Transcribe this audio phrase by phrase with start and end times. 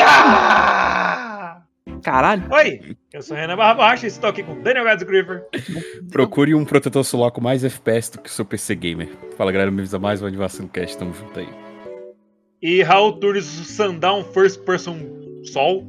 [0.00, 1.62] Ah!
[2.02, 5.44] Caralho, Oi, eu sou Renan Barra Baixa e estou aqui com Daniel Gads Griever.
[6.10, 9.08] Procure um protetor solar com mais FPS do que o seu PC Gamer.
[9.38, 11.48] Fala galera, me avisa mais um Anivacilo Cast, tamo junto aí.
[12.60, 14.98] E Raul Turnes Sundown First Person
[15.44, 15.86] Sol.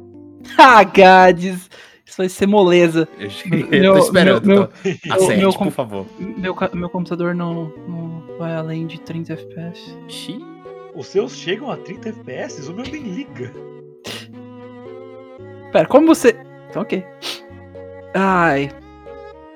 [0.56, 1.68] ah, Gades,
[2.06, 3.06] isso vai ser moleza.
[3.18, 4.72] Eu, Meu- eu tô esperando, meu- tô.
[4.84, 6.06] meu- Acerte, meu por favor.
[6.18, 9.96] Meu, meu computador não, não vai além de 30 FPS.
[10.08, 10.49] Xiii.
[10.94, 12.68] Os seus chegam a 30 FPS?
[12.68, 13.52] O meu nem liga.
[15.72, 16.36] Pera, como você.
[16.68, 17.04] Então, ok.
[18.14, 18.70] Ai.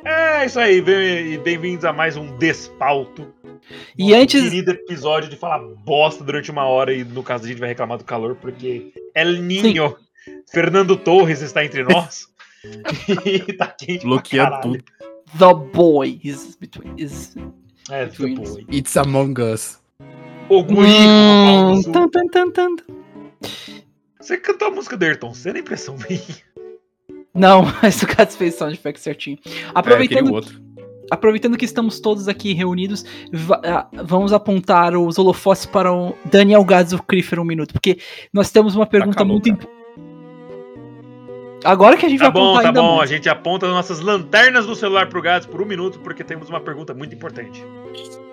[0.05, 3.33] É isso aí, bem- e bem-vindos a mais um Despauto.
[3.97, 7.49] E Nosso antes- querido episódio de falar bosta durante uma hora e no caso a
[7.49, 9.97] gente vai reclamar do calor porque El Ninho,
[10.53, 12.29] Fernando Torres está entre nós.
[13.25, 14.63] e tá quente pra caralho.
[14.63, 14.85] tudo.
[15.39, 16.95] The boy is between.
[16.99, 17.35] Is...
[17.91, 19.79] É, Between tipo, It's Among Us.
[20.49, 22.77] O guri Hum, tan, tan, tan, tan.
[24.21, 26.21] Você cantou a música do Ayrton Senna, é impressão minha.
[27.35, 29.39] Não, mas o Gades fez sound effect certinho.
[29.45, 30.63] É, Aproveitando o outro.
[31.11, 33.05] Aproveitando que estamos todos aqui reunidos,
[33.63, 37.99] ah, vamos apontar os holofotes para o Daniel Gadzo Crifer um minuto, porque
[38.33, 39.85] nós temos uma pergunta calor, muito importante.
[41.63, 43.01] Agora que a gente Tá vai bom, apontar tá ainda bom.
[43.01, 46.49] A gente aponta as nossas lanternas do celular pro Gads por um minuto, porque temos
[46.49, 47.63] uma pergunta muito importante.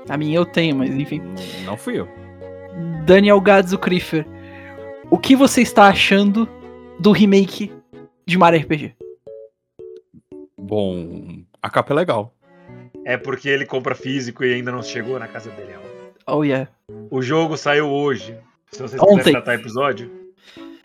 [0.09, 1.21] A minha eu tenho, mas enfim.
[1.63, 2.07] Não fui eu.
[3.05, 4.25] Daniel Gadzo Crifer,
[5.09, 6.47] o que você está achando
[6.99, 7.71] do remake
[8.25, 8.95] de Mario RPG?
[10.57, 12.33] Bom, a capa é legal.
[13.03, 15.73] É porque ele compra físico e ainda não chegou na casa dele.
[16.27, 16.37] ó.
[16.37, 16.69] Oh yeah.
[17.09, 18.37] O jogo saiu hoje.
[18.71, 19.17] Se vocês Ontem.
[19.17, 20.11] quiserem datar episódio.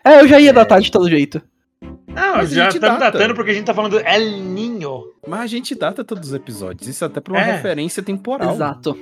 [0.05, 1.43] É, eu já ia datar de todo jeito.
[1.82, 3.12] Não, Mas a já gente estamos data.
[3.19, 5.12] datando porque a gente tá falando do El Ninho.
[5.26, 6.88] Mas a gente data todos os episódios.
[6.88, 7.53] Isso até pra uma É.
[7.56, 8.54] referência temporal.
[8.54, 8.98] Exato.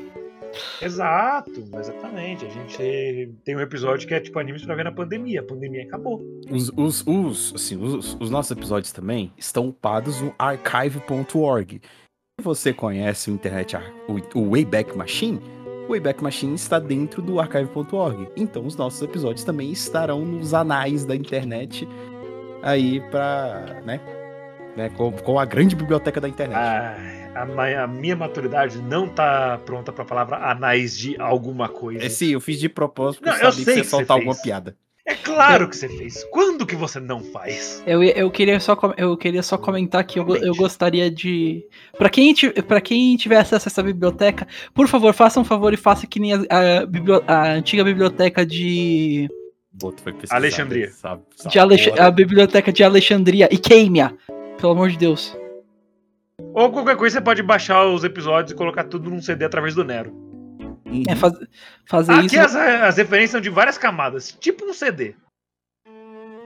[0.80, 2.44] Exato, exatamente.
[2.44, 5.40] A gente tem um episódio que é tipo animes pra ver na pandemia.
[5.40, 6.22] A pandemia acabou.
[6.50, 11.80] Os, os, os, assim, os, os nossos episódios também estão upados no archive.org.
[12.40, 15.40] Se você conhece o internet, ar- o, o Wayback Machine,
[15.88, 18.28] o Wayback Machine está dentro do archive.org.
[18.36, 21.86] Então os nossos episódios também estarão nos anais da internet
[22.64, 24.00] aí pra, né,
[24.76, 26.56] né com, com a grande biblioteca da internet.
[26.56, 32.04] Ai, a, a minha maturidade não tá pronta pra palavra anais de alguma coisa.
[32.04, 33.96] É, sim, eu fiz de propósito Não, porque eu eu sabia sei que que você
[33.96, 34.26] ia soltar fez.
[34.28, 34.76] alguma piada.
[35.06, 36.24] É claro que você fez.
[36.30, 37.82] Quando que você não faz?
[37.86, 41.62] Eu, eu, queria só, eu queria só comentar que eu, eu gostaria de.
[41.98, 42.34] Pra quem,
[42.66, 46.18] pra quem tiver acesso a essa biblioteca, por favor, faça um favor e faça que
[46.18, 49.28] nem a, a a antiga biblioteca de.
[49.74, 50.90] Boto foi pesquisar, Alexandria.
[50.90, 54.16] Sabe, sabe, de Alex- a biblioteca de Alexandria e Queimia.
[54.60, 55.36] Pelo amor de Deus.
[56.52, 59.84] Ou qualquer coisa você pode baixar os episódios e colocar tudo num CD através do
[59.84, 60.12] Nero.
[60.86, 61.02] Uhum.
[61.08, 61.34] É, faz-
[61.86, 62.38] fazer Aqui isso.
[62.40, 65.14] as, as referências são de várias camadas, tipo um CD.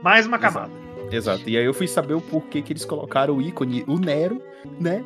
[0.02, 0.72] Mais uma camada.
[1.10, 1.48] Exato.
[1.48, 4.42] E aí eu fui saber o porquê que eles colocaram o ícone, o Nero,
[4.80, 5.04] né?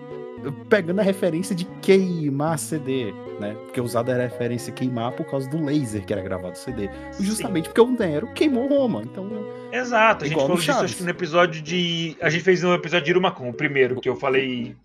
[0.69, 3.55] Pegando a referência de queimar CD, né?
[3.65, 6.89] Porque usado era a referência queimar por causa do laser que era gravado no CD.
[7.21, 9.03] Justamente porque o Nero queimou Roma.
[9.03, 9.29] Então,
[9.73, 12.17] Exato, a gente falou disso acho que no episódio de.
[12.21, 14.77] A gente fez no episódio de Irumacum, o primeiro, que eu falei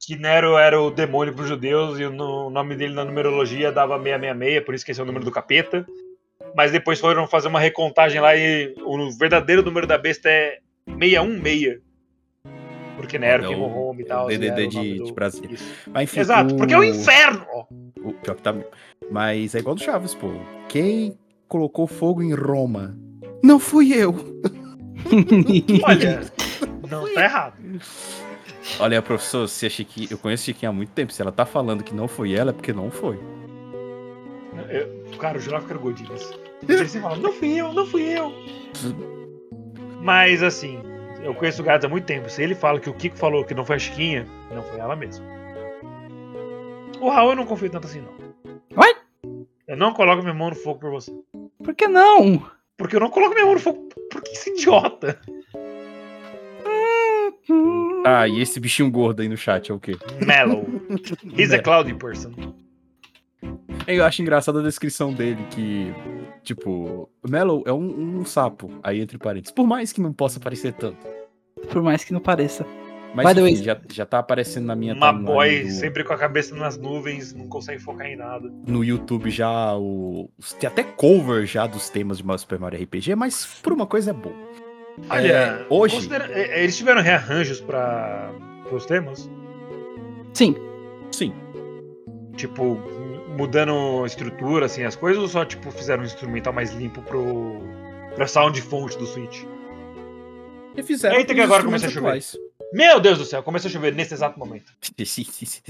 [0.00, 4.64] que Nero era o demônio pros judeus e o nome dele na numerologia dava 666,
[4.64, 5.86] por isso que esse é o número do capeta.
[6.54, 11.87] Mas depois foram fazer uma recontagem lá e o verdadeiro número da besta é 616.
[12.98, 14.26] Porque Nero É o- queimou Roma e é o tal.
[14.26, 15.56] DDD era o de- de Brasília.
[15.86, 16.20] Mas enfim.
[16.20, 17.46] Exato, porque é o inferno!
[18.02, 18.54] O pior que tá.
[19.10, 20.28] Mas é igual do Chaves, pô.
[20.68, 21.16] Quem
[21.46, 22.96] colocou fogo em Roma?
[23.42, 24.14] Não fui eu.
[25.84, 26.20] Olha,
[26.90, 27.54] não tá errado.
[28.80, 30.08] Olha, professor, se a Chiquinha.
[30.10, 31.12] Eu conheço a Chiquinha há muito tempo.
[31.12, 33.18] Se ela tá falando que não foi ela, é porque não foi.
[34.68, 36.30] Eu- cara, eu jurava que era o Godinez.
[36.68, 38.32] Ele sempre fala, não fui eu, não fui eu.
[40.02, 40.80] Mas assim,
[41.22, 42.28] eu conheço o Gads há muito tempo.
[42.28, 44.96] Se ele fala que o Kiko falou que não foi a Chiquinha, não foi ela
[44.96, 45.24] mesmo.
[47.00, 48.82] O Raul eu não confio tanto assim, não.
[48.82, 48.94] Ué?
[49.66, 51.12] Eu não coloco minha mão no fogo por você.
[51.62, 52.42] Por que não?
[52.76, 55.20] Porque eu não coloco minha mão no fogo por que esse idiota?
[58.04, 59.96] Ah, e esse bichinho gordo aí no chat é o quê?
[60.24, 60.66] Mellow.
[61.36, 62.32] He's a cloudy person.
[63.86, 65.92] Eu acho engraçada a descrição dele, que
[66.42, 69.52] Tipo, Mellow é um, um sapo, aí entre parênteses.
[69.52, 70.96] Por mais que não possa parecer tanto.
[71.70, 72.64] Por mais que não pareça.
[73.14, 76.04] Mas By the enfim, way- já, já tá aparecendo na minha Uma boy do- sempre
[76.04, 78.50] com a cabeça nas nuvens, não consegue focar em nada.
[78.66, 80.30] no YouTube já o.
[80.60, 84.10] Tem até cover já dos temas de Mario Super Mario RPG, mas por uma coisa
[84.10, 84.32] é bom.
[85.10, 88.30] Olha, É, hoje- considera- é, Eles tiveram rearranjos para
[88.70, 89.28] os temas?
[90.34, 90.54] Sim,
[91.10, 91.32] Sim.
[92.36, 92.78] Tipo,
[93.38, 97.62] mudando estrutura, assim, as coisas, ou só, tipo, fizeram um instrumental mais limpo pro.
[98.16, 99.44] pra sound fonte do Switch?
[100.76, 102.36] E fizeram Eita, que agora começa a instrumentos
[102.72, 104.72] Meu Deus do céu, começou a chover nesse exato momento.
[104.82, 105.62] atuais.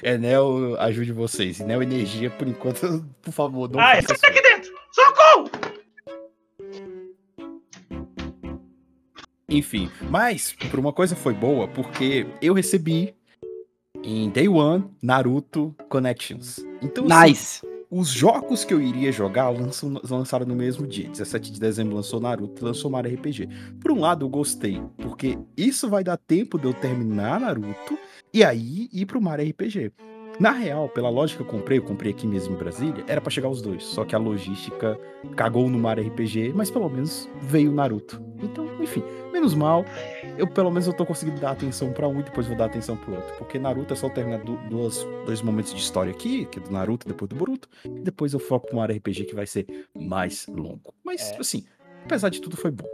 [0.00, 1.58] Enel, ajude vocês.
[1.58, 4.40] Enel Energia, por enquanto, por favor, não Ai, faça sai isso.
[4.40, 4.72] daqui dentro!
[4.92, 5.50] Socorro!
[9.48, 13.14] Enfim, mas por uma coisa foi boa, porque eu recebi
[14.06, 16.64] em Day One Naruto Connections.
[16.80, 17.66] Então, assim, nice.
[17.90, 21.08] os jogos que eu iria jogar lançam- lançaram no mesmo dia.
[21.08, 23.48] 17 de dezembro lançou Naruto, lançou Mario RPG.
[23.80, 27.98] Por um lado, eu gostei, porque isso vai dar tempo de eu terminar Naruto
[28.32, 29.90] e aí ir pro Mario RPG.
[30.38, 33.30] Na real, pela lógica que eu comprei, eu comprei aqui mesmo em Brasília, era pra
[33.30, 33.82] chegar os dois.
[33.84, 34.98] Só que a logística
[35.34, 38.22] cagou no Mario RPG, mas pelo menos veio o Naruto.
[38.42, 39.02] Então, enfim,
[39.32, 39.84] menos mal.
[40.36, 42.96] Eu pelo menos eu tô conseguindo dar atenção pra um e depois vou dar atenção
[42.98, 43.34] pro outro.
[43.38, 46.70] Porque Naruto é só terminar du- duas, dois momentos de história aqui, que é do
[46.70, 47.66] Naruto depois do Boruto.
[47.84, 49.66] E depois eu foco pro Mario RPG que vai ser
[49.98, 50.92] mais longo.
[51.02, 51.40] Mas, É.
[51.40, 51.64] assim,
[52.04, 52.84] apesar de tudo, foi bom.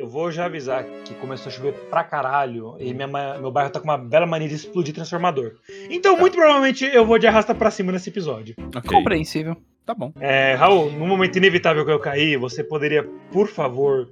[0.00, 3.70] Eu vou já avisar que começou a chover pra caralho e minha ma- meu bairro
[3.70, 5.52] tá com uma bela mania de explodir transformador.
[5.90, 6.20] Então, Tá.
[6.22, 8.54] muito provavelmente, eu vou de arrasta pra cima nesse episódio.
[8.74, 9.58] Ok, Compreensível.
[9.84, 10.10] tá bom.
[10.18, 14.08] É, Raul, no momento inevitável que eu caí, você poderia, por favor,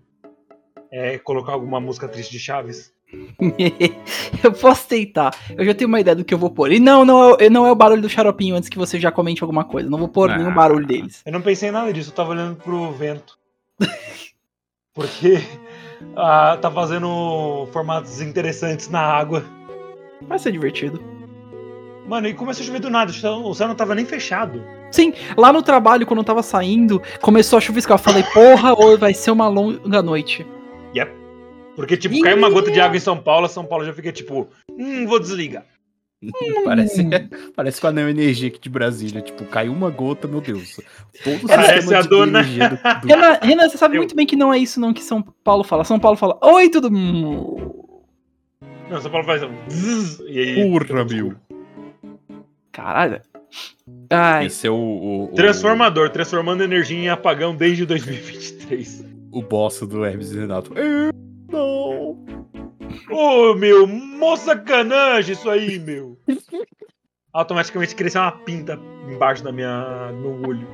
[0.93, 2.93] é, colocar alguma música triste de Chaves?
[4.45, 5.35] eu posso tentar.
[5.57, 6.71] Eu já tenho uma ideia do que eu vou pôr.
[6.71, 9.43] E não, não é, não é o barulho do xaropinho antes que você já comente
[9.43, 9.89] alguma coisa.
[9.89, 10.37] Não vou pôr Ah.
[10.37, 11.23] nenhum barulho deles.
[11.25, 13.39] Eu não pensei em nada disso, eu tava olhando pro vento.
[14.99, 15.39] Porque
[16.17, 19.45] ah, tá fazendo formatos interessantes na água.
[20.23, 21.01] Vai ser divertido.
[22.09, 24.65] Mano, e começou a chover do nada, o céu- não tava nem fechado.
[24.91, 27.97] Sim, lá no trabalho, quando eu tava saindo, começou a chuviscar.
[27.99, 30.45] Eu falei, porra, ou vai ser uma longa noite.
[30.97, 31.13] Yep.
[31.77, 34.49] Porque, tipo, caiu uma gota de água em São Paulo, São Paulo já fica tipo,
[34.71, 35.65] hum, vou desligar.
[36.65, 37.11] Parece, Hum.
[37.55, 39.21] parece com a Neo Energia aqui de Brasília.
[39.23, 40.77] Tipo, caiu uma gota, meu Deus.
[41.23, 44.01] Todo o Parece sistema a de dona- energia do, do- Renan, Renan, você sabe Eu-
[44.01, 45.85] muito bem que não é isso não que São Paulo fala.
[45.85, 46.91] São Paulo fala, oi, tudo...
[46.91, 47.75] mundo."
[48.91, 49.43] Não, São Paulo faz
[50.27, 50.71] e aí.
[50.71, 51.35] Porra, meu.
[52.73, 53.21] Caralho.
[54.11, 59.05] Ai, Esse é o, o, o- Transformador, transformando energia em apagão desde 2023.
[59.31, 60.73] o boss do Hermes e Renato.
[60.77, 61.11] Eu
[61.51, 62.19] não.
[63.11, 66.17] Ô, meu, mó sacanagem isso aí, meu.
[67.33, 70.11] Automaticamente cresceu uma pinta embaixo da minha.
[70.13, 70.67] no olho.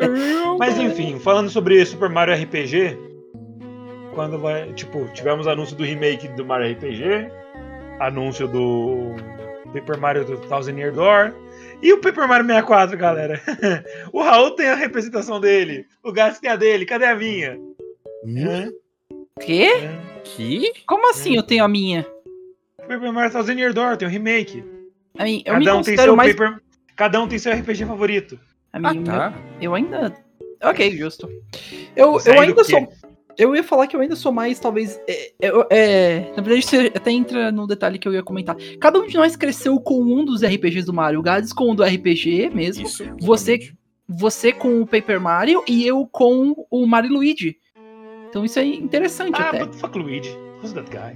[0.00, 2.96] eu Mas enfim, falando sobre Super Mario RPG,
[4.14, 4.72] quando vai.
[4.72, 7.30] Tipo, tivemos anúncio do remake do Mario RPG,
[8.00, 9.14] anúncio do
[9.72, 11.34] Paper Mario do Thousand Year Door.
[11.82, 13.40] E o Paper Mario 64, galera.
[14.12, 15.86] o Raul tem a representação dele.
[16.02, 16.86] O Gats tem a dele.
[16.86, 17.58] Cadê a minha?
[18.24, 18.46] Hum?
[18.46, 18.70] Hã?
[19.40, 19.68] Quê?
[19.84, 20.20] Hã?
[20.22, 20.72] Que?
[20.86, 22.06] Como assim eu tenho a minha?
[22.78, 24.62] Paper Mario Thousand Year Door tem um remake.
[25.18, 26.34] A mim, eu me Cada um tem seu mais...
[26.34, 26.60] Paper.
[26.96, 28.38] Cada um tem seu RPG favorito.
[28.72, 29.34] A Ah, mim, tá.
[29.60, 30.14] eu, eu ainda...
[30.62, 31.28] Ok, justo.
[31.96, 32.88] Eu, eu ainda sou...
[33.36, 35.00] Eu ia falar que eu ainda sou mais, talvez.
[35.08, 38.56] É, é- é, na verdade, você até entra no detalhe que eu ia comentar.
[38.80, 41.18] Cada um de nós cresceu com um dos RPGs do Mario.
[41.18, 42.86] O Gades com o do RPG mesmo.
[42.86, 43.04] Isso.
[43.20, 43.72] Você-.
[44.08, 47.56] Você com o Paper Mario e eu com o Mario Luigi.
[48.34, 49.64] Então isso é interessante Ah, até.
[49.64, 50.36] but fuck Luigi.
[50.60, 51.14] Who's that guy?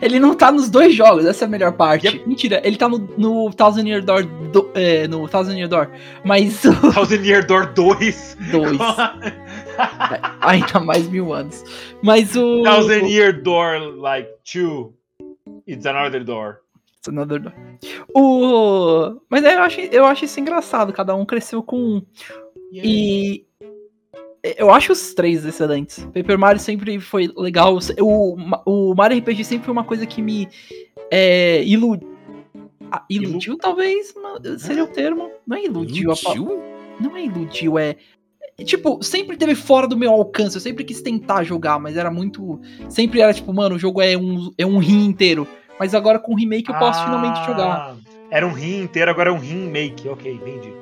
[0.00, 2.06] Ele não tá nos dois jogos, essa é a melhor parte.
[2.06, 2.28] Yep.
[2.28, 4.22] Mentira, ele tá no, no Thousand Year Door.
[4.52, 5.90] Do, é, no Thousand Year Door.
[6.24, 8.36] Mas o Thousand Year Door 2.
[8.52, 8.78] 2.
[10.42, 11.64] ainda mais mil anos.
[12.00, 12.62] Mas o.
[12.62, 14.94] Thousand Year Door, like, two.
[15.66, 16.60] It's another door.
[17.08, 17.52] Another Door.
[18.14, 19.20] O.
[19.28, 22.02] Mas eu acho, eu acho isso engraçado, cada um cresceu com um.
[22.72, 23.45] E.
[24.56, 26.04] Eu acho os três excelentes.
[26.14, 27.78] Paper Mario sempre foi legal.
[28.00, 30.48] O, o Mario RPG sempre foi uma coisa que me
[31.10, 31.98] é, ilu...
[32.90, 34.14] ah, iludiu, talvez?
[34.14, 35.30] mas Seria o termo.
[35.46, 36.12] Não é iludiu.
[36.12, 36.62] a Iludiu?
[37.00, 37.96] Não é iludiu, é.
[38.58, 40.56] é, Tipo, sempre teve fora do meu alcance.
[40.56, 42.60] Eu sempre quis tentar jogar, mas era muito.
[42.88, 45.46] Sempre era tipo, mano, o jogo é um, é um rim inteiro.
[45.78, 47.68] Mas agora com o remake eu posso finalmente jogar.
[47.68, 47.96] Ah,
[48.30, 50.08] Era um rim inteiro, agora é um rim make.
[50.08, 50.72] Ok, entendi.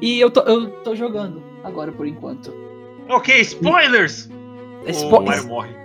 [0.00, 2.52] E eu tô, eu tô jogando agora por enquanto.
[3.08, 4.28] Ok, spoilers!
[4.92, 5.80] Spo- o Mario morre.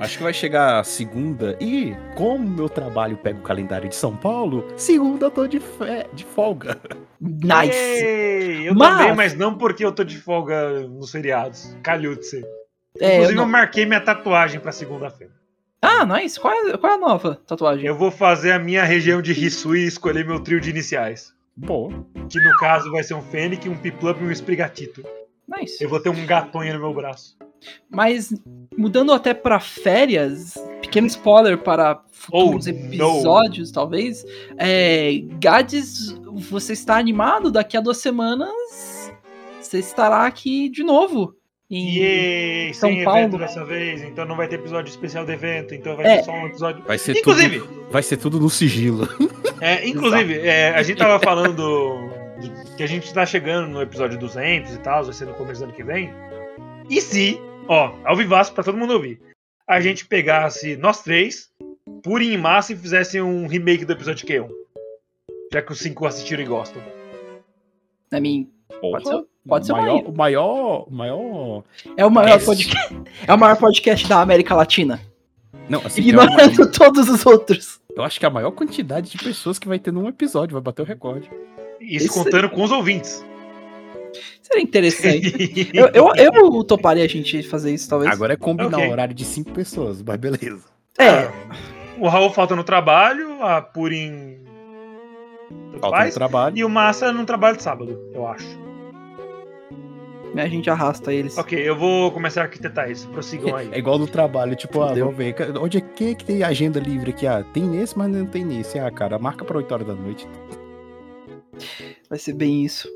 [0.00, 1.56] Acho que vai chegar a segunda.
[1.60, 6.06] E como meu trabalho pega o calendário de São Paulo, segunda eu tô de, fe...
[6.12, 6.78] de folga.
[7.20, 7.76] Nice!
[7.76, 11.76] Ei, eu Mas- também, mas não porque eu tô de folga nos feriados.
[11.82, 12.44] Calhou de ser.
[13.00, 15.32] É, Inclusive, eu eu não- marquei minha tatuagem pra segunda-feira.
[15.82, 16.38] Ah, nice.
[16.38, 17.84] Qual é, qual é a nova tatuagem?
[17.86, 21.32] Eu vou fazer a minha região de Risui e escolher meu trio de iniciais.
[21.56, 21.90] Boa.
[22.28, 25.04] Que no caso vai ser um Fênix, um Piplup e um Esprigatito.
[25.48, 25.82] Nice.
[25.82, 27.36] Eu vou ter um gatonho no meu braço.
[27.90, 28.32] Mas
[28.76, 34.24] mudando até pra férias, pequeno spoiler para futuros Oh, episódios, talvez.
[34.58, 36.14] É, Gades,
[36.48, 37.50] você está animado?
[37.50, 38.52] Daqui a duas semanas
[39.60, 41.34] você estará aqui de novo.
[41.70, 41.98] Em...
[41.98, 42.74] Yay!
[42.74, 43.18] São Sem Paulo.
[43.20, 46.16] evento dessa vez, então não vai ter episódio especial do evento, então vai É.
[46.18, 46.82] ser só um episódio.
[46.86, 47.86] Vai ser Inclusive, tudo.
[47.90, 49.06] Vai ser tudo no sigilo.
[49.60, 52.17] É, inclusive, é, a gente tava falando de-
[52.76, 55.64] que a gente tá chegando no episódio 200 e tal, vai ser no começo do
[55.64, 56.10] ano que vem.
[56.88, 59.20] E se, ó, ao vivaço pra todo mundo ouvir,
[59.66, 61.50] a gente pegasse nós três,
[62.02, 64.48] purem em massa e fizesse um remake do episódio Q1?
[65.52, 66.80] Já que os cinco assistiram e gostam.
[68.12, 68.46] I mean,
[68.80, 71.64] Pode ser- pode ser maior, o maior, o maior.
[71.96, 72.96] é o maior podcast.
[73.26, 75.00] É o maior podcast da América Latina.
[75.68, 77.80] Não, assim, é uma- Ignorando todos os outros.
[77.94, 80.62] eu acho que é a maior quantidade de pessoas que vai ter num episódio vai
[80.62, 81.30] bater o recorde.
[81.80, 83.24] Isso Isso- contando com os ouvintes.
[84.42, 85.70] Seria interessante.
[85.74, 88.10] eu, eu, eu toparia a gente fazer isso, talvez.
[88.10, 88.88] Agora é combinar Ok.
[88.88, 90.64] o horário de cinco pessoas, mas beleza.
[90.98, 91.28] É,
[92.00, 94.38] O Raul falta no trabalho, a Purim.
[95.80, 96.56] Falta faz, no trabalho.
[96.58, 98.46] E o Massa não trabalha de sábado, eu acho.
[100.36, 101.36] a gente arrasta eles.
[101.36, 103.06] Ok, eu vou começar a arquitetar isso.
[103.08, 103.68] Prossigam aí.
[103.72, 105.34] É igual no trabalho, tipo, ah, vamos ver.
[105.60, 107.26] Onde é que, que tem agenda livre aqui?
[107.26, 108.78] Ah, tem nesse, mas não tem nesse.
[108.78, 110.26] Ah, cara, marca pra 8 horas da noite.
[112.08, 112.88] Vai ser bem isso.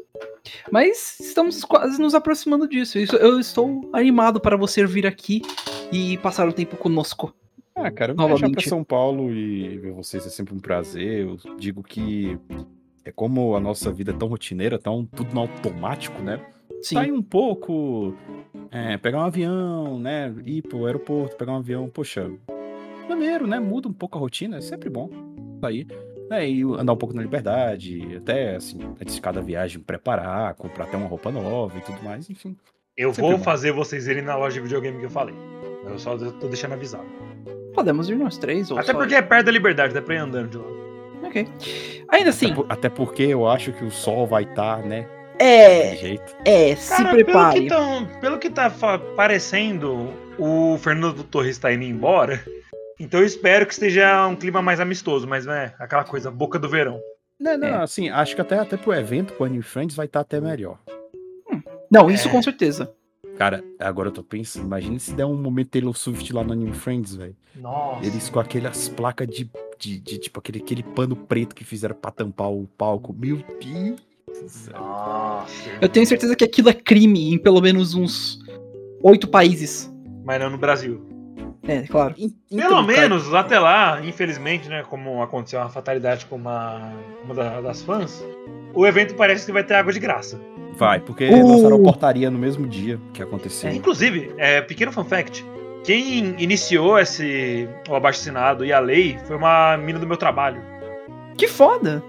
[0.70, 2.98] Mas estamos quase nos aproximando disso.
[2.98, 5.42] Isso, eu estou animado para você vir aqui
[5.92, 7.34] e passar o tempo conosco.
[7.74, 8.54] Ah, cara, viajar Novamente.
[8.54, 11.26] pra São Paulo e ver vocês é sempre um prazer.
[11.26, 12.38] Eu digo que
[13.04, 16.40] é como a nossa vida é tão rotineira, tão tudo no automático, né?
[16.82, 16.96] Sim.
[16.96, 18.14] Sair um pouco,
[18.70, 20.34] é, pegar um avião, né?
[20.44, 22.30] Ir pro aeroporto, pegar um avião, poxa,
[23.08, 23.58] maneiro, né?
[23.58, 25.08] Muda um pouco a rotina, é sempre bom
[25.60, 25.86] sair.
[26.32, 30.84] Né, e andar um pouco na liberdade, até assim, antes de cada viagem, preparar, comprar
[30.84, 32.56] até uma roupa nova e tudo mais, enfim.
[32.96, 33.38] Eu vou bom.
[33.44, 35.34] fazer vocês irem na loja de videogame que eu falei.
[35.84, 37.04] Eu só tô deixando avisado.
[37.74, 38.70] Podemos ir nós três.
[38.70, 40.64] Ou Até só- porque é perto da liberdade, dá pra ir andando de lá.
[41.28, 41.46] Ok.
[42.08, 45.06] Ainda assim, Até, por- até porque eu acho que o sol vai estar, né?
[45.38, 45.90] é.
[45.90, 46.36] Desse jeito.
[46.46, 47.52] É, se Cara, prepare.
[47.52, 48.70] Pelo que, tão, pelo que tá
[49.14, 50.08] parecendo,
[50.38, 52.42] o Fernando Torres tá indo embora.
[53.00, 56.68] Então eu espero que esteja um clima mais amistoso, mas né, aquela coisa, boca do
[56.68, 57.00] verão.
[57.38, 57.82] Não, não, É.
[57.82, 60.78] assim, acho que até, até pro evento, pro Anime Friends, vai estar até melhor.
[61.90, 62.30] Não, isso É.
[62.30, 62.92] com certeza.
[63.36, 66.72] Cara, agora eu tô pensando, imagina se der um momento Taylor Swift lá no Anime
[66.74, 67.34] Friends, velho.
[67.56, 68.06] Nossa.
[68.06, 72.10] Eles com aquelas placas de, de, de, tipo, aquele, aquele pano preto que fizeram pra
[72.10, 73.12] tampar o palco.
[73.12, 74.00] Meu Deus
[74.42, 74.74] do céu.
[74.78, 75.70] Nossa.
[75.80, 78.38] Eu tenho certeza que aquilo é crime em pelo menos uns
[79.02, 79.92] oito países.
[80.24, 81.04] Mas não no Brasil.
[81.66, 82.14] É, claro.
[82.18, 84.82] En- Pelo então, cara, menos até lá, infelizmente, né?
[84.88, 86.92] Como aconteceu uma fatalidade com uma,
[87.24, 88.24] uma da- das fãs,
[88.74, 90.40] o evento parece que vai ter água de graça.
[90.76, 91.46] Vai, porque Uh.
[91.46, 93.70] lançaram a portaria no mesmo dia que aconteceu.
[93.70, 95.44] Inclusive, é, pequeno fun fact:
[95.84, 100.60] quem iniciou esse o abaixo assinado e a lei foi uma mina do meu trabalho.
[101.36, 102.02] Que foda.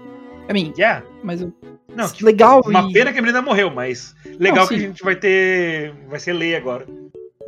[0.48, 1.04] I mean, Yeah.
[1.22, 1.52] mas eu-
[1.94, 4.78] Não, que- legal uma e- pena que a menina morreu, mas legal Não, que a
[4.78, 5.94] gente vai ter.
[6.08, 6.86] Vai ser lei agora.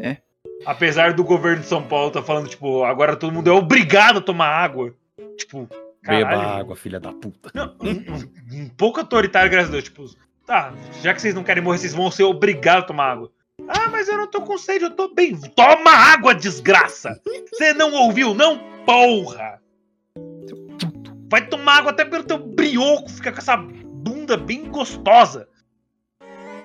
[0.01, 0.19] É.
[0.65, 4.23] Apesar do governo de São Paulo tá falando, tipo, agora todo mundo é obrigado a
[4.23, 4.95] tomar água.
[5.37, 5.69] Tipo,
[6.03, 6.49] Beba caralho.
[6.61, 7.51] água, filha da puta.
[7.55, 9.85] Não, um, um- um pouco autoritário, graças a Deus.
[9.85, 10.05] Tipo,
[10.47, 10.73] tá,
[11.03, 13.31] já que vocês não querem morrer, vocês vão ser obrigados a tomar água.
[13.69, 15.37] Ah, mas eu não tô com sede, eu tô bem.
[15.55, 17.21] Toma água, desgraça!
[17.51, 18.59] Você não ouviu, não?
[18.85, 19.61] Porra!
[21.31, 25.49] Vai tomar água até pelo teu brioco, fica com essa bunda bem gostosa.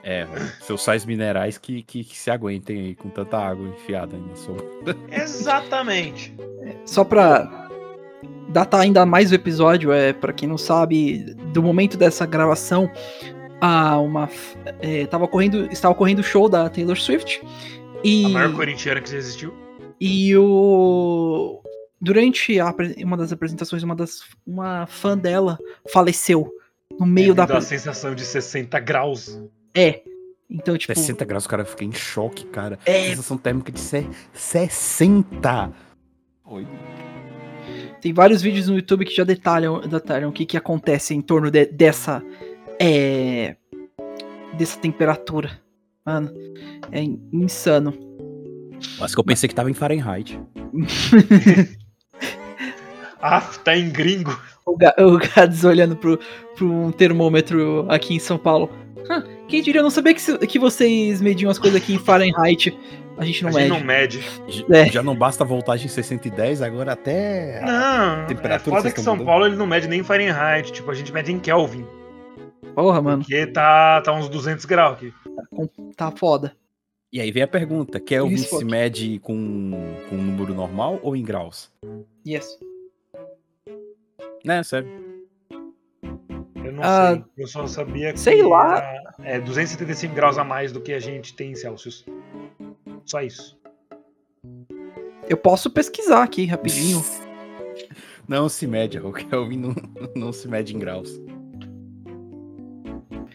[0.03, 0.25] É,
[0.61, 4.35] seus sais minerais que, que, que se aguentem aí com tanta água enfiada aí na
[4.35, 4.57] sua.
[5.11, 6.35] Exatamente.
[6.85, 7.69] Só pra
[8.49, 12.89] datar ainda mais o episódio, é para quem não sabe, do momento dessa gravação,
[13.61, 14.27] a uma
[14.79, 17.41] é, tava correndo, estava correndo o show da Taylor Swift
[18.03, 19.53] e A maior corintiana que já existiu.
[19.99, 21.61] e o
[22.01, 25.59] durante a uma das apresentações, uma das uma fã dela
[25.93, 26.51] faleceu
[26.99, 29.39] no meio É, da dá a sensação de 60 graus.
[29.73, 30.01] É.
[30.49, 32.77] Então, tipo, 60 graus, o cara fica em choque, cara.
[32.85, 35.71] é, Sensação térmica de se- 60.
[36.45, 36.67] Oi.
[38.01, 41.49] Tem vários vídeos no YouTube que já detalham, detalham o que, que acontece em torno
[41.49, 42.21] de- dessa.
[42.79, 43.55] É,
[44.57, 45.51] dessa temperatura.
[46.05, 46.31] Mano,
[46.91, 47.93] é in- insano.
[48.99, 50.37] Mas que eu pensei que tava em Fahrenheit.
[53.23, 54.35] Ah, tá em gringo.
[54.65, 56.19] O, Ga- o Gads olhando pro,
[56.55, 58.67] pro um termômetro aqui em São Paulo.
[59.09, 62.75] Hã, quem diria, eu não sabia que, que vocês mediam as coisas aqui em Fahrenheit.
[63.17, 63.69] A gente não a gente mede.
[63.69, 64.65] não mede.
[64.71, 64.89] É.
[64.89, 67.61] Já não basta a voltagem 610, agora até.
[67.61, 69.27] Não, é temperatura foda vocês que tão São mudando?
[69.27, 70.71] Paulo ele não mede nem em Fahrenheit.
[70.71, 71.85] Tipo, a gente mede em Kelvin.
[72.73, 75.13] Porra, mano, Porque tá, tá uns 200 graus aqui.
[75.97, 76.55] tá foda.
[77.11, 79.71] E aí vem a pergunta: Kelvin Isso, se mede com,
[80.09, 81.69] com um número normal ou em graus?
[82.25, 82.57] Yes.
[84.45, 85.10] Né, sério.
[86.63, 87.23] Eu não Ah, sei.
[87.37, 88.19] Eu só sabia que.
[88.19, 88.81] sei lá.
[89.23, 92.05] É 275 graus a mais do que a gente tem em Celsius.
[93.05, 93.59] Só isso.
[95.29, 97.03] Eu posso pesquisar aqui rapidinho.
[98.27, 99.75] Não se mede, o Kelvin não,
[100.15, 101.19] não se mede em graus.
[103.09, 103.27] Por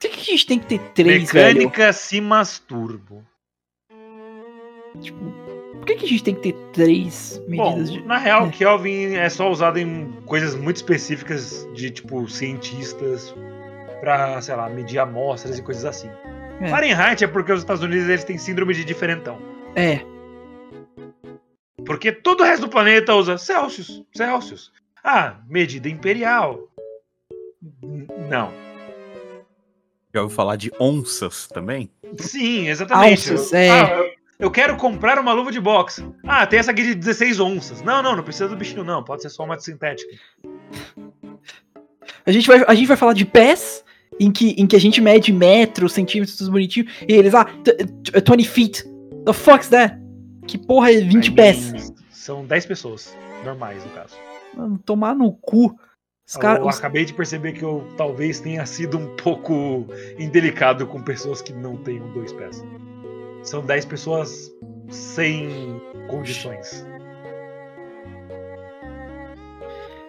[0.00, 1.58] que, que a gente tem que ter três, velho?
[1.58, 3.24] Mecânica se masturbo.
[5.00, 5.18] Tipo,
[5.76, 8.02] por que, que a gente tem que ter três Bom, medidas de.
[8.02, 8.50] na real, É.
[8.50, 13.34] Kelvin é só usado em coisas muito específicas de, tipo, cientistas
[14.00, 16.10] pra, sei lá, medir amostras e coisas assim.
[16.60, 16.68] É.
[16.68, 19.38] Fahrenheit é porque os Estados Unidos eles têm síndrome de diferentão.
[19.76, 20.00] É,
[21.86, 24.70] Porque todo o resto do planeta usa Celsius, Celsius.
[25.02, 26.60] Ah, medida imperial.
[27.82, 28.52] N- Não.
[30.14, 31.90] Já ouviu falar de onças também?
[32.18, 33.30] Sim, exatamente.
[33.32, 33.70] Alças, Eu- é.
[33.70, 34.09] Ah,
[34.40, 36.04] eu- eu quero comprar uma luva de boxe.
[36.26, 37.82] Ah, tem essa aqui de 16 onças.
[37.82, 39.02] Não, não, não precisa do bichinho, não.
[39.04, 40.10] Pode ser só uma sintética.
[42.26, 43.84] a gente, vai, a gente vai falar de pés,
[44.18, 47.72] em que, em que a gente mede metros, centímetros, tudo bonitinho, e eles, ah, t-
[47.74, 48.84] t- 20 feet.
[49.24, 49.96] The fuck's that?
[50.46, 51.92] Que porra é 20 I pés?
[52.10, 53.16] São 10 pessoas.
[53.44, 54.14] Normais, no caso.
[54.54, 55.74] Mano, tomar no cu.
[56.28, 56.66] Os eu caras.
[56.66, 59.86] os- acabei de perceber que eu talvez tenha sido um pouco
[60.18, 62.62] indelicado com pessoas que não tenham dois pés.
[63.42, 64.50] São 10 pessoas
[64.88, 66.84] sem condições.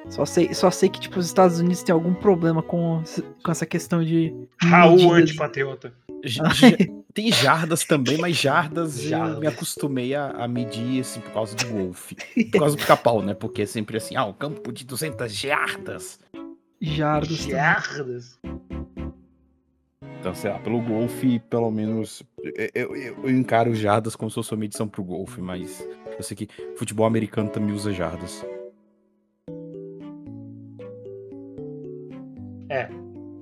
[0.09, 3.01] Só sei, só sei que, tipo, os Estados Unidos tem algum problema com,
[3.43, 4.33] com essa questão de.
[4.61, 5.93] Raul antipatriota.
[7.13, 9.39] Tem jardas também, mas jardas, eu Jardas.
[9.39, 12.15] me acostumei a, a medir assim por causa do golfe.
[12.51, 13.33] Por causa do pica-pau, né?
[13.33, 16.19] Porque é sempre assim, ah, o campo de 200 jardas.
[16.79, 17.45] Jardos.
[17.45, 18.39] também.
[20.21, 22.21] Então, sei lá, pelo golfe, pelo menos.
[22.43, 25.83] Eu, eu- eu- encaro jardas como se fosse uma medição pro golfe, mas
[26.15, 28.45] eu sei que futebol americano também usa jardas.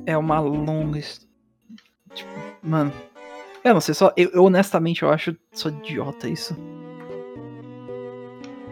[0.06, 0.98] É uma longa.
[0.98, 1.28] his-
[2.16, 2.30] Tipo,
[2.64, 2.92] mano.
[3.64, 4.12] Eu não sei, só.
[4.18, 6.56] Eu, eu, honestamente eu acho só idiota isso.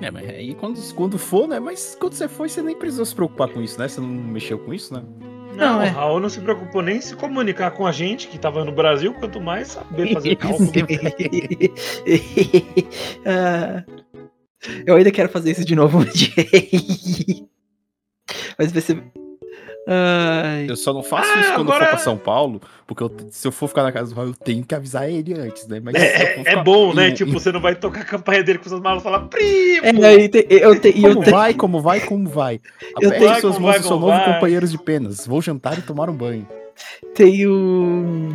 [0.02, 1.60] É, mas aí quando, quando for, né?
[1.60, 3.88] Mas quando você foi, você nem precisou se preocupar com isso, né?
[3.88, 5.04] Você não mexeu com isso, né?
[5.58, 5.90] Não, Não, é.
[5.90, 8.72] o Raul não se preocupou nem em se comunicar com a gente, que tava no
[8.72, 10.70] Brasil, quanto mais saber fazer cálculo.
[13.26, 13.84] Ah,
[14.86, 16.34] eu ainda quero fazer isso de novo um dia.
[18.58, 19.04] Mas vai ser.
[19.90, 23.02] Ai, Eu só não faço Ah, isso quando agora- eu for pra São Paulo, porque
[23.02, 25.66] eu- se eu for ficar na casa do Raul, eu tenho que avisar ele antes,
[25.66, 25.80] né?
[25.82, 27.08] Mas É, é ficar bom, né?
[27.10, 29.86] em- Tipo, você não vai tocar a campanha dele com suas malas e falar, primo!
[30.04, 32.60] é, aí te- eu, te, e eu Como te- vai, como vai, como vai?
[33.00, 34.34] Eu Aperte tenho- suas Como mãos do seu como novo vai?
[34.34, 35.26] companheiro de penas.
[35.26, 36.46] Vou jantar e tomar um banho.
[37.16, 38.30] tenho.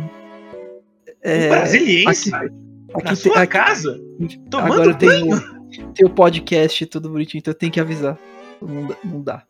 [1.21, 2.33] É, Um brasiliense?
[2.33, 2.49] aqui-
[2.91, 4.01] na aqui sua tem- aqui- casa?
[4.49, 5.35] Tomando Agora tem banho?
[5.37, 8.17] o, tem o podcast tudo bonitinho, então eu tenho que avisar.
[8.61, 8.95] Não dá.
[9.03, 9.43] Não dá.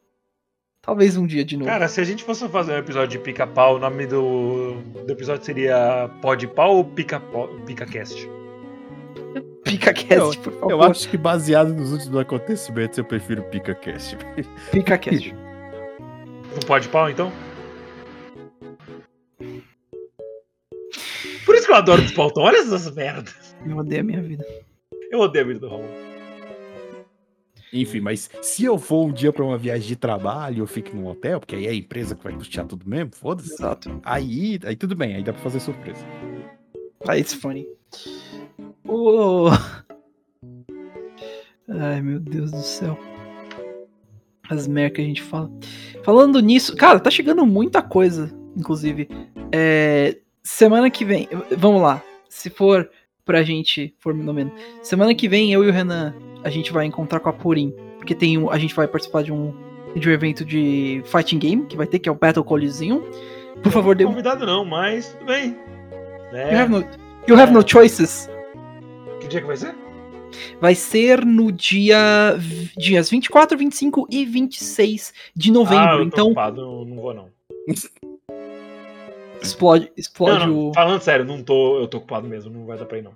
[0.86, 1.70] Talvez um dia de novo.
[1.72, 4.74] Cara, se a gente fosse fazer um episódio de pica-pau, o nome do,
[5.06, 8.30] do episódio seria Pode Pau ou Pica-Pau- Pica-Cast?
[9.64, 10.72] PicaCast, por favor.
[10.72, 14.18] Eu acho que baseado nos últimos acontecimentos, eu prefiro PicaCast.
[14.72, 15.34] PicaCast.
[15.34, 17.32] Não pode pau, então?
[21.46, 22.44] Por isso que eu adoro o Despautão.
[22.44, 23.56] Olha essas merdas.
[23.66, 24.46] Eu odeio a minha vida.
[25.10, 25.86] Eu odeio a vida do Raul.
[27.74, 31.08] Enfim, mas se eu for um dia pra uma viagem de trabalho, eu fico num
[31.08, 33.52] hotel, porque aí é a empresa que vai custear tudo mesmo, foda-se.
[33.54, 34.00] Exato.
[34.04, 36.06] Aí, aí tudo bem, aí dá pra fazer surpresa.
[37.08, 37.68] Ah, it's funny.
[38.88, 39.50] Oh.
[41.68, 42.98] Ai, meu Deus do céu.
[44.50, 45.50] As merda que a gente fala.
[46.04, 49.10] Falando nisso, cara, tá chegando muita coisa, inclusive.
[49.52, 52.04] É, semana que vem, vamos lá.
[52.30, 52.90] Se for
[53.26, 54.54] pra gente, for no menos.
[54.82, 57.74] Semana que vem, eu e o Renan, a gente vai encontrar com a Purim.
[57.98, 59.54] Porque tem um, a gente vai participar de um,
[59.96, 63.02] de um evento de fighting game, que vai ter, que é o Battle Coliseum.
[63.62, 65.58] Por favor, dê Não convidado não, mas tudo bem.
[66.34, 66.86] É, You have no,
[67.28, 68.30] you have no choices.
[69.22, 69.76] Que dia que vai ser?
[70.60, 72.36] Vai ser no dia
[72.76, 75.90] dias 24, 25 e 26 de novembro.
[75.90, 77.28] ah, eu então ocupado, não, vou não.
[79.42, 80.74] explode, explode Não, não, o.
[80.74, 83.14] Falando sério, não tô, eu tô ocupado mesmo, não vai dar pra ir não.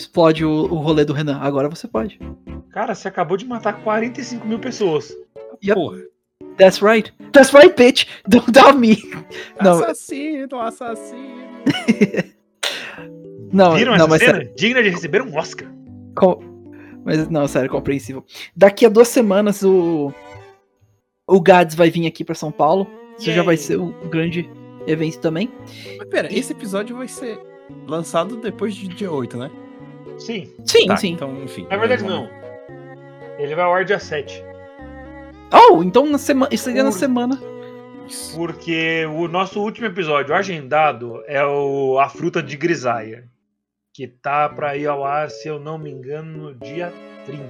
[0.00, 1.38] Explode o, o rolê do Renan.
[1.40, 2.18] Agora você pode.
[2.70, 5.12] Cara, você acabou de matar 45 mil pessoas.
[5.62, 5.74] Yep.
[5.74, 5.98] Porra.
[6.56, 7.12] That's right.
[7.32, 8.06] That's right, bitch.
[8.28, 8.96] Don't doubt me.
[9.62, 9.72] Não.
[9.82, 11.40] Assassino, assassino.
[13.52, 14.32] Não, Viram não, essa mas cena?
[14.34, 14.52] sério.
[14.56, 15.68] Digna de receber um Oscar.
[16.16, 16.40] Com-
[17.04, 18.24] Mas não, sério, compreensível.
[18.56, 20.12] Daqui a duas semanas o.
[21.26, 22.86] O Gads vai vir aqui pra São Paulo.
[23.18, 24.48] Isso já vai ser o grande
[24.86, 25.50] evento também.
[25.98, 27.38] Mas pera, esse episódio vai ser
[27.86, 29.50] lançado depois de dia 8, né?
[30.20, 30.52] Sim.
[30.64, 31.12] Sim, Tá, sim.
[31.12, 31.66] Então, enfim.
[31.70, 32.28] Na verdade, não.
[33.38, 34.42] Ele vai ao ar dia 7.
[35.52, 36.52] Oh, então na semana.
[36.54, 37.40] Isso seria na Por- semana.
[38.06, 38.36] Isso.
[38.36, 43.28] Porque o nosso último episódio agendado é o A Fruta de Grisaia.
[43.92, 46.92] Que tá pra ir ao ar, se eu não me engano, no dia
[47.26, 47.44] 30.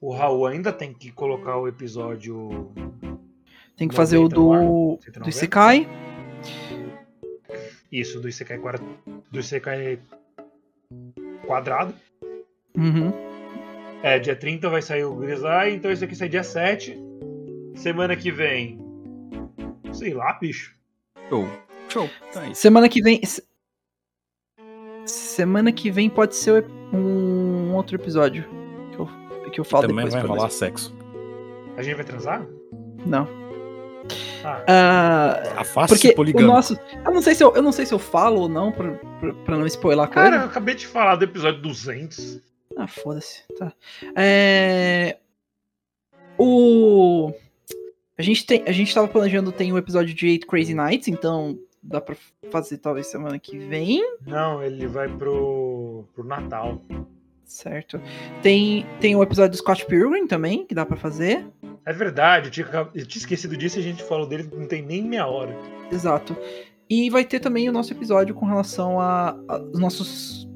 [0.00, 2.70] O Raul ainda tem que colocar o episódio.
[3.76, 4.52] Tem que fazer o do.
[4.52, 5.88] 90, Do Isekai.
[7.90, 8.82] Isso, do Isekai, quadra-
[9.30, 9.98] do Isekai
[11.46, 11.94] quadrado.
[12.76, 13.12] Uhum.
[14.02, 16.96] É, dia 30 vai sair o Grisaia, então esse aqui sai dia 7.
[17.74, 18.78] Semana que vem.
[19.92, 20.74] Sei lá, bicho.
[21.28, 21.46] Show.
[21.88, 22.10] Show.
[22.50, 22.60] Isso.
[22.60, 23.24] Semana que vem.
[23.24, 23.42] se-
[25.06, 28.44] Semana que vem pode ser um outro episódio.
[28.92, 30.14] Que eu, que eu falo Também depois.
[30.14, 30.94] vai pra rolar sexo.
[31.76, 32.46] A gente vai transar?
[33.06, 33.26] Não.
[34.66, 36.52] Ah, A face porque o poligâmica.
[36.52, 36.78] nosso.
[37.04, 39.34] Eu não sei se eu, eu não sei se eu falo ou não, pra, pra,
[39.34, 40.30] pra não spoiler a coisa.
[40.30, 42.40] cara, eu acabei de falar do episódio 200.
[42.76, 43.42] Ah, foda-se.
[43.58, 43.72] Tá.
[44.16, 45.16] É...
[46.38, 47.32] O.
[48.16, 51.58] A gente, tem, a gente tava planejando tem um episódio de Eight Crazy Nights, então
[51.82, 52.16] dá pra
[52.50, 56.82] fazer talvez semana que vem, Não, ele vai pro, pro Natal.
[57.48, 58.00] Certo?
[58.42, 61.46] Tem, tem o episódio do Scott Pilgrim também, que dá pra fazer.
[61.84, 64.82] É verdade, eu tinha, eu tinha esquecido disso e a gente falou dele não tem
[64.82, 65.56] nem meia hora.
[65.90, 66.36] Exato.
[66.88, 70.46] E vai ter também o nosso episódio com relação a, a os nossos.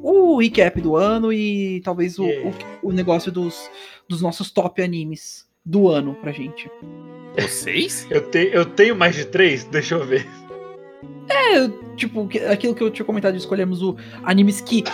[0.00, 2.54] O recap do ano e talvez o, Yeah.
[2.82, 3.68] o, o negócio dos,
[4.08, 6.70] dos nossos top animes do ano pra gente.
[7.36, 8.06] Vocês?
[8.08, 9.64] Eu, te, eu tenho mais de três?
[9.64, 10.24] Deixa eu ver.
[11.28, 14.84] É, tipo, que- aquilo que eu tinha comentado, de escolhemos o animes que,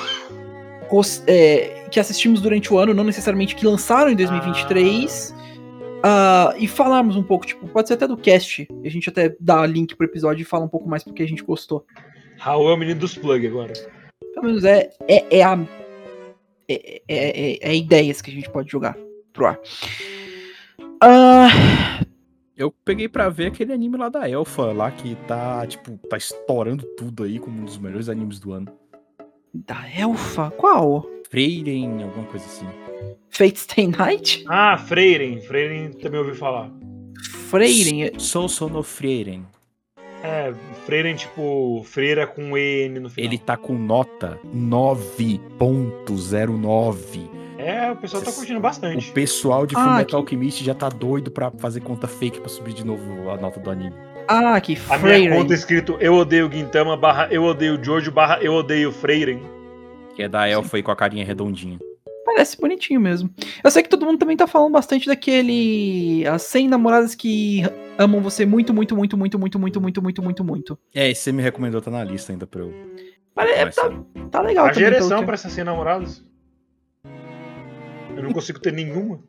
[1.27, 5.35] é, que assistimos durante o ano, não necessariamente que lançaram em 2023.
[6.03, 8.69] ah, e falarmos um pouco, tipo, pode ser até do cast.
[8.85, 11.43] A gente até dá link pro episódio e fala um pouco mais porque a gente
[11.43, 11.85] gostou.
[12.39, 13.73] Raul é o menino dos plug agora.
[14.35, 15.59] Pelo menos é, é, é a.
[16.69, 18.97] É, é, é- é ideias que a gente pode jogar
[19.33, 19.59] pro ar.
[21.01, 21.49] Ah,
[22.57, 26.85] Eu peguei pra ver aquele anime lá da Elfa, lá que tá, tipo, tá estourando
[26.97, 28.69] tudo aí como um dos melhores animes do ano.
[29.55, 30.51] Da Elfa?
[30.53, 31.07] Qual?
[31.31, 32.67] Freiren, alguma coisa assim.
[33.31, 34.45] Fate Stay Night?
[34.49, 35.41] Ah, Freiren.
[35.41, 36.71] Freiren também ouvi falar.
[37.49, 38.19] Freiren.
[38.19, 39.45] Sou Sono Freiren.
[40.23, 40.53] É,
[40.87, 43.29] Freiren tipo freira com EN no final.
[43.31, 47.29] Ele tá com nota 9.09.
[47.59, 49.11] É, o pessoal tá curtindo bastante.
[49.11, 52.49] O pessoal de Ah, Fullmetal que- Alchemist já tá doido pra fazer conta fake pra
[52.49, 53.95] subir de novo a nota do anime.
[54.27, 55.37] Ah, que A minha Freiren.
[55.39, 59.41] conta é escrito Eu odeio Guintama barra Eu odeio Jojo barra Eu odeio Freiren.
[60.17, 61.79] Que é da Elfa aí com a carinha redondinha.
[62.25, 63.29] Parece bonitinho mesmo.
[63.63, 66.27] Eu sei que todo mundo também tá falando bastante daquele.
[66.27, 67.63] As 100 namoradas que
[67.99, 70.79] amam você muito, muito, muito, muito, muito, muito, muito, muito, muito, muito.
[70.95, 72.73] É, esse você me recomendou, tá na lista ainda pra eu.
[73.35, 73.91] Pare- é, tá,
[74.31, 74.91] tá legal A também.
[74.93, 76.25] pelo que- pra essas 100 namoradas.
[78.17, 79.21] Eu não consigo ter nenhuma.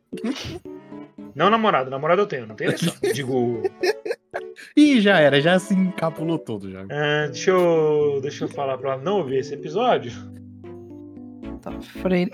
[1.34, 2.94] Não namorado, namorado eu tenho, não tenho eleição.
[3.12, 3.62] Digo,
[4.76, 6.82] Ih, já era, já se encapulou todo já.
[6.90, 10.12] ah, deixa, eu, deixa eu falar pra ela não ouvir esse episódio.
[11.62, 12.30] Tá, Freire.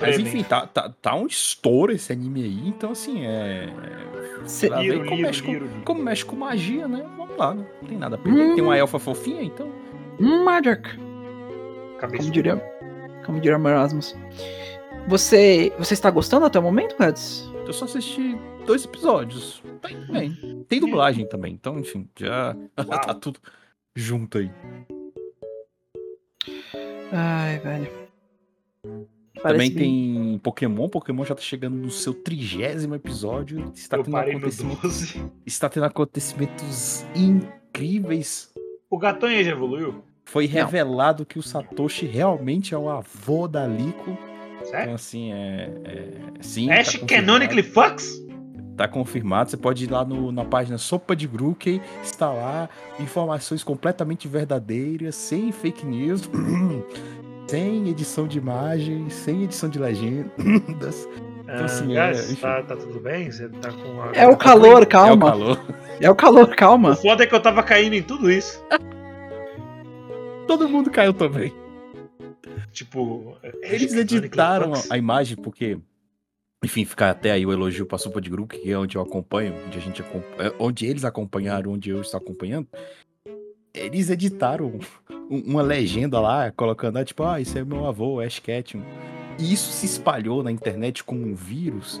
[0.00, 3.68] Mas enfim, tá, tá, tá um estouro esse anime aí, então assim, é.
[4.44, 7.06] Cê- Lá vem Liro, como, liro, mexe com, liro, como mexe com magia, né?
[7.16, 7.64] Vamos lá, né?
[7.80, 8.54] Não tem nada a perder.
[8.54, 9.70] Tem uma elfa fofinha, então.
[10.20, 10.82] Hum, Magic.
[11.98, 12.22] Cabeça.
[12.22, 12.56] Como diria.
[13.24, 14.16] Como diria Erasmus.
[15.08, 15.72] Você.
[15.78, 17.48] Você está gostando até o momento, Mads?
[17.66, 19.62] Eu só assisti dois episódios.
[19.80, 20.64] Tá indo bem.
[20.68, 22.56] Tem dublagem também, então, enfim, já
[23.06, 23.38] tá tudo
[23.94, 24.50] junto aí.
[27.12, 27.90] Ai, velho.
[29.42, 30.88] Também Parece- tem Pokémon.
[30.88, 33.70] Pokémon já tá chegando no seu trigésimo episódio.
[33.74, 35.22] Está Eu tendo, parei no acontecimento, 12.
[35.44, 38.52] está tendo acontecimentos incríveis.
[38.88, 40.02] O Gatonha já evoluiu?
[40.24, 40.52] Foi Não.
[40.54, 44.16] revelado que o Satoshi realmente é o avô da Liko.
[44.56, 44.94] Então, Sério?
[44.94, 45.70] assim, é.
[45.84, 46.70] é sim.
[46.70, 47.06] Ash tá.
[47.06, 48.24] Canonically Fucks?
[48.76, 49.50] Tá confirmado.
[49.50, 52.68] Você pode ir lá no- na página Sopa de Brookey, está lá.
[52.98, 56.28] Informações completamente verdadeiras, sem fake news,
[57.46, 61.08] sem edição de imagem, sem edição de legendas.
[61.46, 63.30] Ah, assim, guys, é, tá, tá tudo bem?
[63.30, 64.10] Você tá com a...
[64.14, 65.30] É o calor, É o calma.
[65.30, 65.60] calor.
[66.00, 66.96] É o calor, O calma.
[66.96, 68.64] foda é que eu tava caindo em tudo isso.
[70.46, 71.52] Todo mundo caiu também.
[72.72, 75.78] Tipo, Eles editaram a, a imagem porque.
[76.64, 79.54] Enfim, ficar até aí o elogio pra sopa de grupo, que é onde eu acompanho,
[79.66, 82.66] onde a gente acompanha, onde eles acompanharam, onde eu estou acompanhando.
[83.74, 84.78] Eles editaram
[85.30, 88.80] um- uma legenda lá, colocando, ah, tipo, ah, isso é meu avô, Ash Ketchum.
[89.38, 92.00] E isso se espalhou na internet como um vírus.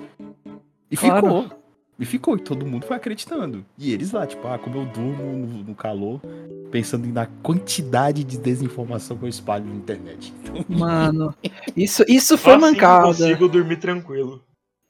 [0.90, 1.26] E Claro.
[1.26, 1.64] ficou.
[1.98, 3.64] E ficou, e todo mundo foi acreditando.
[3.78, 6.20] E eles lá, tipo, ah, como eu durmo no, no calor,
[6.70, 10.32] pensando na quantidade de desinformação que eu espalho na internet.
[10.44, 11.34] Então, Mano,
[11.76, 13.06] isso, isso foi Assim eu mancada.
[13.06, 14.42] consigo dormir tranquilo.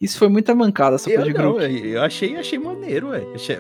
[0.04, 1.60] Isso foi muita mancada, sopa Eu, de não, grupo.
[1.62, 3.08] eu achei, achei maneiro,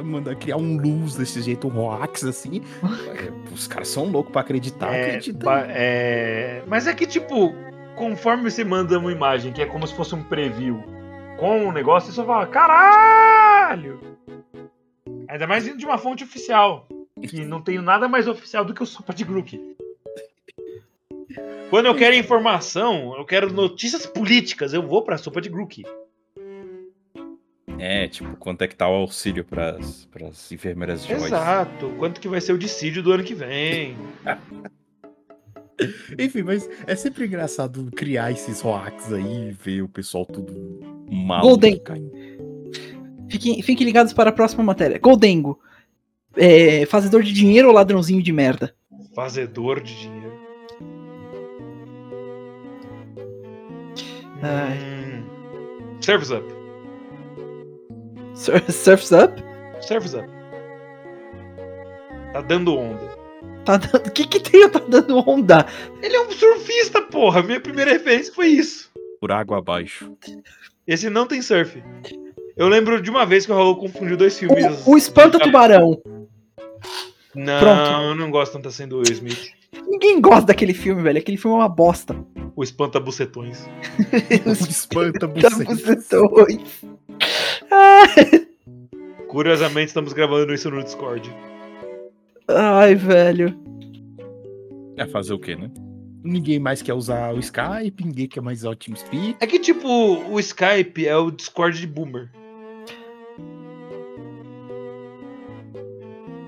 [0.04, 2.60] mandar criar um luz desse jeito, um hoax assim.
[3.52, 5.44] Os caras são loucos pra acreditar, É, acredita.
[5.44, 7.54] ba- é, Mas é que, tipo,
[7.96, 10.82] conforme você manda uma imagem, que é como se fosse um preview
[11.38, 13.98] com um negócio, você só fala, caralho!
[15.28, 16.86] Ainda mais vindo de uma fonte oficial.
[17.22, 19.58] Que não tenho nada mais oficial do que o Sopa de Grook.
[21.70, 25.84] Quando eu quero informação, eu quero notícias políticas, eu vou pra Sopa de Grook.
[27.78, 31.26] É, tipo, quanto é que tá o auxílio pras, pras enfermeiras Joyce.
[31.26, 31.88] Exato.
[31.98, 33.96] Quanto que vai ser o dissídio do ano que vem?
[36.18, 41.42] Enfim, mas é sempre engraçado criar esses hoax aí e ver o pessoal tudo mal.
[41.42, 41.80] Golden.
[43.28, 44.98] Fiquem, fiquem ligados para a próxima matéria.
[44.98, 45.58] Goldengo.
[46.36, 48.74] É, fazedor de dinheiro ou ladrãozinho de merda?
[49.14, 50.32] Fazedor de dinheiro.
[54.42, 54.78] Ai.
[54.78, 56.00] Hum.
[56.00, 56.63] Service up.
[58.34, 59.42] Sur- Surfs Up?
[59.80, 60.26] Service up.
[62.32, 63.14] Tá dando onda.
[63.64, 64.06] Tá dando...
[64.06, 64.68] O que que tem?
[64.68, 65.66] Tá dando onda?
[66.02, 67.42] Ele é um surfista, porra.
[67.42, 68.90] Minha primeira referência foi isso.
[69.20, 70.16] Por água abaixo.
[70.86, 71.82] Esse não tem surf.
[72.56, 74.64] Eu lembro de uma vez que o Raul confundiu dois filmes.
[74.86, 76.00] O, o Espanta Tubarão.
[77.34, 77.90] Não, Pronto.
[78.02, 79.50] eu não gosto tanto assim do Will Smith.
[79.88, 81.18] Ninguém gosta daquele filme, velho.
[81.18, 82.16] Aquele filme é uma bosta.
[82.54, 83.68] O Espanta Bucetões.
[84.46, 85.26] O espanta.
[85.26, 87.53] Ah,
[89.28, 91.34] Curiosamente, estamos gravando isso no Discord.
[92.48, 93.56] Ai, velho.
[94.96, 95.70] É fazer o quê, né?
[96.22, 99.36] Ninguém mais quer usar o Skype, ninguém quer mais usar o TeamSpeak.
[99.40, 102.30] É que, tipo, o Skype é o Discord de boomer.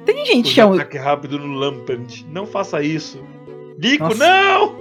[0.07, 0.75] Tem gente Os que é um...
[0.75, 2.25] ataque rápido no Lampant.
[2.31, 3.23] Não faça isso.
[3.99, 4.17] Nossa.
[4.17, 4.77] não!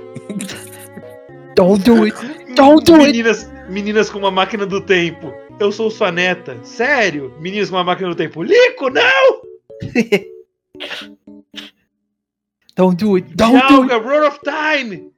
[1.55, 2.15] Don't do it.
[2.55, 3.07] Don't do it.
[3.07, 5.33] Meninas, meninas com uma máquina do tempo.
[5.59, 6.61] Eu sou sua neta.
[6.63, 7.33] Sério?
[7.39, 8.43] Meninas com uma máquina do tempo.
[8.43, 9.41] Lico, não!
[12.75, 13.33] Don't do it.
[13.35, 13.93] Don't do it.
[14.27, 15.09] Of Time!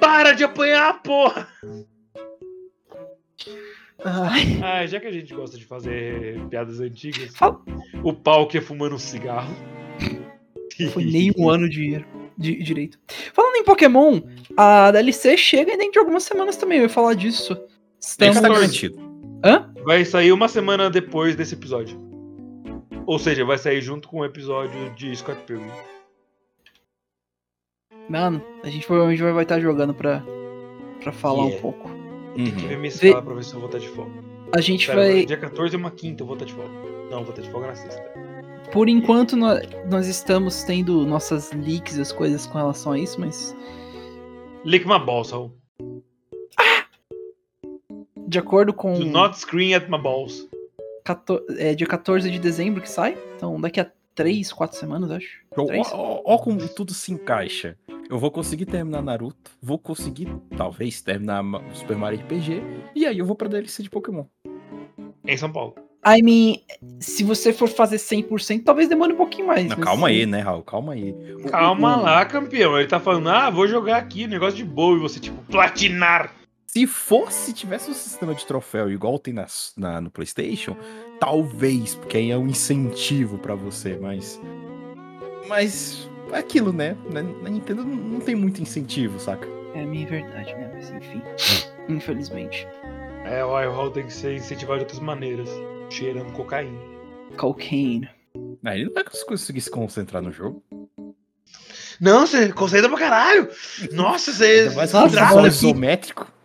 [0.00, 1.48] Para de apanhar, porra!
[4.04, 4.60] Ai.
[4.62, 7.60] Ah, já que a gente gosta de fazer piadas antigas, Fala-
[8.02, 9.54] o pau que é fumando um cigarro.
[10.92, 12.04] Foi nem um ano de,
[12.36, 12.98] de direito.
[13.32, 14.20] Falando em Pokémon,
[14.56, 16.78] a DLC chega dentro de algumas semanas também.
[16.78, 17.52] Eu ia falar disso.
[18.00, 18.56] Esse tá Estamos...
[18.56, 18.98] garantido.
[19.44, 19.72] Hã?
[19.86, 21.96] Vai sair uma semana depois desse episódio.
[23.06, 25.70] Ou seja, vai sair junto com o episódio de Scott Pilgrim.
[28.08, 30.22] Mano, a gente provavelmente vai estar jogando pra,
[31.02, 31.56] pra falar Yeah.
[31.56, 31.88] um pouco.
[32.34, 32.80] Tem que ver Uhum.
[32.80, 34.12] minha escala pra ver se eu vou estar de folga.
[34.54, 35.24] A gente Pera, vai.
[35.26, 36.70] Dia 14 é uma quinta, eu vou estar de folga.
[37.10, 38.02] Não, vou estar de folga na sexta.
[38.72, 39.58] Por enquanto, nó-
[39.90, 43.56] nós estamos tendo nossas leaks e as coisas com relação a isso, mas.
[44.64, 45.52] Lick my balls, Raul.
[48.26, 48.98] De acordo com.
[48.98, 50.48] Do not scream at my balls.
[51.04, 53.16] 14 é dia 14 de dezembro que sai.
[53.36, 55.40] Então daqui a 3, 4 semanas, acho.
[55.56, 55.88] Ó, Três?
[55.92, 57.76] ó, como tudo se encaixa.
[58.08, 61.42] Eu vou conseguir terminar Naruto, vou conseguir, talvez, terminar
[61.74, 62.62] Super Mario RPG,
[62.94, 64.24] e aí eu vou pra DLC de Pokémon.
[65.26, 65.74] Em São Paulo.
[66.06, 66.54] I mean,
[67.00, 69.66] se você for fazer 100%, talvez demore um pouquinho mais.
[69.68, 70.62] Não, calma aí, né, Raul?
[70.62, 71.10] Calma aí.
[71.34, 72.78] O- Calma o- lá, campeão.
[72.78, 74.96] Ele tá falando, ah, vou jogar aqui, negócio de boa.
[74.96, 76.32] E você, tipo, platinar.
[76.76, 79.46] Se fosse, tivesse um sistema de troféu igual tem na,
[79.78, 80.76] na- no PlayStation,
[81.18, 84.38] talvez, porque aí é um incentivo pra você, mas.
[85.48, 86.06] Mas.
[86.32, 86.94] É aquilo, né?
[87.10, 89.48] Na, na Nintendo não, tem muito incentivo, saca?
[89.74, 90.70] É a minha verdade, né?
[90.74, 91.22] Mas enfim.
[91.88, 92.68] Infelizmente.
[93.24, 95.48] É, o Raul tem que ser incentivado de outras maneiras.
[95.88, 96.78] Cheirando cocaína.
[97.38, 98.06] Cocaine.
[98.62, 100.62] Aí ele não vai conseguir se concentrar no jogo.
[101.98, 103.48] Não, você concentra pra caralho.
[103.92, 104.68] Nossa, você.
[105.38, 105.56] Olha aqui.
[105.56, 106.35] isométrico.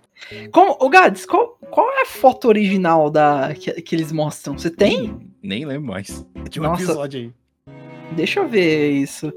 [0.52, 4.58] Como, ô Gads, qual, qual é a foto original da que, que eles mostram?
[4.58, 5.32] Você tem?
[5.42, 6.26] Nem lembro mais.
[6.50, 6.84] Tinha um Nossa.
[6.84, 7.20] episódio
[7.68, 7.74] aí.
[8.16, 9.34] Deixa eu ver isso.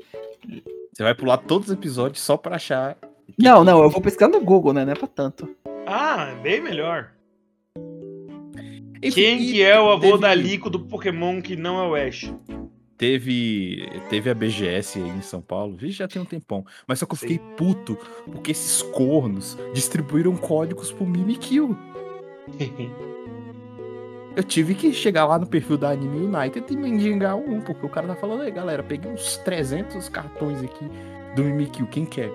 [0.92, 2.96] Você vai pular todos os episódios só pra achar.
[3.38, 4.84] Não, não, eu vou pesquisar no Google, né?
[4.84, 5.48] Não é pra tanto.
[5.86, 7.10] Ah, bem melhor.
[9.12, 12.32] Quem que é o avô teve- da Lico do Pokémon que não é o Ash?
[12.96, 16.64] Teve, teve a BGS aí em São Paulo, Vixe, já tem um tempão.
[16.86, 17.96] Mas só que eu fiquei puto
[18.30, 21.76] porque esses cornos distribuíram códigos pro Mimikyu.
[24.36, 27.88] Eu tive que chegar lá no perfil da Anime United e mendigar um, porque o
[27.88, 30.90] cara tá falando, aí galera, peguei uns 300 cartões aqui
[31.36, 32.30] do Mimikyu, quem quer?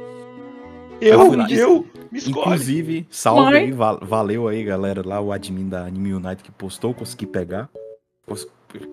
[1.02, 1.50] Eu, lá.
[1.52, 2.40] eu, me escolhe.
[2.46, 6.52] Inclusive, salve Mas- aí, val- valeu aí, galera, lá, o admin da Anime United que
[6.52, 7.70] postou, consegui pegar.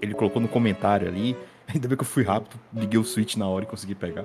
[0.02, 1.36] Ele colocou no comentário ali,
[1.72, 4.24] ainda bem que eu fui rápido, liguei o switch na hora e consegui pegar.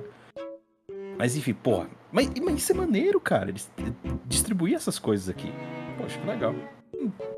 [1.18, 3.70] Mas enfim, porra, mas, mas isso é maneiro, cara, eles
[4.26, 5.52] distribuir essas coisas aqui.
[5.96, 6.54] Poxa, que legal.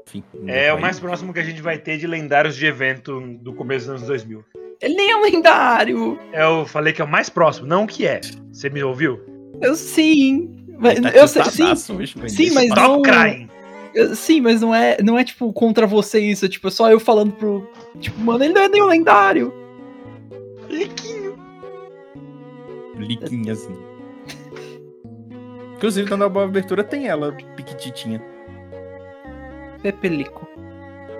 [0.06, 0.22] Enfim.
[0.46, 3.86] É o mais próximo que a gente vai ter de lendários de evento do começo
[3.86, 4.44] dos anos 2000.
[4.80, 6.18] Ele nem é um lendário.
[6.32, 8.20] Eu falei que é o mais próximo, não o que é.
[8.52, 9.20] Você me ouviu?
[9.60, 10.64] Eu sim.
[10.78, 13.02] Mas, Tá eu sei, sim, hoje, sim, mas Stop não.
[13.02, 13.48] crying!
[14.16, 17.32] Sim, mas não é, não é tipo contra você isso, é tipo só eu falando
[17.32, 17.70] pro.
[18.00, 19.54] Tipo, mano, ele não é nem um lendário.
[20.74, 21.38] Liquinho.
[22.96, 23.68] Liquinhas.
[25.76, 28.22] Inclusive, na nova abertura tem ela, piquititinha.
[29.82, 30.48] Pepelico.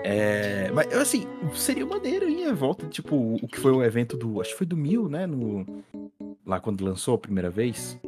[0.03, 4.39] É, mas assim, seria maneiro ir a volta, tipo, o que foi o evento do.
[4.39, 5.25] Acho que foi do Mil, né?
[5.25, 5.65] No,
[6.45, 7.99] lá quando lançou a primeira vez.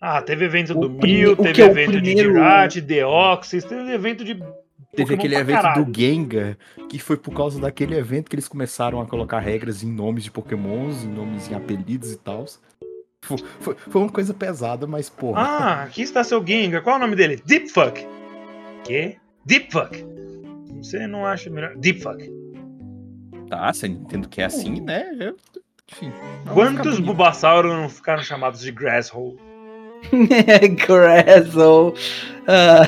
[0.00, 3.92] Ah, teve evento O do Mil, teve que é evento primeiro- de Jirat, Deoxys, teve
[3.92, 4.34] evento de.
[4.34, 5.84] Teve Pokémon aquele evento caralho.
[5.84, 6.56] do Gengar,
[6.88, 10.30] que foi por causa daquele evento que eles começaram a colocar regras em nomes de
[10.30, 12.46] Pokémons, em nomes em apelidos e tal.
[13.22, 15.40] Foi, foi, foi uma coisa pesada, mas porra.
[15.42, 16.82] Ah, aqui está seu Gengar.
[16.82, 17.40] Qual é o nome dele?
[17.44, 18.06] Deep Fuck.
[18.84, 19.16] Quê?
[19.44, 20.04] Deep Fuck.
[20.82, 21.74] Você não acha melhor?
[21.76, 22.30] Deep Fuck.
[23.48, 25.10] Tá, você entendo que é assim, né?
[25.20, 25.36] Eu-
[25.92, 26.12] enfim.
[26.44, 26.98] não, Quantos.
[27.00, 29.36] Bulbasauro não ficaram chamados de Grasshole?
[30.86, 31.94] Grazzle.
[32.46, 32.82] Ah,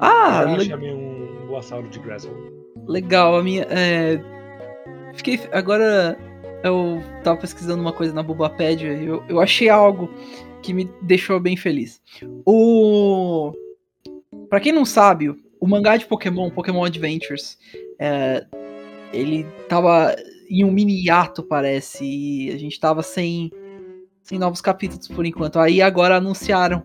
[0.00, 2.52] ah eu le- chamei um Bulbasauro de Grasshole.
[2.86, 3.36] legal.
[3.36, 3.66] A minha.
[3.70, 4.20] é,
[5.14, 5.40] Fiquei.
[5.52, 6.18] Agora
[6.62, 10.10] eu tava pesquisando uma coisa na Bulbapedia e eu, eu achei algo
[10.62, 12.00] que me deixou bem feliz.
[12.44, 13.52] O.
[14.48, 15.30] Pra quem não sabe,
[15.60, 17.58] o mangá de Pokémon, Pokémon Adventures,
[17.98, 18.44] é,
[19.12, 20.14] ele tava
[20.48, 23.50] em um mini hiato, parece, e a gente tava sem,
[24.30, 25.58] sem novos capítulos por enquanto.
[25.58, 26.84] Aí agora anunciaram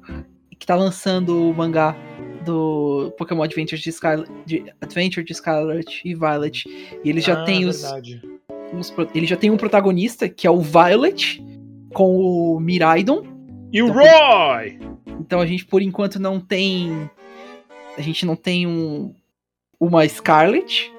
[0.58, 1.96] que tá lançando o mangá
[2.44, 6.66] do Pokémon Adventures de, Scarlet, de Adventure de Scarlet e Violet.
[7.04, 7.84] E ele já Ah, tem os,
[8.74, 11.44] os ele já tem um protagonista que é o Violet
[11.94, 13.24] com o Miraidon.
[13.72, 14.80] E o Então, Roy!
[15.20, 17.08] Então a gente por enquanto não tem
[17.96, 19.14] a gente não tem um
[19.80, 20.92] uma Scarlet.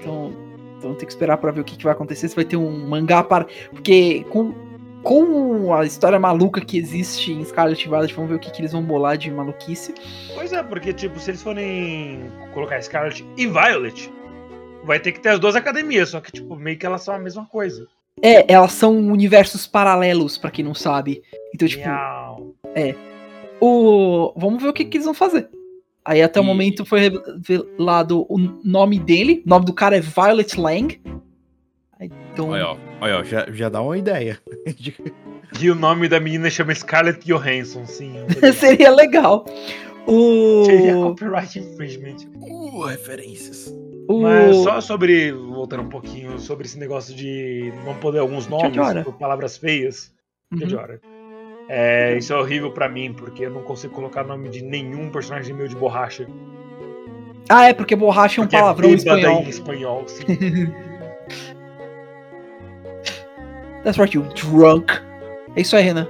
[0.00, 0.32] Então,
[0.78, 2.28] então tem que esperar pra ver o que, que vai acontecer.
[2.28, 4.65] Se vai ter um mangá para porque com
[5.06, 8.60] com a história maluca que existe em Scarlet e Violet, vamos ver o que, que
[8.60, 9.94] eles vão bolar de maluquice.
[10.34, 14.12] Pois é, porque, tipo, se eles forem colocar Scarlet e Violet,
[14.84, 17.20] vai ter que ter as duas academias, só que, tipo, meio que elas são a
[17.20, 17.86] mesma coisa.
[18.20, 21.22] É, elas são universos paralelos, pra quem não sabe.
[21.54, 22.54] Então, tipo, Miau.
[23.60, 25.48] o vamos ver o que, que eles vão fazer.
[26.04, 29.42] Aí até o E- momento foi revelado o nome dele.
[29.46, 31.00] O nome do cara é Violet Lang.
[31.98, 34.38] Aí, Então, Olha, ó, ó, já, já dá uma ideia.
[35.60, 38.12] E o nome da menina chama Scarlett Johansson, sim.
[38.28, 38.52] ligado.
[38.52, 39.46] seria legal.
[40.06, 42.16] O, Seria copyright infringement.
[42.42, 43.72] Uh, referências.
[44.08, 48.76] o Mas só sobre, voltando um pouquinho, sobre esse negócio de não poder alguns nomes
[49.02, 50.12] por palavras feias.
[50.52, 50.60] Uhum.
[50.60, 51.00] Chodiora.
[51.68, 55.54] É, isso é horrível pra mim, porque eu não consigo colocar nome de nenhum personagem
[55.54, 56.26] meu de borracha.
[57.48, 59.42] Ah, é porque borracha é um porque palavrão em bêbada espanhol.
[59.42, 60.24] em espanhol, sim.
[63.86, 64.90] That's right, you drunk.
[65.54, 66.08] É isso aí, Renan.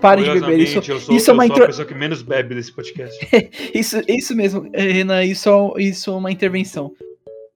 [0.00, 0.58] Pare de beber.
[0.58, 3.16] Isso, eu sou, isso é uma intro- a pessoa que menos bebe desse podcast.
[3.72, 5.22] isso, isso mesmo, eh, Renan.
[5.24, 6.92] Isso é, isso é uma intervenção.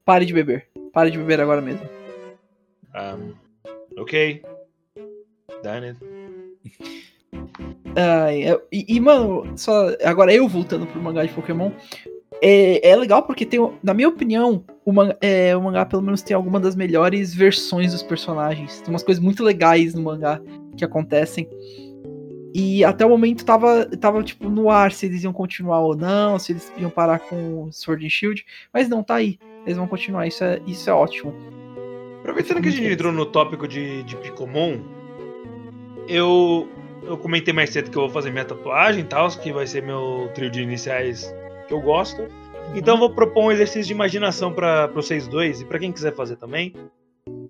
[0.04, 0.68] Pare de beber.
[0.92, 1.82] Pare de beber agora mesmo.
[2.94, 3.34] Um,
[4.00, 4.40] ok.
[5.64, 5.98] Done it.
[7.96, 11.72] É- e, e, mano, só agora eu voltando pro mangá de Pokémon.
[12.40, 16.22] É, é legal porque tem, na minha opinião, o mangá, é, o mangá pelo menos
[16.22, 18.80] tem alguma das melhores versões dos personagens.
[18.80, 20.40] Tem umas coisas muito legais no mangá
[20.76, 21.48] que acontecem.
[22.54, 26.38] E até o momento tava, tava tipo no ar se eles iam continuar ou não,
[26.38, 29.38] se eles iam parar com Sword and Shield, mas não, tá aí.
[29.66, 31.34] Eles vão continuar, isso é, isso é ótimo.
[32.20, 34.80] Aproveitando que a gente entrou no tópico de, de Picomon,
[36.08, 36.68] eu,
[37.02, 39.82] eu comentei mais cedo que eu vou fazer minha tatuagem e tal, que vai ser
[39.82, 41.30] meu trio de iniciais
[41.66, 42.28] que eu gosto.
[42.74, 46.14] Então eu vou propor um exercício de imaginação para vocês dois e para quem quiser
[46.14, 46.74] fazer também.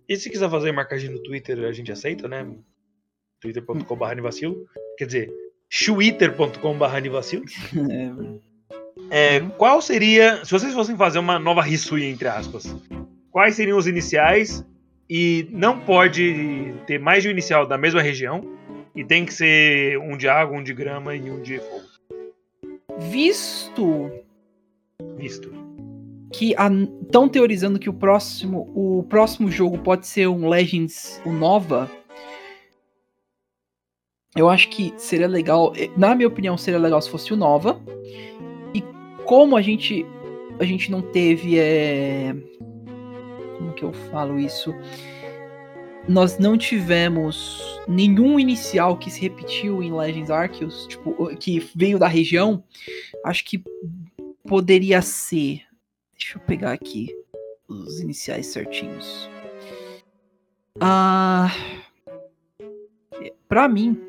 [0.08, 2.46] E se quiser fazer marcar a gente no Twitter, a gente aceita, né?
[3.40, 4.56] twitter.com.br Nivacilo.
[4.96, 5.32] Quer dizer,
[5.84, 7.44] twitter.com.br Nivacilo.
[9.10, 12.74] É, É, qual seria, se vocês fossem fazer uma nova Hisui, entre aspas,
[13.30, 14.64] quais seriam os iniciais
[15.08, 18.42] E não pode ter mais de um inicial da mesma região.
[18.94, 21.95] E tem que ser um de água, um de grama e um de fogo.
[22.98, 24.10] Visto
[25.16, 25.52] Visto.
[26.32, 26.54] que
[27.02, 31.90] estão teorizando que o próximo, o próximo jogo pode ser um Legends, o Nova.
[34.34, 37.80] Eu acho que seria legal, eh, na minha opinião, seria legal se fosse o Nova.
[38.74, 38.82] E
[39.24, 40.04] como a gente
[40.58, 42.34] a gente não teve é
[43.56, 44.74] como que eu falo isso?
[46.08, 52.06] Nós não tivemos nenhum inicial que se repetiu em Legends Arceus, tipo, que veio da
[52.06, 52.62] região.
[53.24, 53.62] Acho que
[54.46, 55.62] poderia ser.
[56.16, 57.08] Deixa eu pegar aqui
[57.68, 59.28] os iniciais certinhos.
[60.80, 61.50] Ah,
[63.48, 64.00] para mim.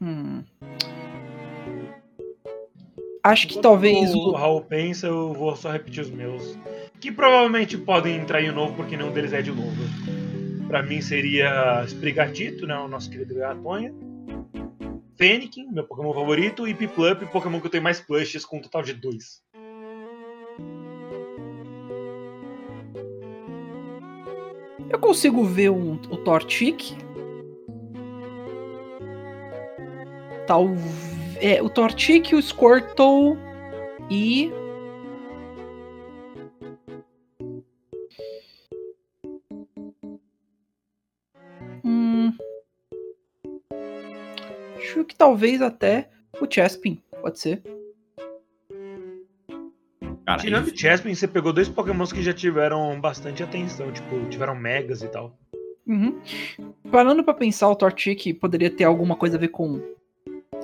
[0.00, 0.44] Hum,
[3.22, 6.56] acho que talvez o o Raul pensa, eu vou só repetir os meus.
[7.00, 9.76] Que provavelmente podem entrar em novo, porque nenhum deles é de novo.
[10.66, 12.76] Pra mim seria Sprigatito, né?
[12.78, 13.94] O nosso querido Gatonha.
[15.16, 18.82] Fennekin, meu Pokémon favorito, e Piplup, Pokémon que eu tenho mais plushes, com um total
[18.82, 19.42] de dois.
[24.96, 26.96] eu consigo ver um, o Torchic.
[30.46, 30.68] Tal,
[31.40, 33.36] é, o Torchic, o Squirtle
[34.10, 34.50] e
[45.16, 47.62] que talvez até o Chespin, pode ser.
[50.26, 54.54] Cara, Tirando o Chespin, você pegou dois Pokémons que já tiveram bastante atenção, tipo, tiveram
[54.54, 55.36] megas e tal.
[55.86, 56.20] Uhum.
[56.90, 59.80] Parando pra pensar, o Torchic poderia ter alguma coisa a ver com.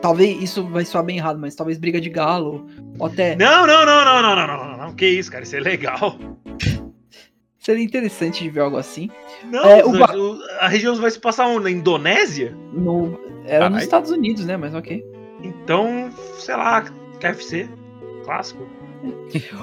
[0.02, 2.66] Talvez isso vai soar bem errado, mas talvez briga de galo.
[2.98, 3.36] Ou até.
[3.36, 4.94] Não, não, não, não, não, não, não, não, não.
[4.94, 6.18] Que isso, cara, isso é legal.
[7.62, 9.08] Seria interessante de ver algo assim.
[9.44, 9.92] Não, É, o
[10.58, 11.62] a região vai se passar onde?
[11.62, 12.56] na Indonésia?
[12.72, 13.20] No...
[13.44, 13.78] Era nos Caralho.
[13.78, 14.56] Estados Unidos, né?
[14.56, 15.04] Mas ok.
[15.44, 16.84] Então, sei lá,
[17.20, 17.68] KFC,
[18.24, 18.66] clássico.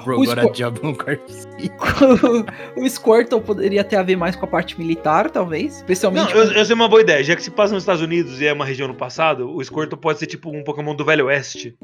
[0.05, 0.69] Bro, o Garcia.
[2.77, 5.73] o Squirtle poderia ter a ver mais com a parte militar, talvez.
[5.73, 6.33] Não, Especialmente.
[6.33, 7.21] eu, eu sei uma boa ideia.
[7.21, 9.99] Já que se passa nos Estados Unidos e é uma região no passado, o Squirtle
[9.99, 11.75] pode ser tipo um Pokémon do Velho Oeste.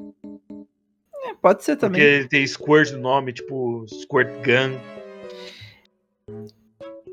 [1.25, 2.01] É, pode ser também.
[2.01, 4.94] Porque tem Squirt no nome, tipo Squirt Gun.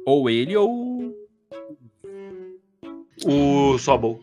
[0.07, 1.15] Ou ele ou.
[3.27, 4.21] O Sobol.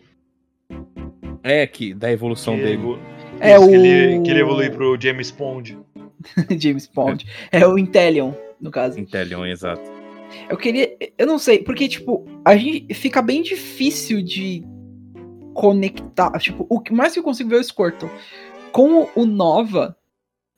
[1.44, 3.00] É, que da evolução que, dele.
[3.40, 3.70] É isso, o.
[3.70, 5.78] que, ele, que ele evolui pro James Pond.
[6.60, 7.26] James Bond.
[7.52, 9.00] É o Intellion, no caso.
[9.00, 9.82] Intelion, exato.
[10.50, 10.98] Eu queria.
[11.18, 14.64] Eu não sei, porque, tipo, a gente fica bem difícil de
[15.54, 16.32] conectar.
[16.40, 18.10] Tipo, o que mais que eu consigo ver é o Squirtle.
[18.72, 19.96] Com o Nova,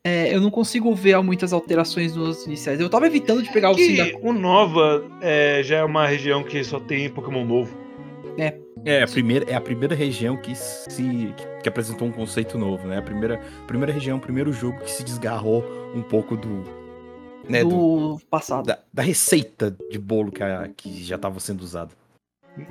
[0.04, 2.80] é, eu não consigo ver muitas alterações nos iniciais.
[2.80, 4.20] Eu tava evitando de pegar o Que Cyndaquil.
[4.24, 7.78] o Nova é, já é uma região que só tem Pokémon novo.
[8.84, 11.04] É a primeira, é a primeira região que se
[11.38, 12.98] que, que apresentou um conceito novo, né?
[12.98, 16.64] A primeira, primeira região, o primeiro jogo que se desgarrou um pouco do,
[17.48, 18.66] né, do- do passado.
[18.66, 21.92] da, da receita de bolo que, a- que já estava sendo usada.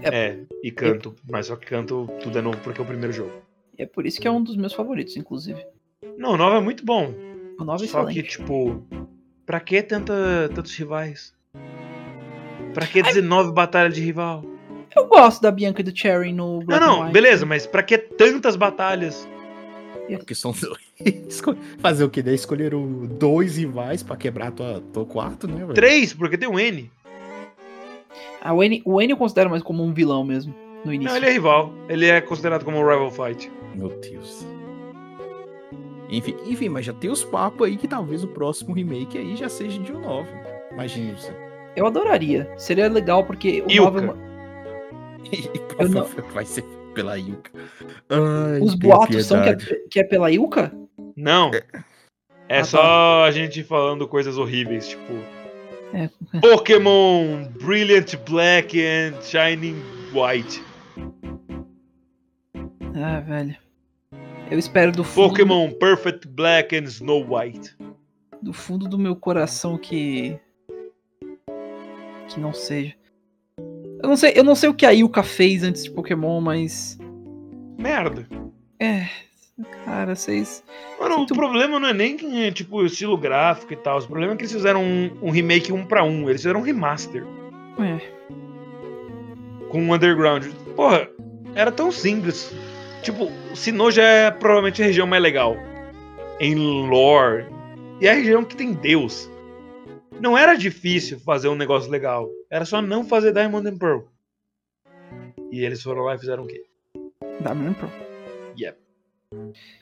[0.03, 1.15] É, e canto.
[1.31, 3.33] Mas só que canto tudo é novo porque é o primeiro jogo.
[3.79, 5.65] É por isso que é um dos meus favoritos, inclusive.
[6.17, 7.13] Não, o Nova é muito bom.
[7.59, 8.39] O Nova é Só que, excelente.
[8.39, 8.83] tipo,
[9.45, 11.35] pra que tanta, tantos rivais?
[12.73, 14.43] Pra que 19 batalhas de rival?
[14.97, 17.13] Eu gosto da Bianca e do Cherry no Não, Black não, White.
[17.13, 19.29] beleza, mas pra que tantas batalhas?
[20.09, 20.81] Porque são dois.
[21.81, 22.23] Fazer o que?
[22.23, 25.75] Daí escolheram dois rivais pra quebrar tua, teu quarto, né, velho?
[25.75, 26.91] Três, porque tem um N.
[28.41, 30.53] Ah, o N, o N eu considero mais como um vilão mesmo,
[30.85, 31.11] no início.
[31.11, 31.73] Não, ele é rival.
[31.89, 33.53] Ele é considerado como um rival fight.
[33.75, 34.45] Meu Deus.
[36.11, 39.49] Enfim, enfim, mas já tem os papos aí que talvez o próximo remake aí já
[39.49, 40.29] seja de um 9.
[40.73, 41.33] Imagine você.
[41.77, 42.51] Eu adoraria.
[42.57, 44.17] Seria legal porque o é uma-
[45.79, 47.51] Eu não- Vai ser pela Yuka.
[48.09, 49.57] Ai, Os boatos são que é,
[49.91, 50.73] que é pela Ilka?
[51.17, 51.53] Não.
[51.55, 51.63] É
[52.49, 52.65] Ah, tá.
[52.65, 55.13] só a gente falando coisas horríveis, tipo.
[55.93, 56.09] É.
[56.41, 59.77] Pokémon Brilliant Black and Shining
[60.13, 60.63] White.
[62.95, 63.57] Ah, velho.
[64.51, 67.77] Eu espero do fundo, Pokémon Perfect Black and Snow White.
[68.43, 70.39] do fundo do meu coração que
[72.29, 72.95] que não seja.
[74.03, 76.99] Eu não sei, eu não sei o que a Ilka fez antes de Pokémon, mas
[77.79, 78.27] Merda.
[78.79, 79.07] é,
[79.85, 80.63] cara, vocês
[80.99, 83.99] Mano, Sinto- o problema não é nem é, tipo o estilo gráfico e tal.
[83.99, 86.29] O problema é que eles fizeram um, um remake um pra um.
[86.29, 87.25] Eles fizeram um remaster
[87.79, 88.01] é,
[89.71, 90.47] com o Underground.
[90.77, 91.09] Porra,
[91.55, 92.53] era tão simples.
[93.03, 95.57] Tipo, Sinnoh já é provavelmente a região mais legal.
[96.39, 97.47] Em lore.
[98.01, 99.29] E é a região que tem Deus.
[100.21, 102.29] Não era difícil fazer um negócio legal.
[102.51, 104.01] Era só não fazer Diamond and Pearl.
[105.51, 106.65] E eles foram lá e fizeram o quê?
[107.41, 107.93] Diamond and Pearl.
[108.59, 108.79] Yep.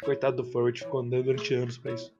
[0.05, 2.13] Coitado do Furret, ficou andando durante anos pra isso.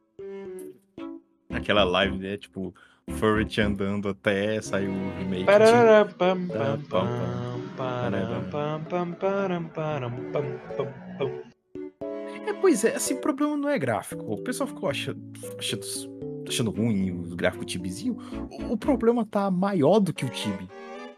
[1.51, 2.37] Aquela live, né?
[2.37, 2.75] Tipo,
[3.17, 5.41] Furret andando até sair o remake.
[5.41, 10.45] de- Parará, pam, pam, pam, param, pam, pam, param, param, pam,
[10.77, 10.89] pam,
[11.19, 11.31] pam.
[12.47, 14.25] É, pois é, assim, o problema não é gráfico.
[14.33, 15.21] O pessoal ficou achando,
[15.59, 15.83] achando,
[16.47, 18.17] achando ruim o gráfico tibizinho.
[18.51, 20.69] O, o problema tá maior do que o tibi.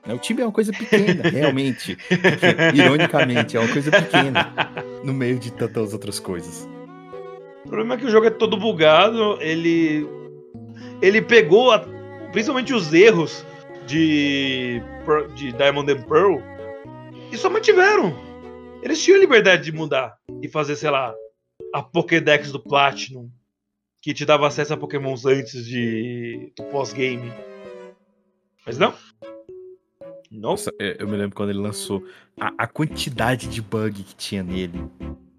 [0.06, 0.14] né?
[0.14, 1.96] O tibi é uma coisa pequena, realmente.
[1.96, 4.52] Porque, ironicamente, é uma coisa pequena
[5.04, 6.68] no meio de tantas outras coisas.
[7.64, 10.08] O problema é que o jogo é todo bugado, ele.
[11.02, 11.84] Ele pegou a-
[12.32, 13.44] principalmente os erros
[13.86, 14.80] de,
[15.34, 16.36] de Diamond and Pearl
[17.32, 18.14] e só mantiveram.
[18.82, 21.14] Eles tinham liberdade de mudar e fazer, sei lá,
[21.74, 23.30] a Pokédex do Platinum,
[24.00, 27.30] que te dava acesso a Pokémons antes de do pós-game.
[28.66, 28.94] Mas não.
[29.20, 29.30] Não.
[30.30, 32.04] Nossa, é, eu me lembro quando ele lançou
[32.38, 34.80] a, a quantidade de bug que tinha nele.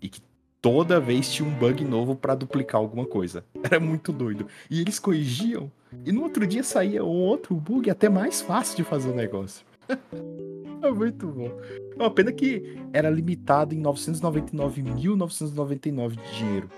[0.02, 0.22] E que
[0.62, 3.44] toda vez tinha um bug novo pra duplicar alguma coisa.
[3.64, 4.48] Era muito doido.
[4.70, 5.72] E eles corrigiam.
[6.06, 9.66] E no outro dia saía um outro bug até mais fácil de fazer o negócio.
[10.82, 11.52] é muito bom.
[11.98, 16.70] É uma pena que era limitado em 999.999 de dinheiro.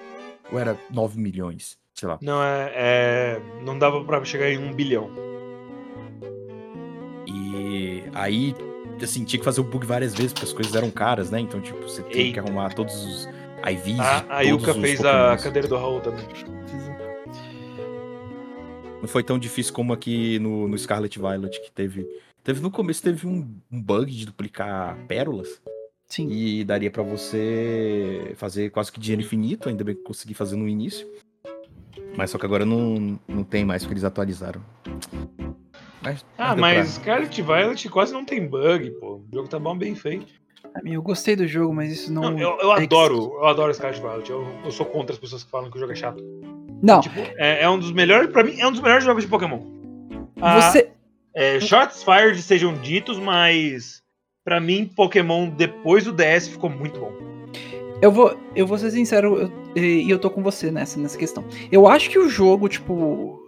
[0.52, 2.18] Ou era 9 milhões, sei lá.
[2.22, 5.10] Não é, é- Não dava pra chegar em um bilhão.
[7.28, 8.56] E aí,
[9.02, 11.40] assim, tinha que fazer o bug várias vezes, porque as coisas eram caras, né?
[11.40, 12.42] Então, tipo, você que Eita.
[12.42, 13.30] arrumar todos os.
[13.64, 16.26] A, de a todos Yuka fez a cadeira do Raul também.
[19.01, 22.07] Não foi tão difícil como aqui no, no Scarlet Violet, que teve.
[22.43, 25.61] Teve no começo teve um, um bug de duplicar pérolas.
[26.07, 26.30] Sim.
[26.30, 30.68] E daria pra você fazer quase que dinheiro infinito, ainda bem que consegui fazer no
[30.68, 31.07] início.
[32.16, 34.61] Mas só que agora não, não tem mais, porque eles atualizaram.
[36.01, 39.16] Mas, Ah, mas pra- Scarlet Violet quase não tem bug, pô.
[39.16, 40.28] O jogo tá bom, bem feito.
[40.86, 42.24] Eu gostei do jogo, mas isso não.
[42.32, 44.30] Não, eu, eu é que- adoro, eu adoro Scarlet Violet.
[44.30, 46.24] Eu, eu sou contra as pessoas que falam que o jogo é chato.
[46.82, 49.30] Não, Tipo, é, é um dos melhores, pra mim, é um dos melhores jogos de
[49.30, 49.60] Pokémon.
[50.42, 50.90] Ah, você.
[51.34, 54.02] é, shots fired sejam ditos, mas
[54.44, 57.14] pra mim, Pokémon depois do DS ficou muito bom.
[58.02, 61.44] Eu vou, eu vou ser sincero, eu- e eu tô com você nessa, nessa questão.
[61.72, 63.40] Eu acho que o jogo, tipo.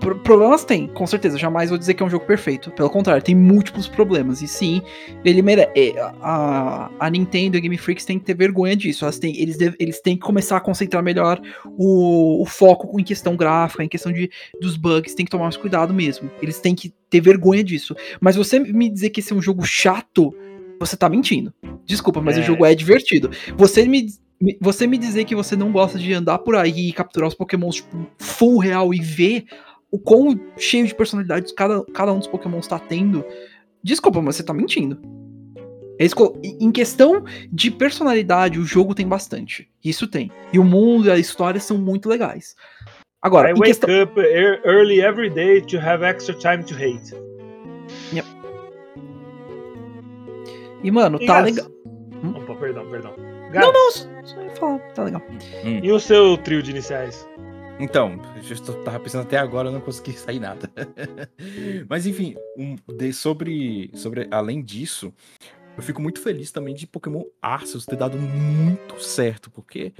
[0.00, 1.36] pro- Problemas tem, com certeza.
[1.38, 2.70] Jamais vou dizer que é um jogo perfeito.
[2.70, 4.40] Pelo contrário, tem múltiplos problemas.
[4.42, 4.80] E sim,
[5.24, 5.94] ele merece.
[6.20, 9.04] A, a Nintendo e a Game Freaks têm que ter vergonha disso.
[9.04, 11.40] Elas têm, eles, deve- eles têm que começar a concentrar melhor
[11.76, 15.14] o, o foco em questão gráfica, em questão de, dos bugs.
[15.14, 16.30] Tem que tomar mais cuidado mesmo.
[16.42, 17.94] Eles têm que ter vergonha disso.
[18.20, 20.34] Mas você me dizer que esse é um jogo chato,
[20.80, 21.52] você tá mentindo.
[21.84, 22.40] Desculpa, mas É.
[22.40, 23.30] o jogo é divertido.
[23.56, 24.06] Você me-
[24.60, 27.76] você me dizer que você não gosta de andar por aí e capturar os pokémons
[27.76, 29.46] tipo, full real e ver
[29.90, 33.24] o quão cheio de personalidades cada, cada um dos pokémons tá tendo,
[33.82, 35.00] desculpa, mas você tá mentindo.
[35.98, 39.68] Eles colo- em questão de personalidade, o jogo tem bastante.
[39.84, 40.30] Isso tem.
[40.52, 42.54] E o mundo e a história são muito legais.
[43.20, 44.02] Agora, I wake questão...
[44.04, 47.12] up ear- early every day to have extra time to hate.
[50.84, 51.66] E, mano, E, tá legal.
[52.36, 53.12] Opa, perdão, perdão.
[53.52, 55.22] Não, Gats, não, só ia falar, tá legal.
[55.82, 57.26] E o seu trio de iniciais?
[57.80, 58.20] Então,
[58.50, 60.70] eu tava pensando até agora, eu não consegui sair nada.
[61.88, 65.12] Mas enfim, um, de- sobre, sobre além disso,
[65.76, 69.92] eu fico muito feliz também de Pokémon Arceus ter dado muito certo, porque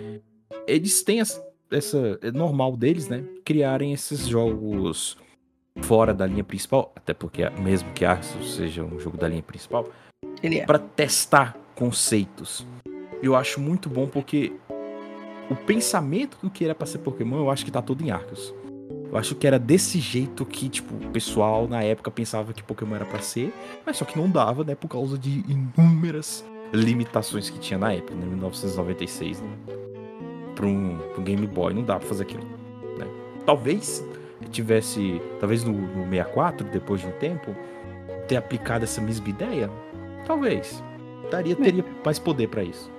[0.67, 5.17] eles têm essa, essa é normal deles, né, criarem esses jogos
[5.83, 9.89] fora da linha principal, até porque mesmo que Arceus seja um jogo da linha principal,
[10.43, 10.67] Ele é.
[10.67, 12.67] para testar conceitos.
[13.23, 14.53] Eu acho muito bom porque
[15.51, 18.55] o pensamento do que era pra ser Pokémon, eu acho que tá todo em Arceus.
[19.11, 22.95] Eu acho que era desse jeito que, tipo, o pessoal na época pensava que Pokémon
[22.95, 23.53] era pra ser,
[23.85, 28.15] mas só que não dava, né, por causa de inúmeras limitações que tinha na época,
[28.15, 29.49] né, 1996, né,
[30.55, 32.45] pra um, um Game Boy, não dá pra fazer aquilo,
[32.99, 33.07] né.
[33.47, 34.05] Talvez
[34.51, 37.55] tivesse, talvez no, no 64, depois de um tempo,
[38.27, 39.71] ter aplicado essa mesma ideia,
[40.27, 40.83] talvez.
[41.31, 42.91] Daria, teria mais poder pra isso.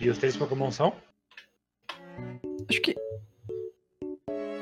[0.00, 0.94] E os três Pokémon são?
[2.68, 2.96] Acho que.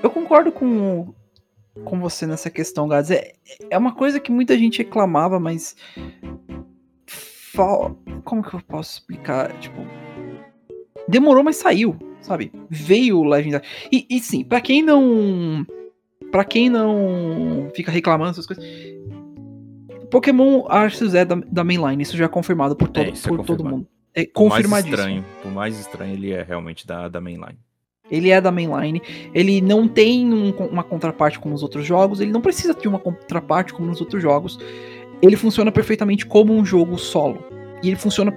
[0.02, 1.14] Eu concordo com,
[1.84, 3.12] com você nessa questão, Gads.
[3.12, 3.32] É,
[3.70, 5.76] é uma coisa que muita gente reclamava, mas.
[7.06, 7.96] Fal...
[8.24, 9.56] Como que eu posso explicar?
[9.60, 9.80] Tipo.
[11.06, 12.52] Demorou, mas saiu, sabe?
[12.68, 13.64] Veio o Legendary.
[13.92, 15.64] E, e sim, pra quem não.
[16.32, 18.64] Pra quem não fica reclamando essas coisas.
[20.10, 23.38] Pokémon Arceus é da, da mainline, isso já é confirmado por, todo, isso é por
[23.38, 23.76] todo confirmado.
[23.76, 23.97] mundo.
[24.20, 24.94] É Por mais confirmadíssimo.
[24.96, 27.58] estranho, por mais estranho ele é realmente da, da mainline.
[28.10, 29.02] Ele é da mainline.
[29.34, 32.20] Ele não tem um- uma contraparte como os outros jogos.
[32.20, 34.58] Ele não precisa de uma contraparte como nos outros jogos.
[35.20, 37.44] Ele funciona perfeitamente como um jogo solo.
[37.82, 38.34] E ele funciona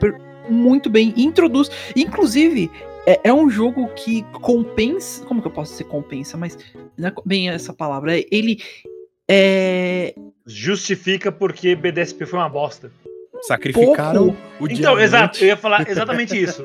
[0.50, 1.14] muito bem.
[1.16, 1.70] Introduz.
[1.96, 2.70] Inclusive,
[3.08, 5.24] é, é um jogo que compensa.
[5.26, 6.36] Como que eu posso dizer compensa?
[6.38, 6.58] Mas
[6.98, 8.20] não é bem essa palavra.
[8.20, 8.62] É- Ele
[9.30, 10.14] é.
[10.46, 12.92] Justifica porque BDSP foi uma bosta.
[13.42, 14.30] Sacrificaram
[14.60, 15.04] o Então, diamante.
[15.04, 16.62] exato, eu ia falar exatamente isso.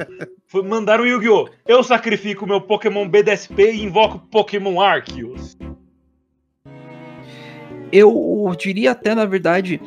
[0.47, 1.49] Foi, mandaram o Yu-Gi-Oh!
[1.66, 5.57] Eu sacrifico o meu Pokémon BDSP e invoco Pokémon Arceus.
[7.93, 9.81] Eu diria até, na verdade,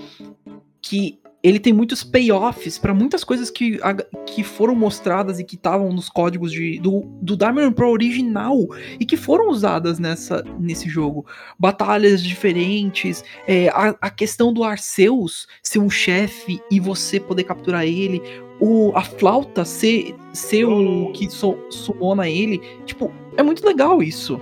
[0.81, 3.93] que ele tem muitos payoffs pra muitas coisas que, a-
[4.25, 8.57] que foram mostradas e que estavam nos códigos de, do, do Diamond Pro original
[8.99, 11.25] e que foram usadas nessa, nesse jogo.
[11.57, 17.85] Batalhas diferentes, é, a, a questão do Arceus ser um chefe e você poder capturar
[17.85, 18.21] ele,
[18.59, 22.59] o, a flauta ser, ser o que so, sumona ele.
[22.85, 24.41] Tipo, é muito legal isso.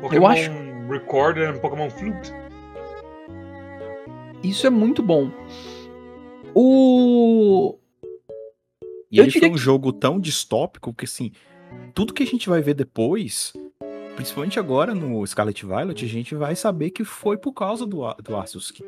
[0.00, 0.50] Pokémon acho-
[0.90, 2.32] Recorder e Pokémon Flute.
[4.42, 5.30] Isso é muito bom.
[6.54, 7.78] O.
[9.10, 11.32] E Eu ele foi um que- jogo tão distópico que, assim,
[11.94, 13.52] tudo que a gente vai ver depois,
[14.14, 18.36] principalmente agora no Scarlet Violet, a gente vai saber que foi por causa do, do
[18.36, 18.84] Arceus que,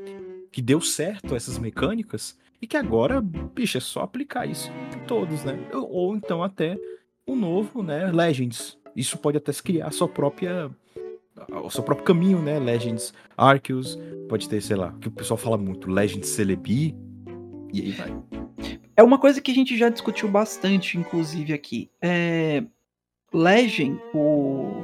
[0.51, 5.43] que deu certo essas mecânicas e que agora, bicho, é só aplicar isso em todos,
[5.45, 5.59] né?
[5.75, 6.79] Ou, ou então até
[7.27, 8.79] o novo, né, Legends.
[8.95, 10.71] Isso pode até se criar a sua própria
[11.65, 12.59] o seu próprio caminho, né?
[12.59, 16.95] Legends Arceus, pode ter, sei lá, que o pessoal fala muito, Legends Celebi,
[17.73, 18.15] e aí vai.
[18.97, 21.91] É uma coisa que a gente já discutiu bastante, inclusive, aqui.
[22.01, 22.63] É...
[23.33, 24.83] Legend, o.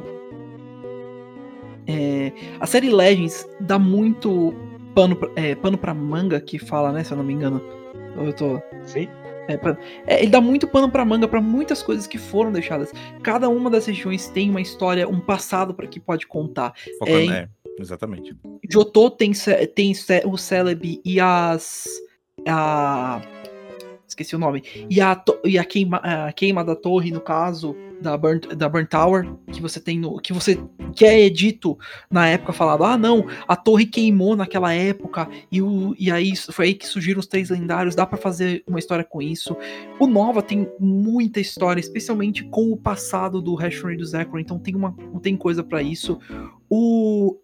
[1.87, 4.55] É, A série Legends dá muito
[4.95, 7.05] pano, pra- é, pano pra manga que fala, né?
[7.05, 7.61] Se eu não me engano.
[8.17, 8.61] Eu tô.
[8.85, 9.07] Sim.
[9.49, 9.77] É, pa-
[10.07, 12.93] é, ele dá muito pano pra manga pra muitas coisas que foram deixadas.
[13.23, 16.75] Cada uma das regiões tem uma história, um passado para que pode contar.
[16.99, 17.49] Focando, É, é,
[17.81, 18.37] exatamente.
[18.71, 19.33] Jotô tem,
[19.75, 19.93] tem
[20.27, 21.87] o Celebi e as.
[22.47, 23.21] A.
[24.07, 24.63] Esqueci o nome.
[24.89, 28.87] E a, e a, queima, a queima da torre, no caso, da Burn, da Burn
[28.87, 30.19] Tower, que você tem no.
[30.19, 30.59] Que você.
[30.95, 31.79] Que é dito
[32.11, 36.67] na época falado, ah não, a torre queimou naquela época, e, o, e aí foi
[36.67, 39.57] aí que surgiram os três lendários, dá pra fazer uma história com isso.
[40.01, 44.75] O Nova tem muita história, especialmente com o passado do e do Zekrom, então tem,
[44.75, 46.19] uma, tem coisa pra isso.
[46.71, 47.37] O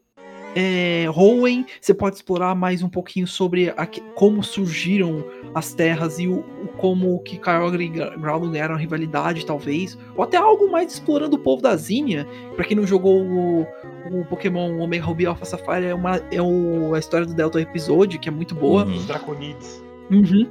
[0.55, 5.24] é, Hoenn, você pode explorar mais um pouquinho sobre a como surgiram
[5.55, 9.96] as terras e o, o- como que Kyogre e Groudon eram rivalidade, talvez.
[10.16, 12.26] Ou até algo mais explorando o povo da Zinnia.
[12.57, 13.66] Pra quem não jogou o,
[14.11, 18.18] o Pokémon Omega Ruby Alpha Sapphire, é, uma, é o- a história do Delta Episode,
[18.18, 18.84] que é muito boa.
[18.84, 18.94] Uhum.
[18.96, 19.82] Os Draconides.
[20.11, 20.50] Uhum.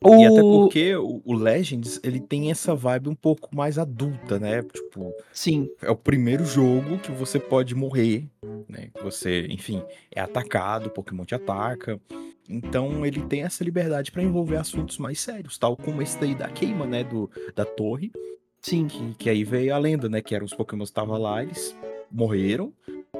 [0.00, 4.62] E até porque o, Legends, ele tem essa vibe um pouco mais adulta, né?
[4.62, 8.28] Tipo, Sim, é o primeiro jogo que você pode morrer,
[8.68, 8.90] né?
[9.02, 9.82] Você, enfim,
[10.14, 12.00] é atacado, o Pokémon te ataca.
[12.48, 16.48] Então ele tem essa liberdade pra envolver assuntos mais sérios, tal como esse daí da
[16.48, 17.02] queima, né?
[17.02, 18.12] Do, da torre,
[18.62, 18.86] sim.
[18.86, 20.22] que, que aí veio a lenda, né?
[20.22, 21.76] Que eram os Pokémon que estavam lá, eles
[22.10, 22.72] morreram,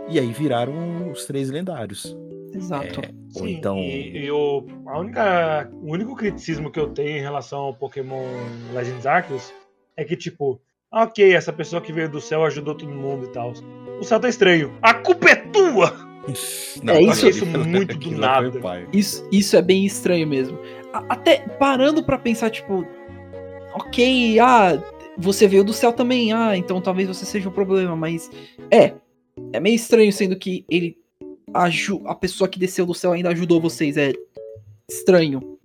[0.09, 2.17] e aí viraram os três lendários.
[2.55, 3.01] Exato.
[3.01, 3.77] É, ou Sim, então.
[3.79, 8.25] E, e o, a única, o único criticismo que eu tenho em relação ao Pokémon
[8.75, 9.53] Legends Arceus
[9.97, 13.29] é que, tipo, ah, ok, essa pessoa que veio do céu ajudou todo mundo e
[13.33, 13.53] tal.
[14.01, 14.73] O céu tá estranho.
[14.81, 15.93] A culpa é tua!
[16.87, 18.53] É, eu isso- achei isso muito do nada.
[18.93, 20.59] Isso, isso é bem estranho mesmo.
[20.93, 22.87] A- Até parando pra pensar, tipo,
[23.75, 24.83] ok, ah,
[25.17, 28.31] você veio do céu também, ah, então talvez você seja o problema, mas
[28.71, 28.95] é,
[29.53, 30.97] é meio estranho sendo que ele
[32.05, 34.13] a pessoa que desceu do céu ainda ajudou vocês, é
[34.89, 35.59] estranho.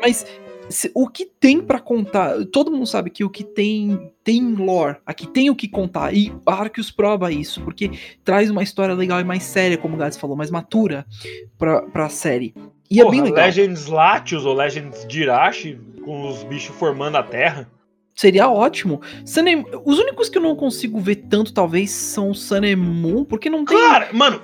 [0.00, 0.26] Mas
[0.68, 4.96] se- o que tem pra contar, todo mundo sabe que o que tem tem lore,
[5.06, 7.90] aqui tem o que contar e Arceus prova isso, porque
[8.24, 11.06] traz uma história legal e mais séria, como o Gats falou, mais matura
[11.58, 12.54] pra, pra série.
[12.90, 13.46] E é Porra, bem legal.
[13.46, 17.70] Legends Latios ou Legends Jirachi, com os bichos formando a terra.
[18.14, 19.00] Seria ótimo.
[19.24, 22.32] And- Os únicos que eu não consigo ver tanto, talvez, são
[22.76, 23.76] Moon, porque não tem.
[23.78, 24.40] Cara, mano,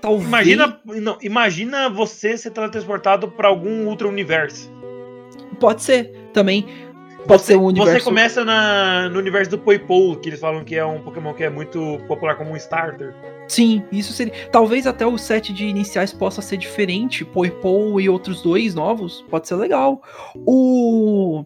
[0.00, 0.26] talvez.
[0.28, 4.70] imagina, não, imagina você ser teletransportado pra algum Ultra Universo.
[5.58, 6.66] Pode ser também.
[7.26, 7.98] Pode ser um universo.
[7.98, 11.44] Você começa na, no universo do Poipole, que eles falam que é um Pokémon que
[11.44, 13.14] é muito popular como um starter.
[13.46, 14.32] Sim, isso seria.
[14.50, 17.24] Talvez até o set de iniciais possa ser diferente.
[17.26, 19.24] Poipole e outros dois novos.
[19.28, 20.00] Pode ser legal.
[20.36, 21.44] O.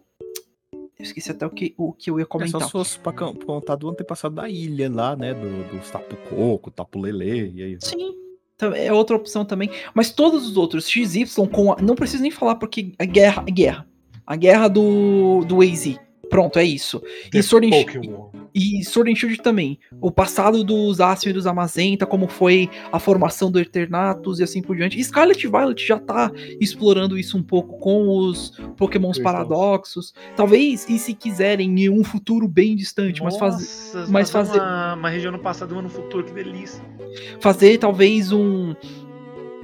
[1.03, 2.63] Eu esqueci até o que, o que eu ia É só comentar.
[2.63, 5.35] se fosse pra contar do antepassado da ilha lá, né?
[5.35, 7.77] Do, do Tapu Coco, Tapu Lele, e aí.
[7.81, 8.15] Sim.
[8.57, 9.69] tam- É outra opção também.
[9.93, 13.43] Mas todos os outros, XY, com a, não preciso nem falar porque a guerra.
[13.45, 13.87] A guerra.
[14.25, 15.99] A guerra do, do AZ.
[16.31, 17.01] Pronto, é isso.
[17.33, 18.29] The E Sword and, Shi- Pokémon.
[18.55, 19.79] E Sword and Shield também.
[20.01, 24.61] O passado dos Aspen e dos Amazenta, como foi a formação do Eternatus e assim
[24.63, 24.99] por diante.
[24.99, 26.31] E Scarlet Violet já tá
[26.61, 30.13] explorando isso um pouco com os Pokémons paradoxos.
[30.37, 33.97] Talvez, e se quiserem, em um futuro bem distante, mas fazer.
[33.99, 36.83] Nossa, mas fazer- Uma, uma região no passado uma no futuro, que delícia.
[37.41, 38.75] fazer talvez um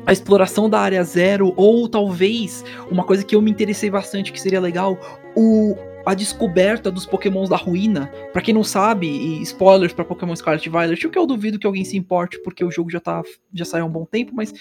[0.07, 4.41] a exploração da área zero ou talvez uma coisa que eu me interessei bastante que
[4.41, 4.99] seria legal
[5.37, 5.77] o
[6.07, 8.11] a descoberta dos Pokémons da ruína.
[8.33, 11.59] Pra quem não sabe, e spoilers pra Pokémon Scarlet e Violet, o que eu duvido
[11.59, 13.23] que alguém se importe porque o jogo já tá
[13.53, 14.53] já saiu há um bom tempo, mas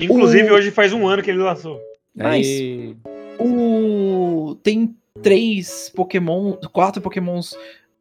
[0.00, 1.80] Inclusive, O- hoje faz um ano que ele lançou.
[2.14, 2.96] Mas- Aí,
[3.38, 7.54] o tem três Pokémon, quatro Pokémons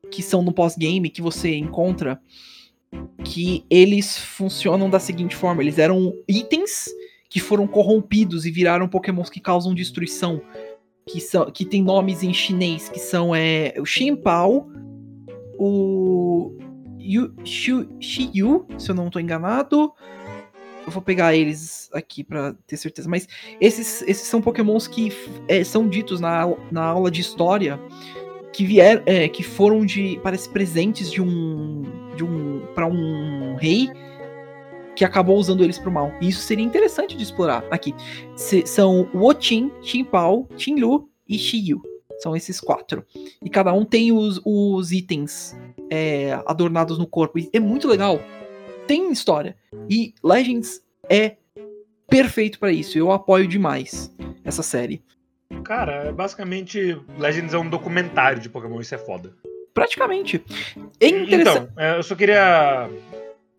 [0.10, 2.20] que são no pós-game que você encontra
[3.24, 6.90] que eles funcionam da seguinte forma: eles eram itens
[7.30, 10.42] que foram corrompidos e viraram Pokémons que causam destruição,
[11.08, 14.70] que são que tem nomes em chinês que são é o Ximpao,
[15.58, 16.58] o
[17.00, 19.92] Yu, Shiyu, se eu não tô enganado.
[20.86, 23.28] Eu vou pegar eles aqui pra ter certeza, mas
[23.60, 25.14] esses, esses são pokémons que
[25.48, 27.80] é, são ditos na, na aula de história
[28.52, 31.84] que vieram, é, que foram de, parece, presentes de um,
[32.16, 33.90] de um, para um rei
[34.96, 36.12] que acabou usando eles pro mal.
[36.22, 37.94] E isso seria interessante de explorar aqui.
[38.36, 41.82] Se- são Wotin, Ximpao, Qinlu e Xiyu.
[42.20, 43.04] São esses quatro.
[43.44, 45.58] E cada um tem os, os itens
[45.90, 47.40] é, adornados no corpo.
[47.40, 48.20] E é muito legal.
[48.86, 49.56] Tem história.
[49.90, 51.38] E Legends é
[52.08, 52.98] perfeito pra isso.
[52.98, 54.14] Eu apoio demais
[54.44, 55.02] essa série.
[55.64, 59.34] Cara, basicamente, Legends é um documentário de Pokémon, isso é foda.
[59.74, 60.44] Praticamente.
[61.00, 61.70] É interessante.
[61.72, 62.90] Então, eu só queria,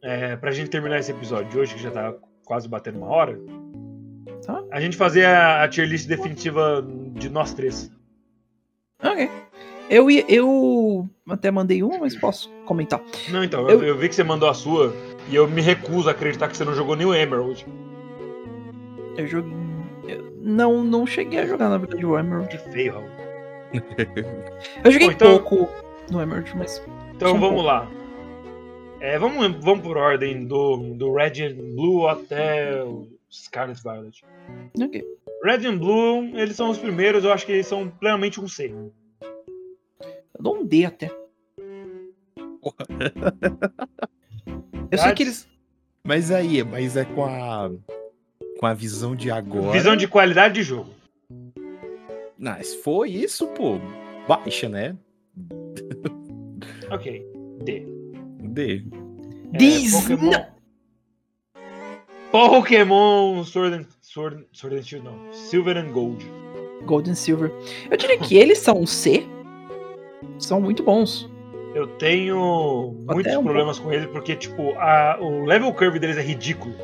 [0.02, 3.38] é, pra gente terminar esse episódio de hoje, que já tá quase batendo uma hora,
[4.44, 4.62] Tá.
[4.72, 6.84] a gente fazer a, a tier list definitiva
[7.14, 7.90] de nós três.
[9.02, 9.30] Ok.
[9.88, 13.00] Eu, eu até mandei uma, mas posso comentar.
[13.30, 14.92] Não, então, eu, Eu- vi que você mandou a sua,
[15.28, 17.64] e eu me recuso a acreditar que você não jogou nenhum Emerald.
[19.16, 19.52] Eu joguei.
[20.08, 22.48] eu não, não cheguei a jogar, na verdade, o Emerald.
[22.48, 23.08] Que feio, Raul.
[24.84, 25.68] Eu joguei Bom, então- pouco
[26.10, 26.82] no Emerald, mas.
[27.14, 27.62] Então um vamos pouco.
[27.62, 27.88] lá.
[29.02, 34.24] É, vamos, vamos por ordem do, do Red and Blue até o Scarlet Violet.
[34.80, 35.04] Ok.
[35.42, 38.72] Red and Blue, eles são os primeiros, eu acho que eles são plenamente um C.
[38.72, 41.10] Eu dou um D até.
[44.88, 45.48] Eu sei que eles.
[46.04, 47.72] Mas aí, mas é com a
[48.60, 49.72] com a visão de agora.
[49.72, 50.90] Visão de qualidade de jogo.
[52.62, 53.80] Se for isso, pô,
[54.28, 54.96] baixa, né?
[56.88, 57.26] Ok.
[57.64, 58.01] D.
[58.52, 58.84] D.
[59.52, 60.32] É, Diz- Pokémon.
[62.30, 65.32] Pokémon Sword and, Sword, Sword and Shield, não.
[65.32, 66.24] Silver and Gold.
[66.86, 67.52] Gold and Silver.
[67.90, 69.26] Eu diria que eles são um C.
[70.38, 71.28] São muito bons.
[71.74, 76.22] Eu tenho muitos um problemas com eles porque, tipo, a- o level curve deles é
[76.22, 76.74] ridículo.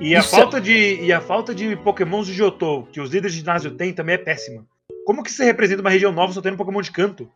[0.00, 3.10] E a, Isso é- falta de, e a falta de pokémons de Johto que os
[3.10, 4.66] líderes de ginásio têm também é péssima.
[5.06, 7.30] Como que você representa uma região nova só tendo pokémon de canto?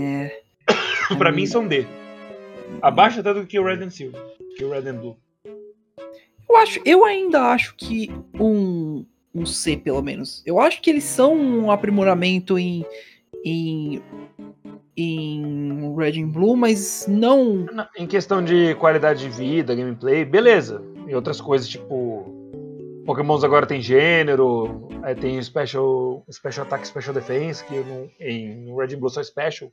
[0.00, 0.40] É...
[1.16, 1.86] pra mim são D.
[2.82, 4.20] Abaixo até do que o Red and Silver.
[4.56, 5.16] Que o Red and Blue.
[6.48, 9.04] Eu acho, eu ainda acho que um,
[9.34, 10.42] um C, pelo menos.
[10.46, 12.84] Eu acho que eles são um aprimoramento em
[13.44, 14.02] em
[14.96, 20.82] em Red and Blue, mas não Em questão de qualidade de vida, gameplay, beleza.
[21.06, 22.34] E outras coisas, tipo.
[23.06, 28.94] Pokémons agora tem gênero, aí tem Special, special Attack Special Defense, que não- em Red
[28.94, 29.72] and Blue só é Special.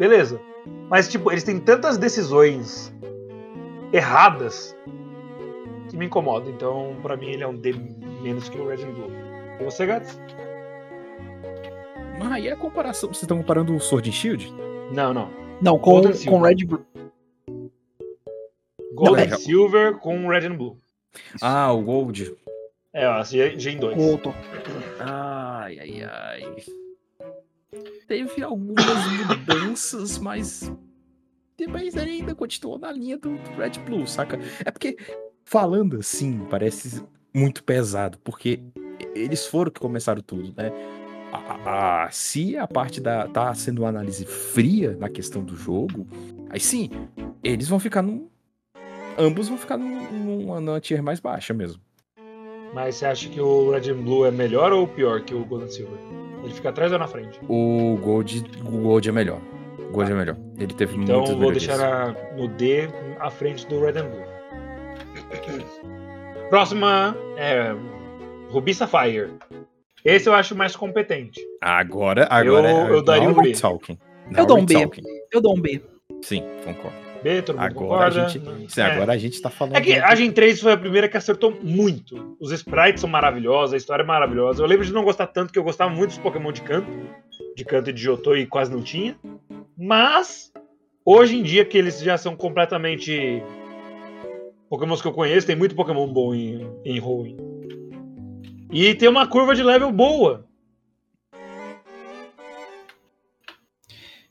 [0.00, 0.40] Beleza.
[0.88, 2.90] Mas, tipo, eles têm tantas decisões
[3.92, 4.74] erradas
[5.90, 6.50] que me incomodam.
[6.50, 7.74] Então, pra mim, ele é um D
[8.22, 9.10] menos que o Red and Blue.
[9.60, 10.18] E você, Gats?
[12.18, 13.10] Mas aí é a comparação.
[13.10, 14.50] Vocês estão comparando o Sword and Shield?
[14.90, 15.30] Não, não.
[15.60, 16.48] não com Gold and com Silver.
[16.48, 16.86] Red Blue.
[18.94, 20.78] Gold Não, é- and Silver com Red and Blue.
[21.42, 22.34] Ah, o Gold.
[22.94, 23.96] É, ó, G G em 2.
[23.98, 24.34] Gold.
[24.98, 26.79] Ai, ai, ai.
[28.06, 28.84] Teve algumas
[29.26, 30.72] mudanças, mas.
[31.68, 34.38] Mas ainda continuou na linha do do Red Blue, saca?
[34.64, 34.96] É porque,
[35.44, 37.02] falando assim, parece
[37.34, 38.60] muito pesado, porque
[39.14, 40.72] eles foram que começaram tudo, né?
[41.32, 43.28] A, a- a- se a parte da.
[43.28, 46.06] tá sendo uma análise fria na questão do jogo,
[46.48, 46.90] aí sim,
[47.44, 48.28] eles vão ficar num.
[49.18, 51.80] Ambos vão ficar num- numa, tier mais baixa mesmo.
[52.74, 55.68] Mas você acha que o Red Blue é melhor ou pior que o Gold and
[55.70, 55.98] Silver?
[56.42, 57.38] Ele fica atrás ou na frente?
[57.48, 59.38] O Gold, o Gold é melhor.
[59.78, 60.36] O Gold é melhor.
[60.58, 61.66] Ele teve Então muitas eu vou melhorias.
[61.66, 62.88] deixar na- no D
[63.18, 64.24] à frente do Red and Blue.
[66.48, 67.74] Próxima é
[68.50, 69.30] Ruby Sapphire.
[70.04, 71.40] Esse eu acho mais competente.
[71.60, 73.52] Agora, agora Eu- é- eu daria um B.
[73.52, 73.98] talking.
[74.36, 74.74] Eu dou um B.
[74.74, 75.02] talking.
[75.30, 75.82] Eu dou um B.
[76.22, 76.96] Sim, concordo.
[77.22, 78.28] B, todo mundo Agora a concorda?
[78.28, 78.84] gente, sim, É.
[78.84, 79.76] agora a gente tá falando.
[79.76, 82.36] É que a Gen 3 foi a primeira que acertou muito.
[82.40, 84.62] Os sprites são maravilhosos, a história é maravilhosa.
[84.62, 86.88] Eu lembro de não gostar tanto, que eu gostava muito dos Pokémon de canto.
[87.54, 89.16] De canto e de Jotô e quase não tinha.
[89.76, 90.50] Mas,
[91.04, 93.42] hoje em dia, que eles já são completamente.
[94.70, 97.36] Pokémons que eu conheço, tem muito Pokémon bom em, em Hoenn.
[98.72, 100.46] E tem uma curva de level boa.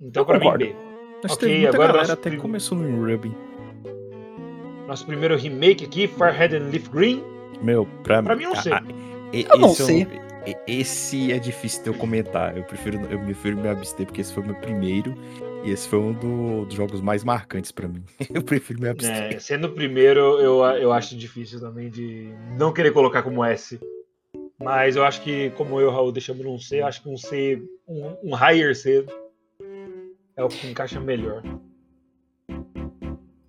[0.02, 0.58] Então, pra mim.
[0.58, 0.76] B.
[1.24, 3.32] Acho que Ok, teve muita agora galera até que prim- começou no Ruby.
[4.88, 7.24] Nosso primeiro remake aqui, Firehead and Leaf Green.
[7.62, 8.72] Meu, pra, Pra mim é um C.
[8.72, 8.84] a- a-
[9.34, 10.08] e- Eu não esse sei.
[10.48, 12.58] e- Esse é difícil de eu comentar.
[12.58, 15.14] Eu prefiro, eu prefiro me abster, porque esse foi o meu primeiro.
[15.64, 18.02] E esse foi um do- dos jogos mais marcantes pra mim.
[18.34, 19.36] Eu prefiro me abster.
[19.36, 23.78] É, sendo o primeiro, eu, eu acho difícil também de não querer colocar como S.
[24.58, 27.10] Mas eu acho que, como eu e o Raul deixamos num C, eu acho que
[27.10, 29.06] um C, um, um higher C,
[30.40, 31.44] é o que encaixa melhor.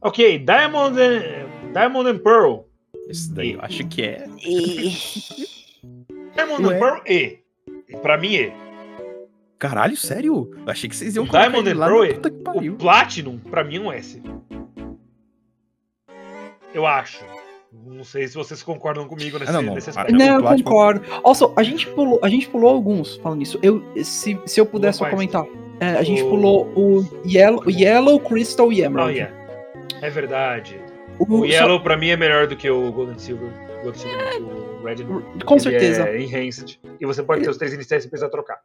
[0.02, 2.60] Ok, Diamond and, Diamond and Pearl.
[3.08, 4.26] Esse daí eu acho que é.
[6.34, 6.74] Diamond Ué?
[6.74, 7.38] and Pearl, E.
[8.02, 8.52] Pra mim, E.
[9.58, 10.50] Caralho, sério?
[10.66, 12.72] Eu achei que vocês iam O colocar Diamond ele and lá Pearl, pariu.
[12.74, 14.22] O Platinum, pra mim, é um S.
[16.72, 17.22] Eu acho.
[17.72, 19.74] Não sei se vocês concordam comigo nesse, Ah, não, não.
[19.74, 20.12] nesse Ah, aspecto.
[20.14, 21.02] não, eu concordo.
[21.22, 23.58] Also, a gente pulou, a gente pulou alguns falando isso.
[23.62, 25.44] Eu, se, se eu puder só comentar.
[25.80, 29.14] É, a gente O- pulou o Yellow, o Yellow Crystal e Oh, Emerald.
[29.16, 29.34] yeah.
[30.02, 30.78] É verdade.
[31.18, 33.50] O- O só- Yellow pra mim é melhor do que o Gold and Silver.
[33.82, 34.96] Gold Silver, o Red
[35.44, 36.08] com ele certeza.
[36.08, 36.78] É enhanced.
[37.00, 38.58] E você pode ter os três iniciais sem precisar trocar.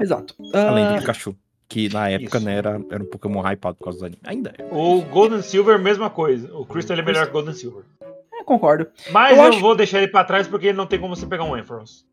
[0.00, 0.34] Exato.
[0.54, 1.34] Além do Ah, Pikachu.
[1.68, 2.46] Que na época, Isso.
[2.46, 4.20] né, era, era um Pokémon hypado por causa do anime.
[4.24, 4.64] Ainda é.
[4.72, 6.52] O Gold and Silver, mesma coisa.
[6.56, 7.84] O Crystal é melhor que o Gold and Silver.
[8.32, 8.88] eu concordo.
[9.12, 11.26] Mas Eu eu, acho- vou deixar ele pra trás porque ele não tem como você
[11.26, 12.04] pegar um Ampharos.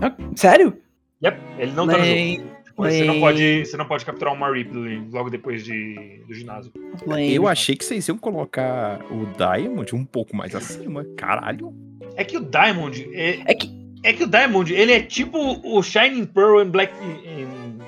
[0.00, 0.78] Ah, Sério?
[1.22, 2.50] Yep, ele não tá no jogo.
[2.78, 6.72] Você não, pode, você não pode capturar uma Ripley logo depois de, do ginásio.
[7.04, 7.34] lame.
[7.34, 11.04] Eu achei que vocês iam colocar o Diamond um pouco mais acima.
[11.16, 11.74] Caralho.
[12.14, 13.08] É que o Diamond.
[13.12, 16.92] É, É que é que o Diamond, ele é tipo o Shining Pearl em Black.
[17.02, 17.78] em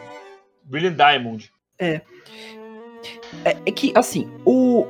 [0.64, 1.50] Brilliant Diamond.
[3.44, 4.86] É, é que, assim, o.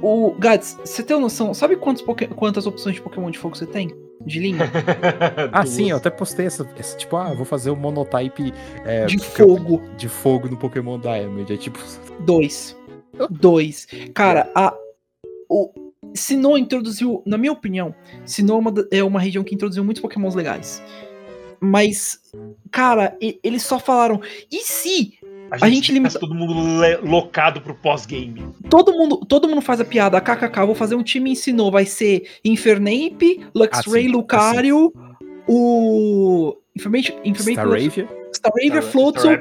[0.00, 0.34] O.
[0.38, 1.52] Gats, você tem noção?
[1.52, 2.04] Sabe quantos
[2.36, 3.90] quantas opções de Pokémon de fogo você tem?
[4.24, 4.70] De linha?
[5.52, 8.52] Ah, sim, eu até postei essa, essa, Tipo, ah, vou fazer o monotype
[8.84, 9.82] é, de fogo.
[9.96, 11.52] de fogo no Pokémon Diamond.
[11.52, 11.78] É tipo.
[12.20, 12.76] Dois.
[13.30, 13.86] Dois.
[14.14, 14.74] Cara, a.
[15.48, 15.72] O.
[16.14, 17.94] Sinnoh introduziu, na minha opinião,
[18.24, 20.82] Sinnoh é uma é uma região que introduziu muitos Pokémons legais.
[21.60, 22.20] Mas,
[22.70, 24.20] cara, e- eles só falaram.
[24.50, 25.18] E se
[25.50, 26.54] A gente, gente tá limita- todo mundo
[27.02, 28.52] locado pro pós-game.
[28.70, 31.84] todo mundo, todo mundo faz a piada, kkk, vou fazer um time em Sinnoh, vai
[31.86, 34.92] ser Infernape, Luxray, Assim, Lucario,
[35.48, 36.56] o.
[36.76, 38.08] Information, Information Staravia.
[38.32, 39.40] Staravia, Star- Floatzel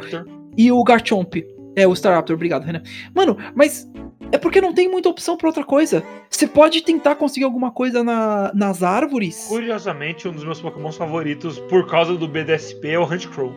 [0.57, 1.35] e o Garchomp.
[1.75, 2.81] É, o Staraptor, obrigado, Renan.
[3.13, 3.87] Mano, mas
[4.31, 6.03] é porque não tem muita opção pra outra coisa.
[6.29, 9.45] Você pode tentar conseguir alguma coisa na- nas árvores.
[9.47, 13.53] Curiosamente, um dos meus Pokémons favoritos, por causa do BDSP, é o Huntkrow.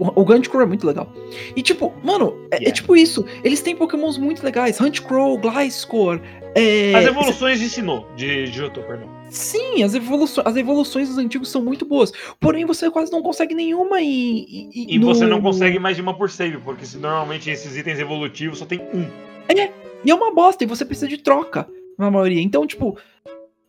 [0.00, 1.10] O, o Gantcrow é muito legal.
[1.54, 2.74] E tipo, mano, é, é Yeah.
[2.74, 3.24] tipo isso.
[3.44, 4.80] Eles têm pokémons muito legais.
[4.80, 6.20] Huntcrow, Gliscor.
[6.56, 9.08] É, As evoluções ensinou, de, de Jotô, perdão.
[9.30, 12.12] Sim, as evoluções, as evoluções dos antigos são muito boas.
[12.40, 14.70] Porém, você quase não consegue nenhuma em.
[14.74, 17.76] em- E no- você não consegue mais de uma por save, porque se normalmente esses
[17.76, 19.06] itens evolutivos só tem um.
[20.04, 21.68] E é uma bosta, e você precisa de troca,
[21.98, 22.40] na maioria.
[22.40, 22.96] Então, tipo,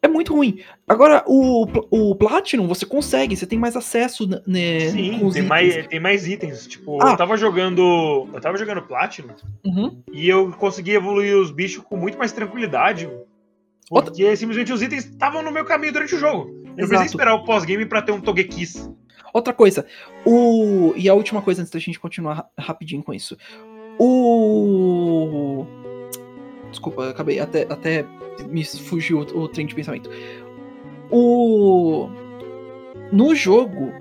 [0.01, 0.59] é muito ruim.
[0.87, 5.45] Agora, o, o Platinum, você consegue, você tem mais acesso né, com Sim, tem itens.
[5.47, 6.67] mais, tem mais itens.
[6.67, 7.11] Tipo, Ah.
[7.11, 8.27] eu tava jogando.
[8.33, 9.33] Eu tava jogando Platinum
[9.65, 10.01] Uhum.
[10.11, 13.09] e eu consegui evoluir os bichos com muito mais tranquilidade.
[13.89, 16.49] Outra- Porque simplesmente os itens estavam no meu caminho durante o jogo.
[16.49, 17.09] Eu não precisei Exato.
[17.09, 18.91] esperar o pós-game pra ter um Togekiss.
[19.33, 19.85] Outra coisa,
[20.25, 20.93] o.
[20.95, 23.37] E a última coisa antes da gente continuar ra- rapidinho com isso.
[23.99, 25.65] O.
[26.69, 27.39] Desculpa, acabei.
[27.39, 28.05] Até, até
[28.47, 30.09] me fugiu o, o trem de pensamento.
[31.11, 32.09] O.
[33.11, 33.91] No jogo,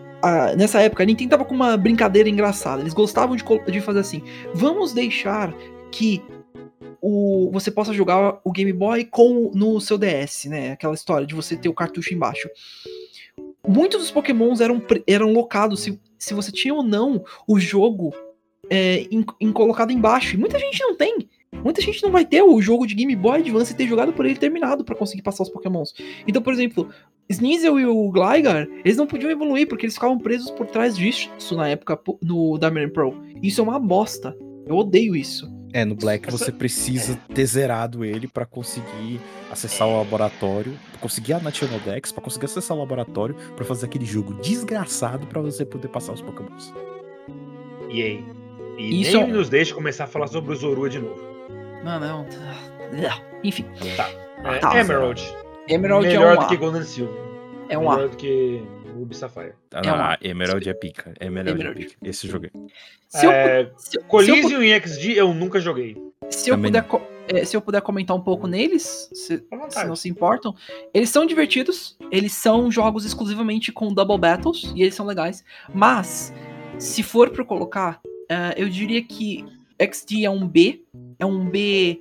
[0.56, 2.82] nessa época, a Nintendo tava com uma brincadeira engraçada.
[2.82, 4.22] Eles gostavam de, de fazer assim:
[4.52, 5.54] vamos deixar
[5.90, 6.22] que
[7.00, 10.72] o, você possa jogar o Game Boy com no seu DS, né?
[10.72, 12.48] Aquela história de você ter o cartucho embaixo
[13.66, 18.14] muitos dos pokémons eram, eram locados se, se você tinha ou não o jogo
[18.70, 20.34] é, em, em colocado embaixo.
[20.34, 21.28] E muita gente não tem.
[21.64, 24.26] Muita gente não vai ter o jogo de Game Boy Advance e ter jogado por
[24.26, 25.94] ele terminado pra conseguir passar os pokémons.
[26.26, 26.88] Então, por exemplo,
[27.28, 31.56] Sneasel e o Gligar, eles não podiam evoluir porque eles ficavam presos por trás disso
[31.56, 33.10] na época po- no Diamond Pearl.
[33.42, 34.36] Isso é uma bosta.
[34.66, 35.50] Eu odeio isso.
[35.72, 41.32] É, no Black você precisa ter zerado ele pra conseguir acessar o laboratório, pra conseguir
[41.34, 45.64] a National Dex, pra conseguir acessar o laboratório, pra fazer aquele jogo desgraçado pra você
[45.64, 46.72] poder passar os Pokémons.
[47.90, 48.24] E aí?
[48.76, 51.20] E Isso nem é- nos deixe começar a falar sobre o Zorua de novo.
[51.84, 52.26] Não, não.
[53.42, 54.78] Enfim, É, tá.
[54.78, 55.22] Emerald.
[55.68, 56.56] Emerald Melhor é um do que.
[56.56, 57.14] Golden Silver.
[57.68, 57.96] É um A.
[57.96, 58.62] Melhor do que
[58.94, 59.52] Ruby Sapphire.
[59.74, 61.12] Ah, É uma- ah, Emerald é pica.
[61.20, 61.82] Emerald, Emerald.
[61.82, 61.96] é pica.
[62.02, 62.50] Esse jogo é.
[63.08, 65.96] Se eu, É, se, eu- se eu pu- Coliseum e XD eu nunca joguei.
[66.30, 66.86] se eu puder,
[67.28, 69.38] é, se eu puder comentar um pouco neles, se,
[69.70, 70.54] se não se importam,
[70.94, 75.44] eles são divertidos, eles são jogos exclusivamente com double battles e eles são legais.
[75.74, 76.32] Mas,
[76.78, 79.44] se for pra eu colocar, eh, eu diria que
[79.78, 80.84] XD é um B,
[81.18, 82.00] é um B,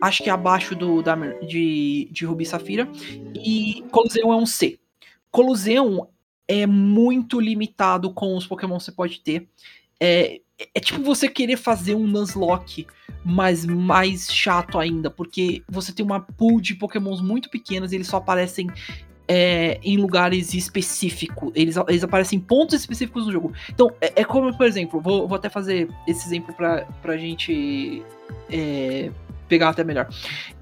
[0.00, 2.88] acho que abaixo do da, de, de Ruby e Safira,
[3.34, 4.78] e Colosseum é um C.
[5.30, 6.06] Colosseum
[6.46, 9.48] é muito limitado com os Pokémon que você pode ter.
[9.98, 10.40] É,
[10.74, 12.86] é tipo você querer fazer um Nuzlocke
[13.24, 18.08] mas mais chato ainda, porque você tem uma pool de pokémons muito pequenas e eles
[18.08, 18.68] só aparecem
[19.26, 21.52] é, em lugares específicos.
[21.54, 23.52] Eles, eles aparecem em pontos específicos no jogo.
[23.68, 28.02] Então, é, é como, por exemplo, vou, vou até fazer esse exemplo pra, pra gente
[28.50, 29.10] é,
[29.48, 30.08] pegar até melhor.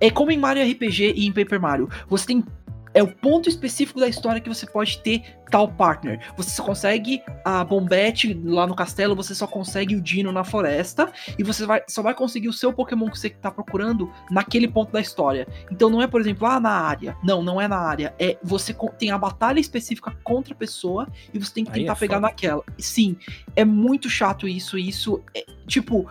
[0.01, 1.89] É como em Mario RPG e em Paper Mario.
[2.09, 2.45] Você tem.
[2.93, 6.21] É o ponto específico da história que você pode ter tal partner.
[6.37, 11.13] Você só consegue a Bombette lá no castelo, você só consegue o Dino na floresta,
[11.39, 14.93] e você vai, só vai conseguir o seu Pokémon que você tá procurando naquele ponto
[14.93, 15.47] da história.
[15.71, 17.17] Então não é, por exemplo, ah, na área.
[17.23, 18.15] Não, não é na área.
[18.19, 21.81] É você tem a batalha específica contra a pessoa e você tem que Aí é
[21.83, 22.29] tentar pegar foda.
[22.29, 22.63] naquela.
[22.79, 23.17] Sim,
[23.57, 24.79] é muito chato isso.
[24.79, 26.09] Isso é, tipo.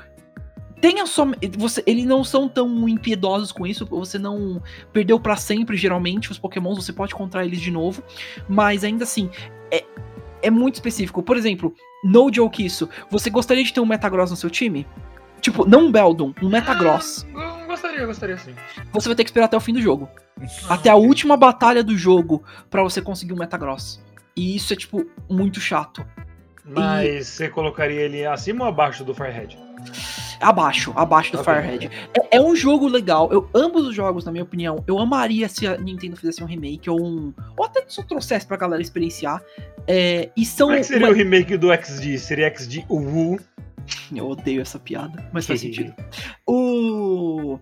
[0.81, 1.25] Tenha só.
[1.57, 3.85] Você, eles não são tão impiedosos com isso.
[3.85, 4.61] Você não
[4.93, 6.77] perdeu pra sempre, geralmente, os Pokémons.
[6.77, 8.03] Você pode encontrar eles de novo.
[8.47, 9.29] Mas ainda assim,
[9.71, 9.83] é,
[10.41, 11.21] é muito específico.
[11.21, 11.73] Por exemplo,
[12.03, 12.89] no joke isso.
[13.09, 14.87] Você gostaria de ter um Metagross no seu time?
[15.41, 17.25] Tipo, não um Beldum, um Metagross.
[17.35, 18.53] Ah, eu gostaria, eu gostaria sim.
[18.91, 20.09] Você vai ter que esperar até o fim do jogo.
[20.69, 24.01] Até a última batalha do jogo pra você conseguir um Metagross.
[24.35, 26.05] E isso é, tipo, muito chato.
[26.63, 29.57] Mas você colocaria ele acima ou abaixo do Firehead?
[30.41, 31.43] Abaixo, abaixo do.
[31.43, 31.89] Firehead.
[32.31, 33.31] É, é um jogo legal.
[33.31, 36.89] Eu, ambos os jogos, na minha opinião, eu amaria se a Nintendo fizesse um remake
[36.89, 37.33] ou um.
[37.57, 39.41] Ou até só trouxesse pra galera experienciar.
[39.87, 40.67] É, e são.
[40.67, 42.17] Como é que seria uma- o remake do XD?
[42.17, 43.39] Seria XD Wu?
[44.15, 45.93] Eu odeio essa piada, mas faz sentido.
[46.47, 47.59] O.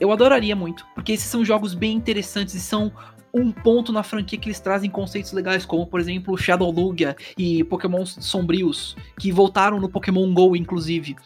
[0.00, 2.92] Eu adoraria muito, porque esses são jogos bem interessantes e são
[3.34, 7.62] um ponto na franquia que eles trazem conceitos legais, como por exemplo Shadow Lugia e
[7.64, 11.16] Pokémon sombrios, que voltaram no Pokémon GO, inclusive.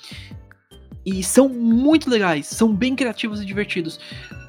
[1.04, 3.98] E são muito legais, são bem criativos e divertidos.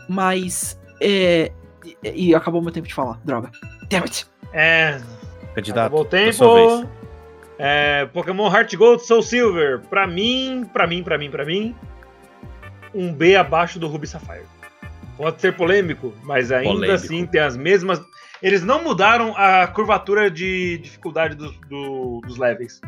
[0.08, 0.80] Mas.
[1.02, 1.52] É.
[2.04, 3.52] E, e acabou meu tempo de falar, droga.
[3.90, 4.26] Damn it.
[4.54, 5.02] É,
[5.56, 6.88] Candidato, acabou o tempo.
[7.60, 9.82] É, Pokémon Heart Gold Soul Silver.
[9.90, 11.76] Pra mim, pra mim, pra mim, pra mim,
[12.94, 14.46] um B abaixo do Ruby Sapphire.
[15.18, 16.94] Pode ser polêmico, mas ainda Polêmico.
[16.94, 18.02] assim tem as mesmas.
[18.42, 22.82] Eles não mudaram a curvatura de dificuldade dos, do- dos levels.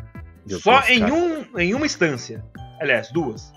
[0.47, 1.13] Meu Só Deus, em, cara.
[1.13, 2.43] um, em uma instância.
[2.81, 3.53] Aliás, duas.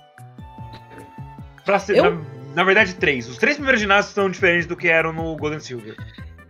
[1.68, 2.20] Pra Eu- na,
[2.56, 3.28] na verdade, três.
[3.28, 5.94] Os três primeiros ginásios são diferentes do que eram no Golden Silver.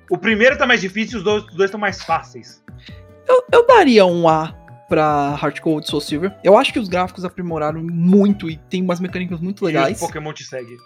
[0.09, 2.62] O primeiro tá mais difícil, os dois os dois estão mais fáceis.
[3.27, 4.55] Eu, eu daria um A
[4.89, 6.33] pra Heart Gold Soul Silver.
[6.45, 10.01] Eu acho que os gráficos aprimoraram muito e tem umas mecânicas muito E legais.
[10.01, 10.77] o Pokémon te segue.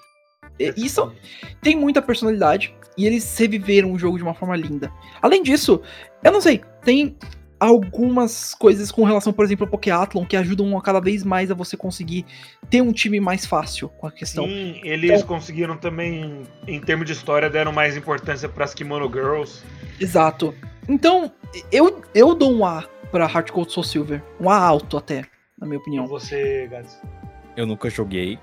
[0.58, 1.12] E- E são,
[1.60, 4.90] tem muita personalidade e eles reviveram o jogo de uma forma linda.
[5.20, 5.80] Além disso,
[6.24, 7.16] eu não sei, tem
[7.64, 11.54] algumas coisas com relação, por exemplo, ao Pokéathlon que ajudam a cada vez mais a
[11.54, 12.26] você conseguir
[12.68, 14.46] ter um time mais fácil com a questão.
[14.46, 19.62] Sim, eles conseguiram também, em termos de história, deram mais importância pras Kimono Girls.
[20.00, 20.54] Exato.
[20.88, 21.30] Então,
[21.70, 24.22] eu, eu dou um A pra Heart Gold Soul Silver.
[24.40, 25.24] Um A alto até,
[25.56, 26.06] na minha E opinião.
[26.06, 27.00] você, Gats?
[27.56, 28.38] Eu nunca joguei,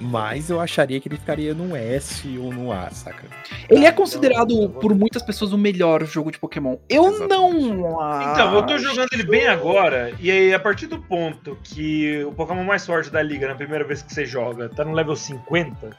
[0.00, 3.24] mas eu acharia que ele ficaria no S ou no A, saca?
[3.68, 6.76] Ele é então, considerado vou- por muitas pessoas o melhor jogo de Pokémon.
[6.88, 7.66] Eu Exatamente.
[7.74, 8.30] não acho.
[8.30, 12.32] Então, eu tô jogando ele bem agora, e aí, a partir do ponto que o
[12.32, 15.90] Pokémon mais forte da liga, na primeira vez que você joga, tá no level 50.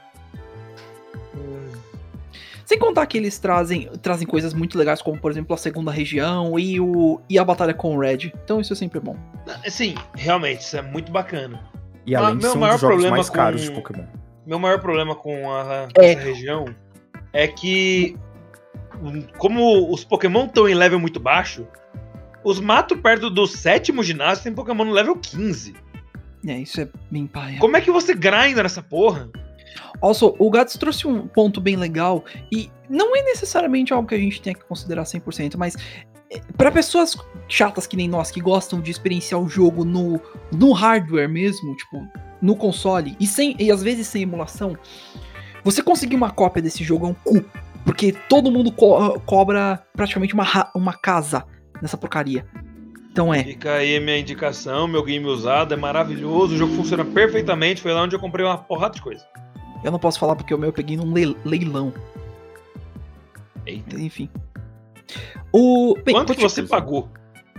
[1.34, 1.72] hum,
[2.64, 6.58] Sem contar que eles trazem, trazem coisas muito legais, como por exemplo a segunda região
[6.58, 8.32] e, o, e a batalha com o Red.
[8.44, 9.16] Então isso é sempre bom.
[9.68, 11.60] Sim, realmente, isso é muito bacana.
[12.06, 13.70] E Mas além de meu ser um maior dos jogos problema mais com- caros de
[13.70, 14.04] Pokémon.
[14.46, 16.12] Meu maior problema com a, É.
[16.12, 16.64] essa região
[17.32, 18.16] é que,
[19.38, 21.66] como os Pokémon estão em level muito baixo,
[22.44, 25.74] os matos perto do sétimo ginásio tem Pokémon no level 15.
[26.46, 27.58] É, isso é bem paia.
[27.60, 29.28] Como é que você grinda nessa porra?
[30.00, 34.18] Also, o Gats trouxe um ponto bem legal e não é necessariamente algo que a
[34.18, 35.76] gente tenha que considerar 100%, mas
[36.56, 37.16] para pessoas
[37.48, 40.20] chatas que nem nós, que gostam de experienciar o jogo no,
[40.50, 42.06] no hardware mesmo, tipo,
[42.40, 44.76] no console, e, sem, e às vezes sem emulação,
[45.62, 47.44] você conseguir uma cópia desse jogo é um cu.
[47.84, 51.44] Porque todo mundo co cobra praticamente uma, uma casa
[51.80, 52.46] nessa porcaria.
[53.10, 53.42] Então é.
[53.44, 57.92] Fica aí a minha indicação, meu game usado é maravilhoso, o jogo funciona perfeitamente, foi
[57.92, 59.26] lá onde eu comprei uma porrada de coisa.
[59.84, 61.12] Eu não posso falar porque o meu eu peguei num
[61.44, 61.92] leilão.
[63.66, 64.00] Eita.
[64.00, 64.30] Enfim.
[65.52, 65.94] O...
[66.04, 67.08] Bem, Quanto que você pagou?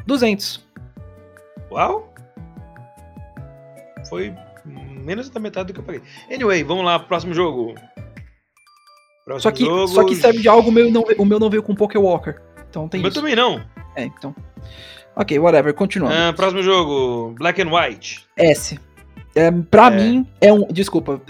[0.05, 0.65] 200.
[1.71, 2.13] Uau!
[4.09, 4.33] Foi
[4.65, 6.01] menos da metade do que eu paguei.
[6.31, 7.75] Anyway, vamos lá, próximo jogo.
[9.25, 9.87] Próximo só, que, jogo...
[9.87, 12.35] só que serve de algo, o meu não, o meu não veio com Poké Walker.
[12.69, 13.19] Então tem o meu isso.
[13.19, 13.63] também não.
[13.95, 14.35] É, então.
[15.15, 16.15] Ok, whatever, continuando.
[16.15, 18.25] Uh, próximo jogo, Black and White.
[18.35, 18.79] S.
[19.35, 19.95] É, pra é.
[19.95, 20.67] mim é um.
[20.67, 21.21] Desculpa.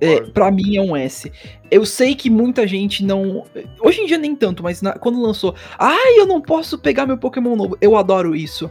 [0.00, 1.32] É, pra mim é um S.
[1.70, 3.44] Eu sei que muita gente não.
[3.80, 5.54] Hoje em dia nem tanto, mas na, quando lançou.
[5.78, 7.76] Ai, eu não posso pegar meu Pokémon novo.
[7.80, 8.70] Eu adoro isso.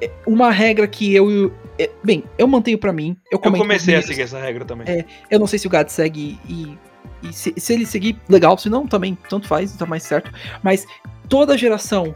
[0.00, 1.52] É uma regra que eu.
[1.78, 3.16] É, bem, eu mantenho para mim.
[3.30, 4.86] Eu, eu comecei a seguir essa regra também.
[4.88, 6.78] É, eu não sei se o Gato segue e.
[7.22, 8.56] e se, se, ele seguir, legal.
[8.56, 10.32] Se não, também, tanto faz, tá mais certo.
[10.62, 10.86] Mas
[11.28, 12.14] toda geração,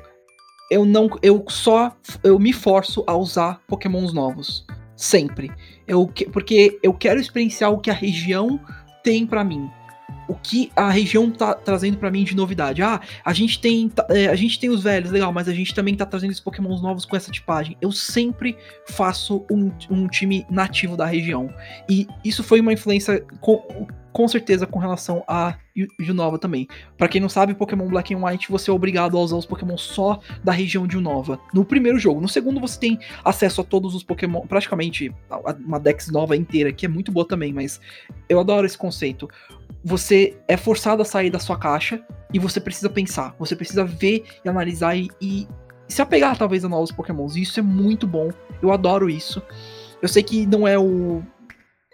[0.71, 1.11] eu não.
[1.23, 1.95] Eu só.
[2.23, 4.67] Eu me forço a usar Pokémons novos.
[4.97, 5.51] Sempre.
[5.87, 8.59] Eu, porque eu quero experienciar o que a região
[9.03, 9.71] tem para mim
[10.27, 12.83] o que a região tá trazendo para mim de novidade.
[12.83, 15.95] Ah, a gente tem é, a gente tem os velhos, legal, mas a gente também
[15.95, 17.77] tá trazendo os pokémons novos com essa tipagem.
[17.81, 18.57] Eu sempre
[18.87, 21.53] faço um, um time nativo da região.
[21.89, 25.57] E isso foi uma influência com, com certeza com relação a
[26.09, 26.69] Unova também.
[26.97, 29.77] Para quem não sabe, Pokémon Black and White você é obrigado a usar os Pokémon
[29.77, 31.39] só da região de Unova.
[31.53, 35.13] No primeiro jogo, no segundo você tem acesso a todos os Pokémon, praticamente
[35.67, 37.81] uma Dex nova inteira, que é muito boa também, mas
[38.29, 39.29] eu adoro esse conceito.
[39.85, 44.25] Você é forçado a sair da sua caixa e você precisa pensar, você precisa ver
[44.45, 45.47] e analisar e, e
[45.87, 47.37] se apegar talvez a novos Pokémons.
[47.37, 48.31] E isso é muito bom.
[48.63, 49.43] Eu adoro isso.
[50.01, 51.23] Eu sei que não é o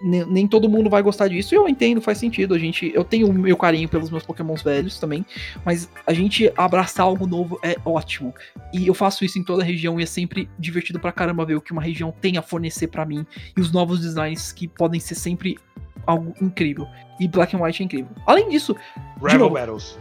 [0.03, 2.55] nem, todo mundo vai gostar disso, eu entendo, faz sentido.
[2.55, 5.25] A gente, eu tenho o meu carinho pelos meus pokémons velhos também,
[5.65, 8.35] mas a gente abraçar algo novo é ótimo.
[8.73, 11.57] E eu faço isso em toda a região e é sempre divertido pra caramba ver
[11.57, 13.27] o que uma região tem a fornecer para mim
[13.57, 15.59] e os novos designs que podem ser sempre
[16.07, 16.87] algo incrível.
[17.19, 18.11] E Black and White é incrível.
[18.27, 18.75] Além disso,
[19.23, 19.99] Rebel Battles.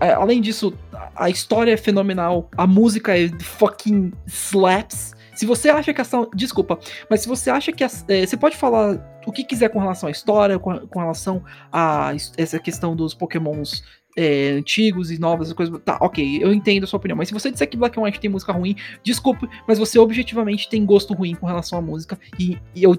[0.00, 0.74] É, além disso,
[1.14, 5.14] a história é fenomenal, a música é fucking slaps.
[5.34, 6.26] Se você acha que essa.
[6.34, 6.78] Desculpa,
[7.10, 7.84] mas se você acha que.
[7.84, 11.42] A, é, você pode falar o que quiser com relação à história, com, com relação
[11.72, 13.82] a essa questão dos pokémons
[14.16, 15.78] é, antigos e novos, coisas.
[15.84, 17.16] Tá, ok, eu entendo a sua opinião.
[17.16, 20.68] Mas se você disser que Black and White tem música ruim, desculpe, mas você objetivamente
[20.68, 22.18] tem gosto ruim com relação à música.
[22.38, 22.96] E, e eu.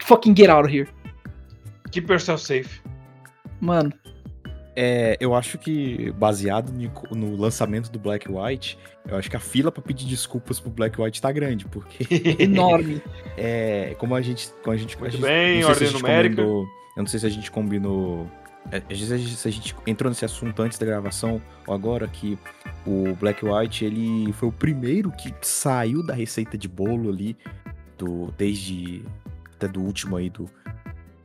[0.00, 0.88] Fucking get out of here.
[1.90, 2.80] Keep yourself safe.
[3.60, 3.92] Mano,
[4.80, 6.72] é, eu acho que, baseado
[7.10, 8.78] no lançamento do Black White,
[9.08, 12.06] eu acho que a fila para pedir desculpas pro Black White tá grande, porque.
[12.38, 13.02] Enorme.
[13.36, 14.52] É, como a gente.
[14.62, 16.36] Como a gente Muito a gente, bem, ordem numérica.
[16.36, 16.64] Combinou,
[16.96, 18.30] eu não sei se a gente combinou.
[18.70, 22.38] É, às vezes se a gente entrou nesse assunto antes da gravação, ou agora, que
[22.86, 27.36] o Black White ele foi o primeiro que saiu da receita de bolo ali,
[27.96, 29.04] do, desde.
[29.54, 30.48] Até do último aí, do,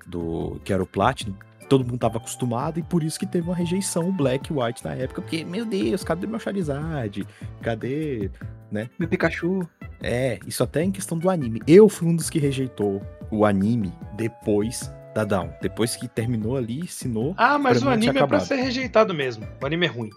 [0.05, 1.35] do que era o Platinum
[1.73, 4.93] todo mundo tava acostumado e por isso que teve uma rejeição black e white na
[4.93, 7.25] época, porque, meu Deus, cadê meu Charizard?
[7.61, 8.29] Cadê,
[8.71, 8.89] né?
[8.99, 9.67] Meu Pikachu.
[10.01, 11.61] É, isso até em questão do anime.
[11.65, 13.01] Eu fui um dos que rejeitou
[13.31, 15.51] o anime depois da Down.
[15.61, 17.33] Depois que terminou ali, ensinou.
[17.37, 19.47] Ah, mas o anime é pra ser rejeitado mesmo.
[19.61, 20.09] O anime é ruim.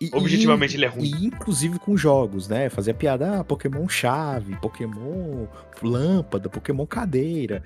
[0.00, 1.04] E, Objetivamente e, ele é ruim.
[1.04, 2.68] E inclusive com jogos, né?
[2.68, 5.46] Fazia piada, ah, Pokémon chave, Pokémon
[5.82, 7.62] lâmpada, Pokémon cadeira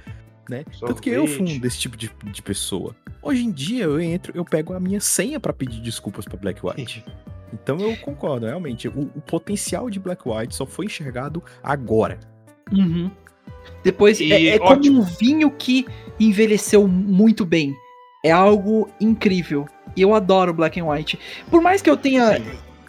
[0.49, 0.65] né?
[0.73, 0.89] Sorvete.
[0.89, 2.95] Tanto que eu fui um desse tipo de, de pessoa.
[3.23, 6.61] Hoje em dia eu entro, eu pego a minha senha para pedir desculpas para Black
[6.65, 7.05] White.
[7.53, 8.89] então eu concordo, realmente.
[8.89, 12.19] O, o, potencial de Black White só foi enxergado agora.
[12.73, 13.11] Uhum.
[13.83, 15.87] Depois e, é, é como um vinho que
[16.19, 17.75] envelheceu muito bem.
[18.25, 19.67] É algo incrível.
[19.97, 21.19] E eu adoro Black and White.
[21.51, 22.41] Por mais que eu tenha,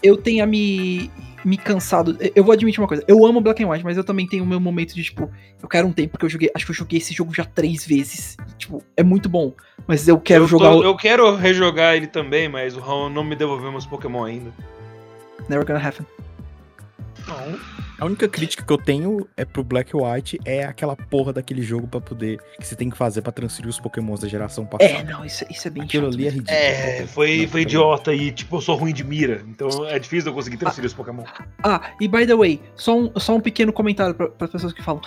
[0.02, 1.12] eu tenha me
[1.44, 2.18] me cansado.
[2.36, 4.48] Eu vou admitir uma coisa, eu amo Black and White, mas eu também tenho o
[4.48, 5.30] meu momento de, tipo,
[5.62, 6.52] eu quero um tempo, porque eu joguei.
[6.56, 8.38] Acho que eu joguei esse jogo já três vezes.
[8.58, 9.54] Tipo, é muito bom.
[9.88, 10.72] Mas eu quero eu jogar.
[10.72, 14.52] Tô, eu quero rejogar ele também, mas o Raul não me devolveu meus Pokémon ainda.
[15.48, 16.06] Never gonna happen.
[17.30, 17.60] Não.
[18.00, 21.86] A única crítica que eu tenho é pro Black White é aquela porra daquele jogo
[21.86, 25.00] para poder que você tem que fazer para transferir os Pokémons da geração passada.
[25.00, 26.58] É, não, isso, isso é bem Aquilo ali é ridículo.
[26.58, 30.34] É, foi, foi idiota e tipo, eu sou ruim de mira, então é difícil eu
[30.34, 31.24] conseguir transferir ah, os Pokémon.
[31.62, 34.82] Ah, e by the way, só um, só um pequeno comentário para as pessoas que
[34.82, 35.02] falam.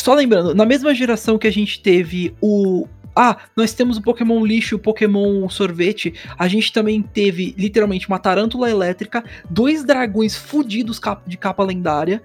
[0.00, 2.86] Só lembrando, na mesma geração que a gente teve o
[3.16, 6.14] ah, nós temos o Pokémon lixo, o Pokémon sorvete.
[6.38, 12.22] A gente também teve literalmente uma tarântula elétrica, dois dragões fudidos de capa lendária,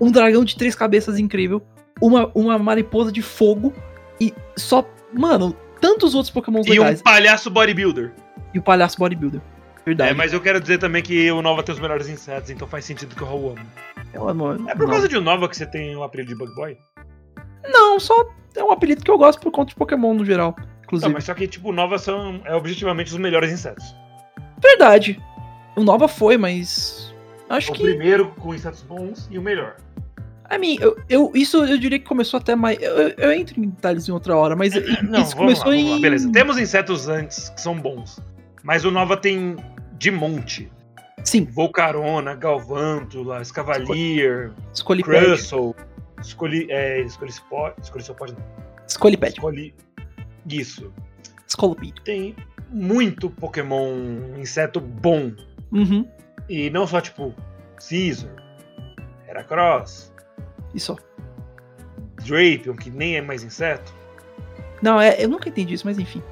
[0.00, 1.62] um dragão de três cabeças incrível,
[2.00, 3.72] uma, uma mariposa de fogo
[4.20, 4.84] e só.
[5.12, 7.00] Mano, tantos outros Pokémons E legais.
[7.00, 8.12] um palhaço bodybuilder.
[8.52, 9.40] E o palhaço bodybuilder.
[9.84, 10.10] Verdade.
[10.10, 12.84] É, mas eu quero dizer também que o Nova tem os melhores insetos, então faz
[12.84, 13.56] sentido que eu amo.
[14.12, 14.88] Eu amo- É por não.
[14.90, 16.76] causa de Nova que você tem o apelido de Bug Boy?
[17.68, 18.14] Não, só
[18.54, 20.54] é um apelido que eu gosto por conta de Pokémon no geral.
[20.58, 21.12] Não, Inclusive.
[21.12, 23.84] mas só que, tipo, Nova são é objetivamente os melhores insetos.
[24.62, 25.20] Verdade.
[25.76, 27.12] O Nova foi, mas.
[27.48, 27.82] Acho o que.
[27.82, 29.76] primeiro com insetos bons e o melhor.
[30.50, 32.80] I mean, eu, eu- isso eu diria que começou até mais.
[32.80, 34.72] Eu, eu- entro em detalhes em outra hora, mas
[35.02, 36.00] Não, isso vamos começou lá, em.
[36.00, 38.20] Beleza, temos insetos antes que são bons.
[38.62, 39.56] Mas o Nova tem
[39.98, 40.70] de monte.
[41.24, 44.52] Sim, Volcarona, Galvântula, Escavalier.
[45.02, 45.74] Crustle,
[46.20, 46.66] Escolhi...
[46.70, 47.74] É, Escolipod...
[47.82, 48.42] Escolipod não.
[48.88, 49.34] Scoliped.
[49.34, 49.74] Escolhi...
[50.48, 50.92] Isso.
[51.48, 52.00] Scoliped.
[52.02, 52.36] Tem
[52.70, 53.94] muito Pokémon
[54.36, 55.32] inseto bom.
[55.72, 56.08] Uhum.
[56.48, 57.34] E não só, tipo,
[57.88, 58.30] Caesar,
[59.28, 60.12] Heracross,
[60.74, 60.96] Isso.
[62.24, 63.92] Drapion, que nem é mais inseto.
[64.82, 66.22] Não, é, eu nunca entendi isso, mas enfim.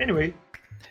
[0.00, 0.34] Anyway.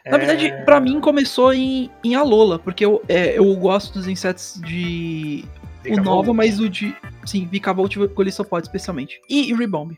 [0.06, 4.08] Na é, verdade, pra mim começou em, em Alola, porque eu, é, eu gosto dos
[4.08, 5.46] insetos de.
[5.88, 5.96] O.
[6.02, 6.96] Nova, mas o de.
[7.26, 9.20] Sim, Vicavolt e Golissopod especialmente.
[9.30, 9.98] E, e Rebomb.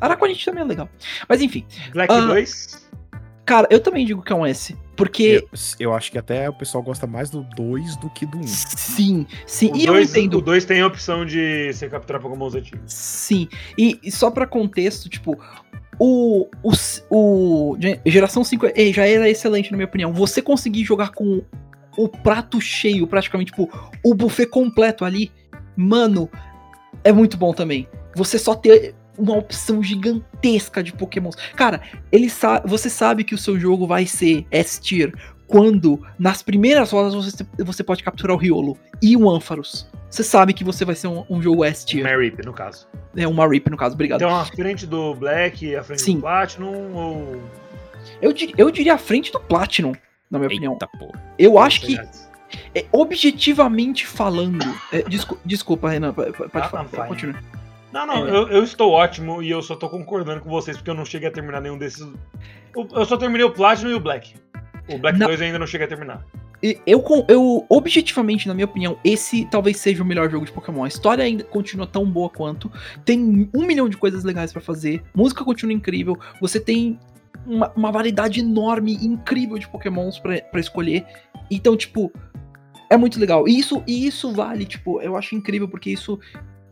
[0.00, 0.88] Araquanite também é legal.
[1.28, 2.88] Mas enfim, Black Ah, 2.
[3.44, 4.76] cara, eu também digo que é um S.
[4.96, 5.42] Porque.
[5.42, 5.58] Eu,
[5.90, 8.42] eu acho que até o pessoal gosta mais do 2 do que do 1.
[8.46, 9.70] Sim, sim.
[9.72, 10.38] O e eu 2 entendo.
[10.38, 12.80] o dois tem a opção de você capturar Pokémons antigos.
[12.92, 13.48] Sim.
[13.76, 15.38] E, e só pra contexto, tipo,
[15.98, 16.72] o, o,
[17.10, 20.12] o ge- geração 5 eh, já era excelente, na minha opinião.
[20.14, 21.42] Você conseguir jogar com
[21.96, 23.68] o prato cheio, praticamente, tipo,
[24.04, 25.30] o buffet completo ali,
[25.76, 26.30] mano,
[27.04, 27.88] é muito bom também.
[28.14, 31.36] Você só ter uma opção gigantesca de Pokémons.
[31.54, 31.80] Cara,
[32.10, 35.12] ele sa você sabe que o seu jogo vai ser S-tier
[35.46, 39.86] quando, nas primeiras rodas, você, você pode capturar o Riolo e o Ampharos.
[40.08, 42.04] Você sabe que você vai ser um, um jogo S-tier.
[42.04, 42.86] Marip, no caso.
[43.16, 44.20] É uma RIP, no caso, obrigado.
[44.22, 46.14] Então, a frente do Black, a frente Sim.
[46.16, 47.42] do Platinum, ou.
[48.22, 49.92] Eu, dir- eu diria a frente do Platinum,
[50.30, 50.72] na minha opinião.
[50.74, 51.20] Eita porra.
[51.38, 51.98] Eu acho que,
[52.74, 54.58] é, objetivamente falando.
[54.92, 56.84] é, descu- desculpa, Renan, pode, Ah, falar.
[56.86, 57.08] Fine.
[57.08, 57.40] Continua.
[57.92, 58.30] Não, não, É.
[58.30, 61.28] eu, eu estou ótimo e eu só tô concordando com vocês porque eu não cheguei
[61.28, 62.06] a terminar nenhum desses.
[62.76, 64.34] Eu, só terminei o Platinum e o Black.
[64.88, 65.26] O Black Não.
[65.26, 66.24] 2 eu ainda não cheguei a terminar.
[66.62, 70.84] Eu, eu, objetivamente, na minha opinião, esse talvez seja o melhor jogo de Pokémon.
[70.84, 72.70] A história ainda continua tão boa quanto.
[73.04, 75.02] Tem um milhão de coisas legais pra fazer.
[75.14, 76.18] Música continua incrível.
[76.40, 76.98] Você tem
[77.46, 81.06] uma, uma variedade enorme, incrível de Pokémons pra, pra escolher.
[81.50, 82.12] Então, tipo,
[82.90, 83.48] é muito legal.
[83.48, 86.18] E isso, e isso vale, tipo, eu acho incrível porque isso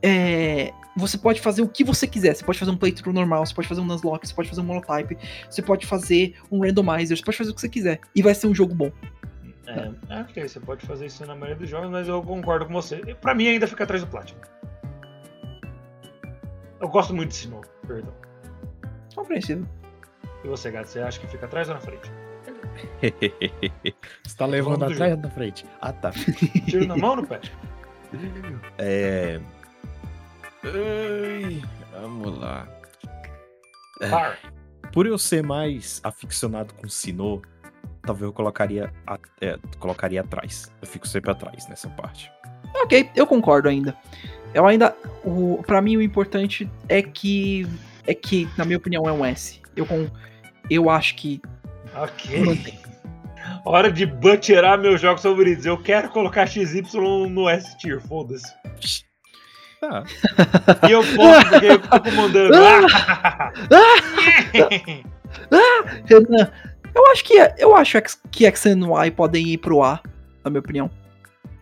[0.03, 0.73] é.
[0.97, 2.35] Você pode fazer o que você quiser.
[2.35, 4.65] Você pode fazer um playthrough normal, você pode fazer um Nuzlocke, você pode fazer um
[4.65, 5.17] Monotype,
[5.49, 8.01] você pode fazer um Randomizer, você pode fazer o que você quiser.
[8.15, 8.91] E vai ser um jogo bom.
[9.69, 12.73] É, é, ok, você pode fazer isso na maioria dos jogos, mas eu concordo com
[12.73, 13.01] você.
[13.07, 14.41] E Pra mim ainda fica atrás do Platinum.
[16.81, 18.15] Eu gosto muito de Sinnoh, perdão.
[19.15, 19.67] Compreensível.
[20.45, 22.11] E você, Gato, você acha que fica atrás ou na frente?
[24.25, 25.67] Você tá levando atrás ou na frente?
[25.81, 26.11] Ah, tá.
[26.67, 27.41] Tiro na mão ou no pé?
[28.79, 29.39] É.
[30.65, 31.63] Ai,
[31.93, 32.67] vamos lá.
[34.01, 34.09] É.
[34.09, 34.39] Par.
[34.93, 37.43] Por eu ser mais aficionado com Sinnoh,
[38.03, 40.73] talvez eu colocaria, a- é, colocaria atrás.
[40.81, 42.33] Eu fico sempre atrás nessa parte.
[42.77, 43.95] Ok, eu concordo ainda.
[44.55, 44.97] Eu ainda.
[45.23, 47.67] O, pra mim, o importante é que.
[48.07, 49.61] É que, na minha opinião, é um S.
[49.79, 50.09] Eu, com,
[50.69, 51.41] eu acho que.
[51.95, 52.41] Ok.
[52.45, 52.79] Mantém.
[53.65, 55.65] Hora de butcherar meus jogos favoritos.
[55.65, 56.83] Eu quero colocar XY
[57.31, 58.53] no S tier, foda-se.
[59.81, 60.03] Tá.
[60.89, 62.55] E eu posso porque eu tô comandando.
[62.57, 63.53] Ah!
[66.05, 66.51] Renan,
[66.95, 67.35] eu acho que.
[67.59, 70.01] Eu acho X- que X e Y podem ir pro A,
[70.45, 70.91] na minha opinião.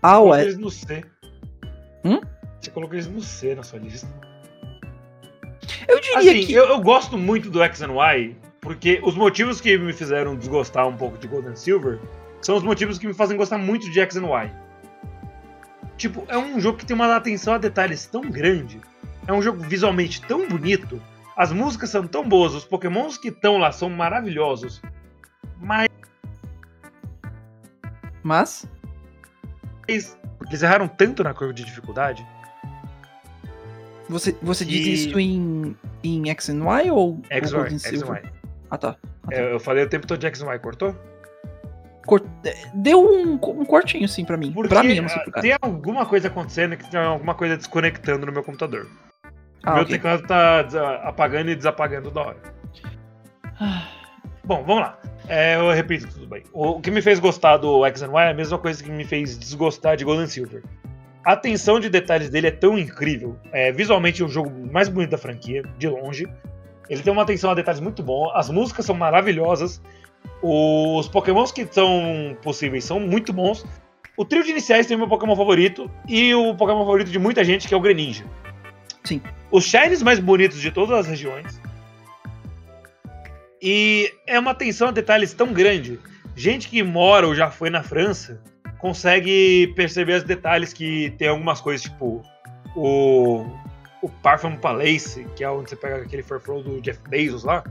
[0.02, 0.44] A ou S.
[0.44, 1.04] eles no C.
[2.04, 2.20] Hum?
[2.60, 4.08] Você colocou eles no C na sua lista.
[5.88, 6.52] Eu diria Assim, que.
[6.52, 10.86] eu, eu gosto muito do X and Y, porque os motivos que me fizeram desgostar
[10.86, 11.98] um pouco de Gold and Silver
[12.42, 14.50] são os motivos que me fazem gostar muito de X and Y.
[15.96, 18.80] Tipo, é um jogo que tem uma atenção a detalhes tão grande,
[19.26, 21.00] é um jogo visualmente tão bonito,
[21.36, 24.82] as músicas são tão boas, os pokémons que estão lá são maravilhosos,
[25.58, 25.88] mas
[28.22, 28.66] Mas.
[29.88, 30.16] eles
[30.62, 32.26] erraram tanto na curva de dificuldade
[34.08, 37.74] Você, você diz E- isso em, em X and Y ou, X ou Y, X
[37.74, 38.22] and Silver?
[38.24, 38.30] Y.
[38.70, 38.96] Ah, tá.
[39.30, 40.94] É, Eu falei o tempo todo de X and Y, cortou?
[42.06, 42.22] Cor-
[42.74, 44.52] Deu um, um cortinho, sim, pra mim.
[44.52, 45.42] Porque pra mim, não sei ah, cara.
[45.42, 48.86] tem alguma coisa acontecendo que tem alguma coisa desconectando no meu computador.
[49.64, 49.96] Ah, meu ok.
[49.96, 50.60] teclado tá
[51.02, 52.36] apagando e desapagando da hora.
[53.60, 53.88] Ah,
[54.44, 55.00] Bom, vamos lá.
[55.28, 56.44] É, eu repito tudo bem.
[56.52, 59.04] O que me fez gostar do X and Y é a mesma coisa que me
[59.04, 60.62] fez desgostar de Gold and Silver.
[61.26, 63.36] A atenção de detalhes dele é tão incrível.
[63.50, 66.24] É, visualmente, é o jogo mais bonito da franquia, de longe.
[66.88, 68.30] Ele tem uma atenção a detalhes muito bom.
[68.32, 69.82] As músicas são maravilhosas.
[70.40, 73.66] Os pokémons que são possíveis são muito bons.
[74.16, 75.90] O trio de iniciais tem o meu Pokémon favorito.
[76.06, 78.24] E o Pokémon favorito de muita gente, que é o Greninja.
[79.02, 79.20] Sim.
[79.50, 81.60] Os shines mais bonitos de todas as regiões.
[83.60, 85.98] E é uma atenção a detalhes tão grande.
[86.36, 88.40] Gente que mora ou já foi na França
[88.78, 92.22] consegue perceber os detalhes que tem algumas coisas, tipo
[92.74, 93.46] o,
[94.02, 97.64] o Parfum Palace, que é onde você pega aquele Farflow do Jeff Bezos lá.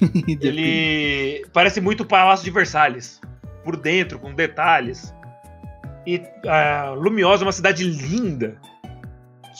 [0.40, 3.20] ele parece muito o Palácio de Versalhes,
[3.64, 5.14] por dentro, com detalhes.
[6.06, 8.56] E uh, Lumiosa é uma cidade linda,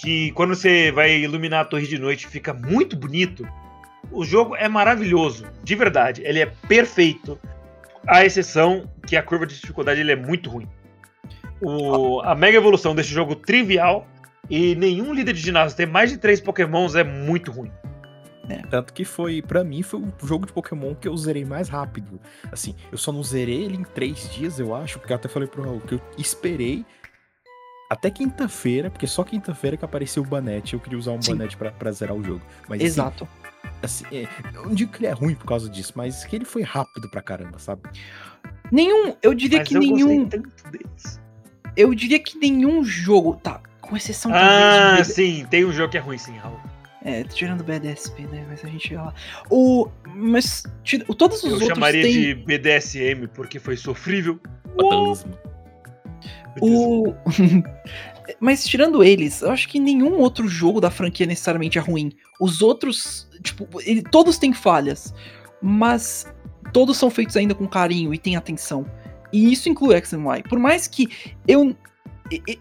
[0.00, 3.46] que quando você vai iluminar a torre de noite fica muito bonito.
[4.10, 6.22] O jogo é maravilhoso, de verdade.
[6.24, 7.38] Ele é perfeito.
[8.06, 10.68] A exceção que a curva de dificuldade ele é muito ruim.
[11.60, 14.06] O, a mega evolução desse jogo trivial
[14.48, 17.70] e nenhum líder de ginásio ter mais de três pokémons é muito ruim.
[18.48, 18.59] É.
[18.68, 22.20] Tanto que foi, para mim, foi o jogo de Pokémon que eu zerei mais rápido.
[22.52, 25.48] Assim, eu só não zerei ele em três dias, eu acho, porque eu até falei
[25.48, 26.85] pro Raul que eu esperei
[27.89, 31.32] até quinta-feira, porque só quinta-feira que apareceu o Banete, eu queria usar um Sim.
[31.32, 32.43] Banete pra, pra zerar o jogo.
[32.68, 33.28] Mas, assim, Exato.
[33.82, 36.36] Assim, assim é, eu não digo que ele é ruim por causa disso, mas que
[36.36, 37.82] ele foi rápido pra caramba, sabe?
[38.70, 40.28] Nenhum, eu diria mas que eu nenhum.
[41.76, 44.38] Eu diria que nenhum jogo, tá, com exceção de.
[44.38, 46.59] Ah, sim, tem um jogo que é ruim, sim, Raul.
[47.05, 48.46] É, tirando o BDSP, né?
[48.48, 49.14] Mas a gente chega lá.
[49.51, 49.88] O.
[50.06, 50.64] Mas.
[50.82, 51.68] Tira, todos os eu outros.
[51.68, 52.12] Eu chamaria tem...
[52.12, 54.40] de BDSM porque foi sofrível.
[56.60, 57.12] O.
[58.40, 62.12] mas tirando eles, eu acho que nenhum outro jogo da franquia necessariamente é ruim.
[62.40, 65.12] Os outros, tipo, ele, todos têm falhas,
[65.60, 66.26] mas
[66.72, 68.86] todos são feitos ainda com carinho e tem atenção.
[69.35, 70.43] E isso inclui X and Y.
[70.48, 71.11] Por mais que
[71.48, 71.77] eu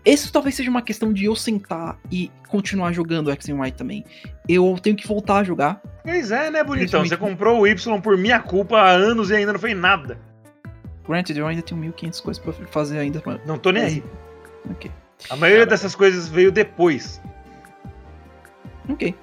[0.04, 4.04] isso talvez seja uma questão de eu sentar e continuar jogando X and Y também.
[4.50, 5.80] Eu tenho que voltar a jogar.
[6.04, 7.06] Pois é, né, bonitão?
[7.06, 10.20] Você comprou o Y por minha culpa há anos e ainda não fez nada.
[11.08, 13.22] Granted, eu ainda tenho 1500 coisas pra fazer ainda.
[13.45, 14.04] Não tô nem aí.
[14.72, 14.91] Ok.
[15.30, 17.22] A maioria dessas coisas veio depois.
[18.90, 19.16] Ok.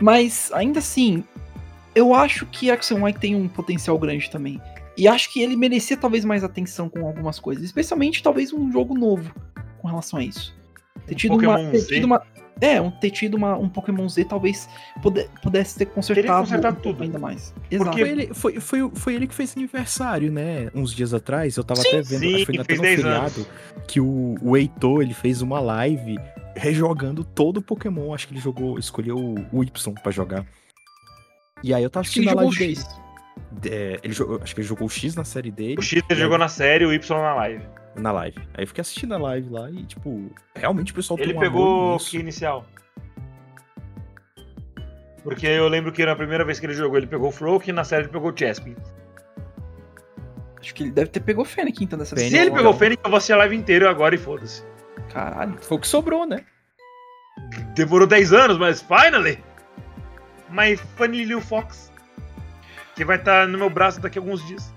[0.00, 1.22] Mas, ainda assim,
[1.94, 4.60] eu acho que X and Y tem um potencial grande também.
[4.96, 7.64] E acho que ele merecia talvez mais atenção com algumas coisas.
[7.64, 9.34] Especialmente, talvez, um jogo novo
[9.78, 10.54] com relação a isso.
[11.06, 12.22] Ter tido, uma, ter tido uma,
[12.60, 14.68] É, um, ter tido uma, um Pokémon Z talvez
[15.02, 17.02] puder, pudesse ter consertado, consertado tudo.
[17.02, 17.52] ainda mais.
[17.70, 17.90] Exato.
[17.90, 20.70] Porque ele, foi, foi, foi ele que fez aniversário, né?
[20.74, 21.56] Uns dias atrás.
[21.56, 23.48] Eu tava sim, até vendo, sim, acho que foi até no feriado, anos.
[23.88, 26.16] que o, o Heitor ele fez uma live
[26.56, 28.14] rejogando todo o Pokémon.
[28.14, 29.18] Acho que ele jogou, escolheu
[29.52, 30.46] o, Y pra jogar.
[31.62, 32.80] E aí eu tava assistindo a live dele.
[33.70, 35.76] É, ele jogou, acho que ele jogou o X na série dele.
[35.78, 37.64] O X ele jogou na série, o Y na live
[37.96, 38.38] na live.
[38.54, 41.40] Aí eu fiquei assistindo a live lá e, tipo, realmente o pessoal Ele tem um
[41.40, 42.66] pegou o que inicial?
[45.22, 47.72] Porque eu lembro que na primeira vez que ele jogou, ele pegou o Froak e
[47.72, 48.76] na série ele pegou o Chespin.
[50.60, 52.30] Acho que ele deve ter pegou o Fennec então dessa vez.
[52.30, 54.64] Se ele pegou o Fennec, eu vou assistir a live inteira agora e foda-se.
[55.10, 56.44] Caralho, foi o que sobrou, né?
[57.74, 59.42] Demorou 10 anos, mas finally!
[60.50, 61.90] My Funny Little Fox.
[62.94, 64.72] Que vai estar tá no meu braço daqui a alguns dias.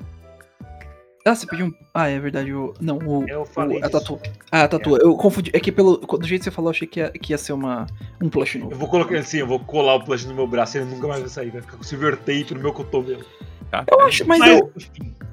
[1.26, 1.74] Ah, você pediu um.
[1.94, 2.54] Ah, é verdade.
[2.54, 2.74] O...
[2.80, 3.28] Não, o.
[3.28, 3.82] Eu falei.
[3.82, 3.86] O...
[3.86, 4.20] A tatu.
[4.50, 4.96] Ah, a tatu.
[4.96, 5.04] É.
[5.04, 5.52] Eu confundi.
[5.54, 5.98] É que pelo.
[5.98, 7.86] Do jeito que você falou, eu achei que ia, que ia ser uma...
[8.22, 8.72] um plush novo.
[8.72, 11.08] Eu vou colocar assim, eu vou colar o plush no meu braço e ele nunca
[11.08, 11.50] mais vai sair.
[11.50, 13.26] Vai ficar com silver tape no meu cotovelo.
[13.70, 13.84] Tá.
[13.92, 14.74] Eu acho, mas, mas eu,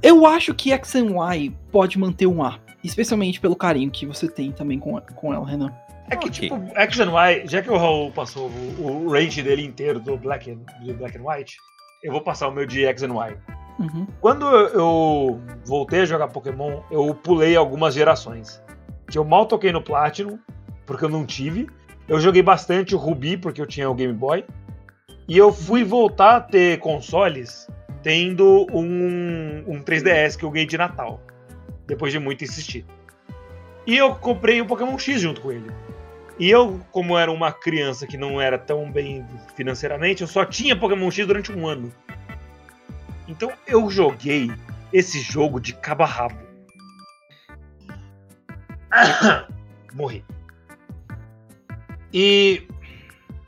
[0.02, 2.60] eu acho que X and Y pode manter um ar.
[2.82, 5.72] Especialmente pelo carinho que você tem também com, com ela, Renan.
[6.10, 6.48] É que, okay.
[6.50, 10.16] tipo, X and Y, já que o Raul passou o, o range dele inteiro do
[10.16, 11.56] Black, and, do Black and White,
[12.04, 13.36] eu vou passar o meu de X and Y.
[13.78, 14.06] Uhum.
[14.20, 18.62] Quando eu voltei a jogar Pokémon, eu pulei algumas gerações.
[19.08, 20.38] Que eu mal toquei no Platinum,
[20.84, 21.66] porque eu não tive.
[22.06, 24.44] Eu joguei bastante o Ruby, porque eu tinha o Game Boy.
[25.26, 27.66] E eu fui voltar a ter consoles
[28.02, 31.18] tendo um, um 3DS que eu ganhei de Natal.
[31.86, 32.84] Depois de muito insistir.
[33.86, 35.70] E eu comprei o Pokémon X junto com ele.
[36.38, 39.24] E eu, como era uma criança que não era tão bem
[39.54, 41.92] financeiramente, eu só tinha Pokémon X durante um ano.
[43.28, 44.50] Então eu joguei
[44.92, 46.38] esse jogo de cabo a rabo.
[49.94, 50.24] Morri.
[52.12, 52.66] E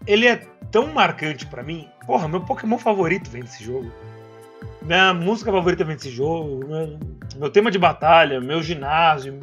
[0.07, 0.37] ele é
[0.71, 1.89] tão marcante para mim.
[2.07, 3.93] Porra, meu Pokémon favorito vem desse jogo.
[4.83, 6.67] Minha música favorita vem desse jogo.
[6.67, 6.99] Meu,
[7.37, 9.41] meu tema de batalha, meu ginásio.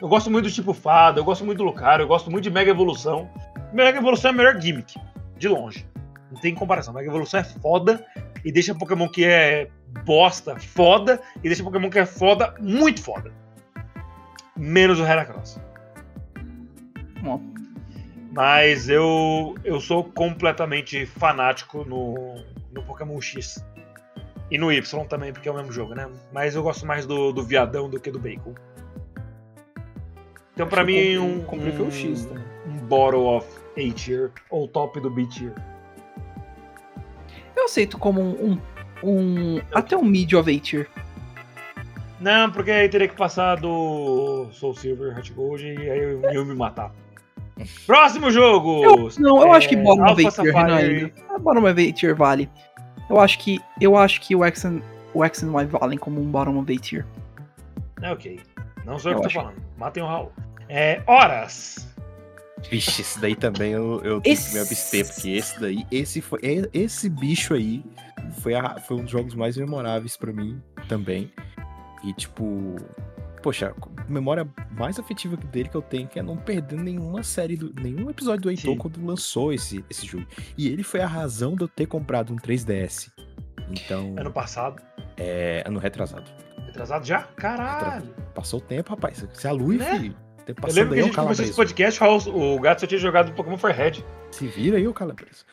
[0.00, 2.50] Eu gosto muito do tipo fada, eu gosto muito do Lucario, eu gosto muito de
[2.50, 3.30] Mega Evolução.
[3.72, 4.98] Mega Evolução é a melhor gimmick,
[5.36, 5.86] de longe.
[6.32, 6.94] Não tem comparação.
[6.94, 8.04] Mega Evolução é foda
[8.44, 9.68] e deixa Pokémon que é
[10.04, 13.32] bosta foda e deixa Pokémon que é foda muito foda.
[14.56, 15.60] Menos o Heracross.
[17.24, 17.38] Ó.
[18.32, 23.62] Mas eu, eu sou completamente fanático no, no Pokémon X.
[24.50, 26.08] E no Y também, porque é o mesmo jogo, né?
[26.32, 28.54] Mas eu gosto mais do, do viadão do que do bacon.
[30.54, 32.44] Então, que mim, um, o um, X também.
[32.66, 33.46] um Bottle of
[33.76, 35.54] A tier, ou top do B tier.
[37.56, 38.58] Eu aceito como um.
[39.02, 40.88] um, um- até um mid of A tier.
[42.20, 46.44] Não, porque aí teria que passar do Soul Silver, Heart Gold e aí eu, eu
[46.44, 46.92] me matar.
[47.86, 48.84] Próximo jogo!
[48.84, 51.10] Eu, não, eu acho que É, bottom of A tier, Renan.
[51.30, 52.50] Ah, Bottom of A tier vale.
[53.08, 53.58] Eu acho que.
[53.80, 54.82] Eu acho que o X and,
[55.14, 57.06] o X and Y valem como um bottom of A tier.
[58.02, 58.40] É ok.
[58.84, 59.46] Não sou eu, Eu que tô acho.
[59.48, 59.62] falando.
[59.76, 60.32] Matem o Raul.
[60.68, 61.88] É, horas!
[62.70, 66.20] Vixe, esse daí também eu, eu tenho que Esse- me abster, porque esse daí, esse
[66.20, 67.82] foi, e- esse bicho aí
[68.40, 71.32] foi, a- foi um dos jogos mais memoráveis pra mim também.
[72.04, 72.76] E tipo,
[73.42, 77.56] poxa, a memória mais afetiva dele que eu tenho que é não perder nenhuma série,
[77.56, 78.78] do, nenhum episódio do Heitor Sim.
[78.78, 80.26] quando lançou esse, esse jogo.
[80.58, 83.10] E ele foi a razão de eu ter comprado um 3DS.
[83.70, 84.82] Então, Ano passado.
[85.16, 86.30] é ano retrasado.
[86.70, 87.22] Retrasado já?
[87.36, 88.14] Caralho!
[88.34, 89.24] Passou o tempo, rapaz.
[89.32, 89.98] Se a luz, Né?
[89.98, 90.16] filho.
[90.46, 93.32] Tempo Eu passando lembro que a gente começou esse podcast, o gato só tinha jogado
[93.32, 94.04] Pokémon Forehead.
[94.30, 95.44] Se vira aí, ô calabreso.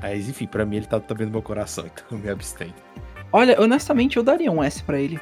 [0.00, 2.74] Mas enfim, pra mim ele tá também no meu coração, então eu me abstenho.
[3.32, 5.20] Olha, honestamente, eu daria um S pra ele.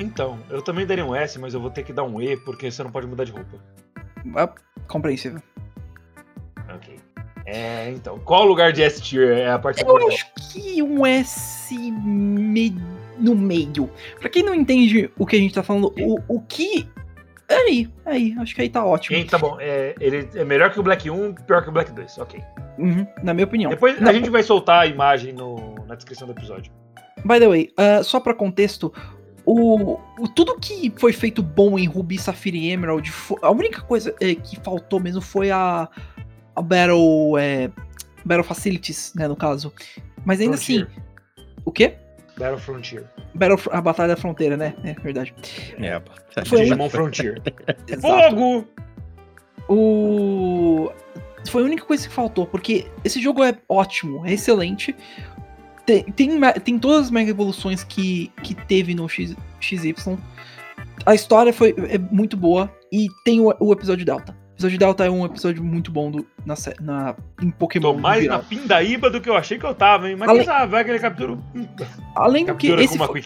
[0.00, 2.70] Então, eu também daria um S, mas eu vou ter que dar um E, porque
[2.70, 3.58] você não pode mudar de roupa.
[4.36, 4.48] Ah,
[4.86, 5.40] compreensível.
[6.74, 6.98] Ok.
[7.46, 8.18] É, então.
[8.20, 10.14] Qual lugar de S tier é a parte Eu importante?
[10.36, 12.76] acho que um S me-
[13.18, 13.90] no meio.
[14.20, 16.88] Pra quem não entende o que a gente tá falando, o, o que.
[17.48, 18.34] É aí, é aí.
[18.38, 19.16] Acho que aí tá ótimo.
[19.16, 19.56] Hein, tá bom.
[19.58, 22.18] É, ele é melhor que o Black 1, pior que o Black 2.
[22.18, 22.40] Ok.
[22.78, 23.70] Uhum, na minha opinião.
[23.70, 26.70] Depois Não, a gente vai soltar a imagem no, na descrição do episódio.
[27.24, 28.92] By the way, ah, só pra contexto,
[29.46, 33.10] o, o- tudo que foi feito bom em Ruby, Safira e Emerald,
[33.42, 35.88] a única coisa eh, que faltou mesmo foi a,
[36.54, 37.70] a Battle, eh,
[38.26, 39.72] Battle Facilities, né, no caso.
[40.24, 40.86] Mas ainda Frontier.
[40.86, 41.00] assim,
[41.64, 41.94] o quê?
[42.38, 43.04] Battle Frontier.
[43.34, 44.74] Battle, a Batalha da Fronteira, né?
[44.84, 45.34] É verdade.
[45.78, 46.00] É,
[46.44, 47.42] Foi um- Digimon Frontier.
[47.88, 48.36] Exato.
[48.36, 48.68] Fogo!
[49.68, 50.90] O...
[51.50, 54.94] Foi a única coisa que faltou, porque esse jogo é ótimo, é excelente.
[55.86, 59.94] Tem, tem, tem todas as mega evoluções que, que teve no X, XY.
[61.06, 64.36] A história foi, é muito boa e tem o, o episódio Delta.
[64.58, 67.92] O episódio Delta é um episódio muito bom do, na, na, em Pokémon.
[67.94, 70.16] Tô mais na pindaíba do que eu achei que eu tava, hein?
[70.16, 71.38] Mas quem sabe, vai que ele captura,
[72.16, 73.22] Além do que, esse foi,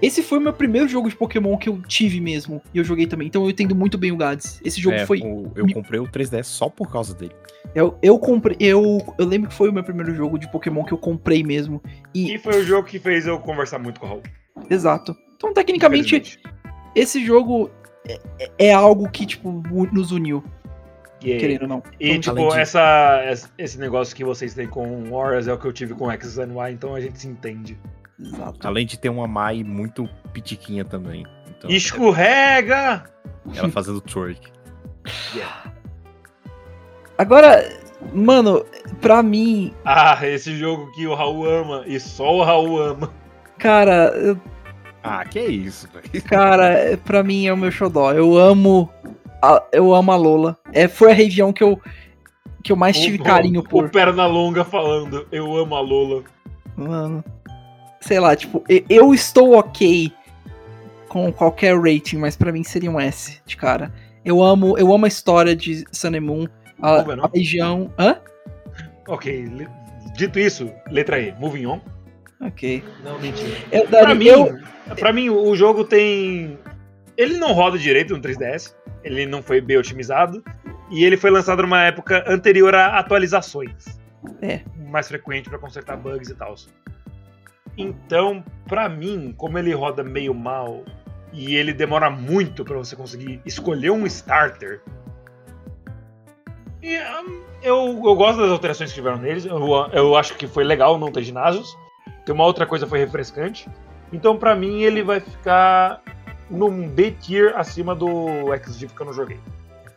[0.00, 2.62] esse foi o meu primeiro jogo de Pokémon que eu tive mesmo.
[2.72, 3.28] E eu joguei também.
[3.28, 4.62] Então eu entendo muito bem o Gads.
[4.64, 5.20] Esse jogo É, foi.
[5.20, 7.34] o- eu comprei o 3DS só por causa dele.
[7.74, 8.56] Eu, eu comprei.
[8.58, 11.82] Eu, eu lembro que foi o meu primeiro jogo de Pokémon que eu comprei mesmo.
[12.14, 12.34] E.
[12.34, 14.22] E foi o jogo que fez eu conversar muito com o Raul.
[14.70, 15.14] Exato.
[15.36, 16.40] Então, tecnicamente,
[16.94, 17.70] esse jogo
[18.08, 19.50] é, é- é algo que, tipo,
[19.92, 20.42] nos uniu,
[21.22, 21.82] E, querendo ou não.
[21.98, 23.20] e Então, tipo, de- essa,
[23.58, 26.52] esse negócio que vocês têm com Horus é o que eu tive com X and
[26.52, 27.78] Y, então a gente se entende.
[28.20, 28.66] Exato.
[28.66, 31.26] Além de ter uma Mai muito pitiquinha também.
[31.48, 33.04] Então, Escorrega!
[33.56, 34.52] ela fazendo twerk.
[37.16, 37.68] Agora,
[38.12, 38.64] mano,
[39.00, 43.12] pra mim, Ah, esse jogo que o Raul ama, e só o Raul ama.
[43.58, 44.38] cara, eu-
[45.06, 46.24] Ah, que isso, velho.
[46.24, 48.10] cara, é- pra mim é o meu xodó.
[48.12, 48.88] Eu amo.
[49.42, 50.58] A, eu amo a Lola.
[50.72, 51.78] É, foi a região que eu,
[52.62, 53.84] que eu mais tive O- carinho o, por.
[53.84, 56.22] O Perna Longa falando, eu amo a Lola.
[56.74, 57.22] Mano.
[58.00, 60.10] Sei lá, tipo, eu estou ok
[61.08, 63.92] com qualquer rating, mas pra mim seria um S de cara.
[64.24, 66.46] Eu amo, eu amo a história de Sun and Moon,
[66.80, 67.92] a, é, a região.
[67.98, 68.16] Hã?
[69.06, 69.46] Ok,
[70.16, 71.80] dito isso, letra E, moving on.
[72.44, 72.84] Ok.
[73.02, 73.56] Não, mentira.
[73.72, 76.58] Eu, Pra daria- mim, eu- pra mim, o jogo tem.
[77.16, 78.74] Ele não roda direito no 3DS.
[79.02, 80.42] Ele não foi bem otimizado.
[80.90, 83.98] E ele foi lançado numa época anterior a atualizações.
[84.42, 84.60] É.
[84.90, 86.54] Mais frequente pra consertar bugs e tal.
[87.76, 90.84] Então, pra mim, como ele roda meio mal
[91.32, 94.80] e ele demora muito pra você conseguir escolher um starter.
[96.82, 99.46] e, hum, eu, eu gosto das alterações que tiveram neles.
[99.46, 99.58] Eu,
[99.92, 101.74] eu acho que foi legal não ter ginásios.
[102.24, 103.68] Tem uma outra coisa foi refrescante.
[104.12, 106.00] Então, pra mim, ele vai ficar
[106.50, 108.08] num B tier acima do
[108.62, 109.38] XG que eu não joguei.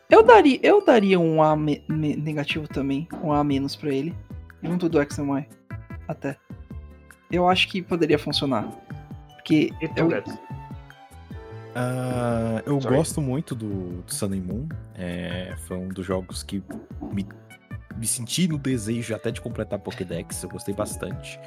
[0.09, 4.15] eu daria, eu daria um A me- me- negativo também, um A menos pra ele,
[4.63, 5.45] junto do X and Y,
[6.07, 6.37] até.
[7.31, 8.67] Eu acho que poderia funcionar.
[9.35, 10.09] Porque eu?
[11.75, 12.95] Ah, eu Sorry.
[12.95, 14.67] gosto muito do, do Sun and Moon.
[14.95, 16.63] É, foi um dos jogos que
[17.13, 17.27] me,
[17.95, 20.41] me senti no desejo até de completar Pokédex.
[20.41, 21.39] Eu gostei bastante.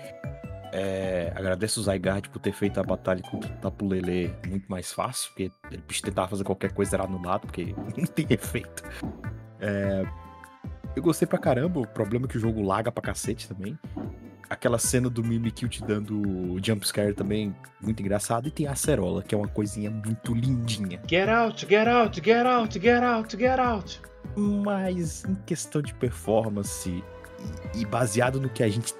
[0.72, 5.30] É, agradeço o Zygarde por ter feito a batalha contra o Tapulele muito mais fácil,
[5.30, 8.82] porque ele tentava fazer qualquer coisa era anulado, porque não tem efeito.
[9.60, 10.04] É,
[10.94, 13.78] eu gostei pra caramba, o problema é que o jogo laga pra cacete também.
[14.48, 18.48] Aquela cena do Mimikyu te dando jumpscare também, muito engraçado.
[18.48, 21.00] E tem a Acerola, que é uma coisinha muito lindinha.
[21.08, 24.00] Get out, get out, get out, get out, get out.
[24.36, 27.02] Mas em questão de performance
[27.74, 28.94] e baseado no que a gente.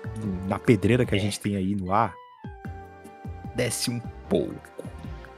[0.47, 2.15] na pedreira que a gente tem aí no ar,
[3.55, 4.55] desce um pouco.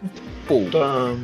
[0.03, 0.09] Um
[0.47, 0.67] pouco.
[0.69, 1.19] Então,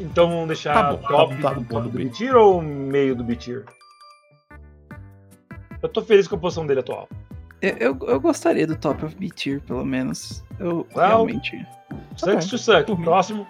[0.00, 2.62] então vamos deixar Tá bom, tá top bom, tá do, bom, do do B-Tier ou
[2.62, 3.64] meio do B-Tier?
[5.82, 7.08] Eu tô feliz com a posição dele atual.
[7.62, 10.44] Eu, eu, eu gostaria do Top of B-Tier, pelo menos.
[10.58, 11.66] Eu Well, realmente.
[12.16, 12.86] Sucks bom, to suck.
[12.86, 13.04] por mim.
[13.04, 13.46] Próximo.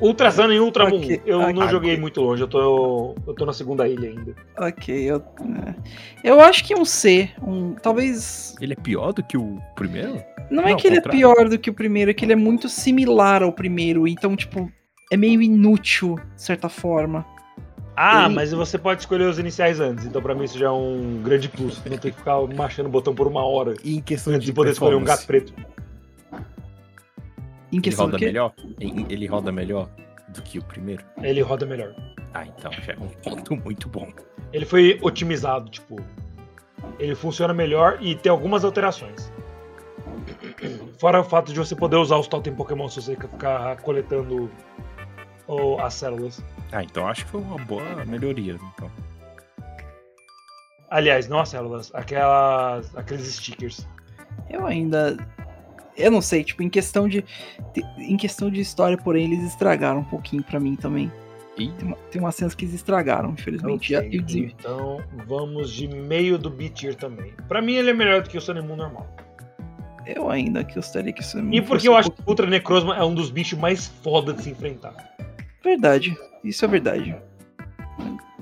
[0.00, 1.02] Ultra Sun e Ultra Moon.
[1.24, 1.68] Eu não ok.
[1.68, 4.34] joguei muito longe, eu tô, eu tô na segunda ilha ainda.
[4.58, 5.16] Ok, eu.
[5.66, 5.74] é.
[6.24, 7.30] Eu acho que um C.
[7.46, 8.54] Um, talvez.
[8.60, 10.20] Ele é pior do que o primeiro?
[10.50, 11.18] Não é Não, que ele é contrário.
[11.20, 14.06] pior do que o primeiro, é que ele é muito similar ao primeiro.
[14.08, 14.70] Então, tipo,
[15.10, 17.24] é meio inútil, de certa forma.
[17.94, 20.70] Ah, Ele- mas você pode escolher os iniciais antes, então pra mim isso já é
[20.70, 21.80] um grande plus.
[21.84, 24.50] Não ter que ficar machando o botão por uma hora E em questão antes de,
[24.50, 25.52] de poder escolher um gato preto.
[27.72, 28.52] Em Ele questão roda melhor?
[28.78, 29.88] Ele roda melhor
[30.28, 31.02] do que o primeiro?
[31.22, 31.94] Ele roda melhor.
[32.34, 34.08] Ah, então já é um ponto muito bom.
[34.52, 35.96] Ele foi otimizado, tipo.
[36.98, 39.32] Ele funciona melhor e tem algumas alterações.
[40.98, 44.50] Fora o fato de você poder usar os totem Pokémon se você ficar coletando
[45.48, 46.42] o- as células.
[46.70, 48.58] Ah, então acho que foi uma boa melhoria.
[48.74, 48.90] Então.
[50.90, 53.88] Aliás, não as células, aquelas, aqueles stickers.
[54.50, 55.16] Eu ainda.
[55.96, 57.24] Eu não sei, tipo, em questão de.
[57.98, 61.10] Em questão de história, porém, eles estragaram um pouquinho pra mim também.
[61.58, 63.94] E Tem, uma, tem umas cenas que eles estragaram, infelizmente.
[63.94, 67.34] Ok, E o desenvol- Então vamos de meio do B-Tier também.
[67.46, 69.06] Pra mim ele é melhor do que o Moon normal.
[70.06, 73.14] Eu ainda gostaria que isso E porque eu acho que o Ultra Necrozma é um
[73.14, 74.94] dos bichos mais foda de se enfrentar.
[75.62, 77.14] Verdade, isso é verdade.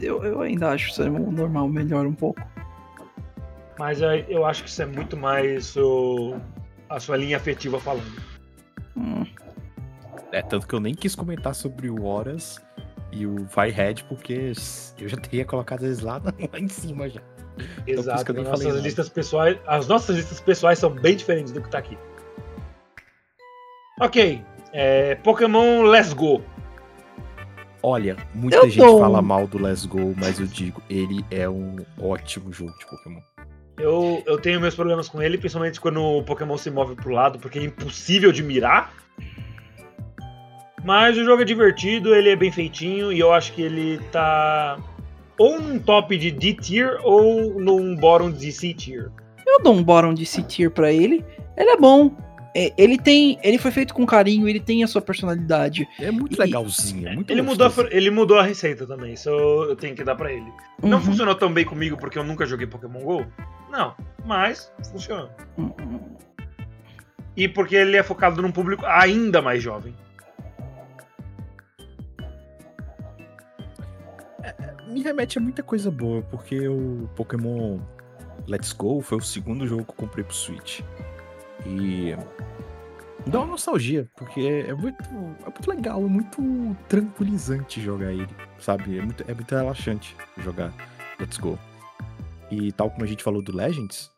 [0.01, 2.41] Eu, eu ainda acho o Samu normal melhor um pouco.
[3.79, 6.37] Mas eu, eu acho que isso é muito mais o-
[6.91, 8.21] a sua linha afetiva falando.
[8.97, 9.25] Hum,
[10.33, 12.61] é tanto que eu nem quis comentar sobre o Horas
[13.13, 14.53] e o Firehead, porque
[14.99, 16.21] eu já teria colocado eles lá,
[16.53, 17.21] lá em cima já.
[17.87, 18.25] isso Exato.
[18.27, 18.81] falei nossas nada.
[18.81, 21.97] listas pessoais, as nossas listas pessoais são bem diferentes do que tá aqui.
[24.01, 24.43] Ok.
[24.73, 26.43] é, Pokémon Let's Go.
[27.83, 31.49] Olha, muita Eu gente um- fala mal do Let's Go, mas eu digo, ele é
[31.49, 33.21] um ótimo jogo de Pokémon.
[33.81, 37.39] Eu, eu tenho meus problemas com ele, principalmente quando o Pokémon se move pro lado,
[37.39, 38.93] porque é impossível de mirar.
[40.85, 44.79] Mas o jogo é divertido, ele é bem feitinho e eu acho que ele tá
[45.39, 49.11] ou num top de D tier ou num bottom de C tier.
[49.47, 51.25] eu dou um bottom de C tier pra ele.
[51.57, 52.15] Ele é bom.
[52.57, 53.39] É, ele tem.
[53.45, 55.87] Ele foi feito com carinho, ele tem a sua personalidade.
[56.01, 59.29] É muito E- legalzinho, é muito Ele mudou, a, ele mudou a receita também, isso
[59.29, 60.51] eu eu tenho que dar pra ele.
[60.83, 63.27] Não Uhum, funcionou tão bem comigo porque eu nunca joguei Pokémon GO?
[63.71, 63.95] Não,
[64.25, 65.31] mas funciona.
[65.57, 66.17] uhum.
[67.37, 69.95] E porque ele é focado num público ainda mais jovem.
[74.89, 77.79] Me remete a muita coisa boa, porque o Pokémon
[78.49, 80.81] Let's Go foi o segundo jogo que eu comprei pro Switch.
[81.65, 82.17] E
[83.27, 88.29] dá uma nostalgia, porque é muito, é muito legal, é muito tranquilizante jogar ele,
[88.59, 88.99] sabe?
[88.99, 90.73] É muito, é muito relaxante jogar
[91.21, 91.57] Let's Go.
[92.51, 94.11] E tal como a gente falou do Legends,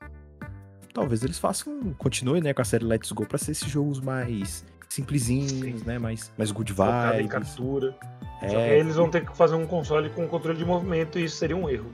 [0.95, 4.65] talvez eles façam, continuem né, com a série Let's Go pra ser esses jogos mais
[4.89, 5.99] simplesinhos, né?
[5.99, 7.31] Mais, mais good vibes.
[7.31, 7.97] captura.
[8.43, 11.37] É, aí eles vão ter que fazer um console com controle de movimento e isso
[11.37, 11.93] seria um erro.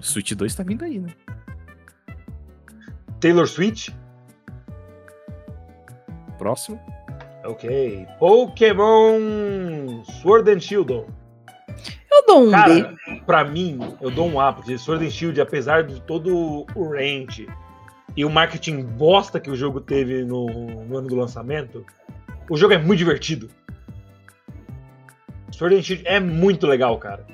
[0.00, 1.10] Switch 2 tá vindo aí, né?
[3.20, 3.94] Taylor Swift?
[6.38, 6.80] Próximo.
[7.44, 8.06] Ok.
[8.18, 11.04] Pokémon Sword and Shield.
[12.18, 13.22] Eu dou um Cara, B.
[13.24, 17.48] pra mim, eu dou um A, porque Sword and Shield, apesar de todo o range
[18.16, 21.86] e o marketing bosta que o jogo teve no, no ano do lançamento,
[22.50, 23.48] o jogo é muito divertido.
[25.52, 27.24] Sword and Shield é muito legal, cara.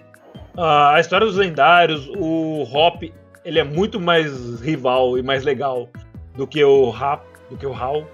[0.57, 3.03] Ah, a história dos lendários, o Hop,
[3.45, 5.89] ele é muito mais rival e mais legal
[6.37, 8.07] do que o Rap, do que o Hal.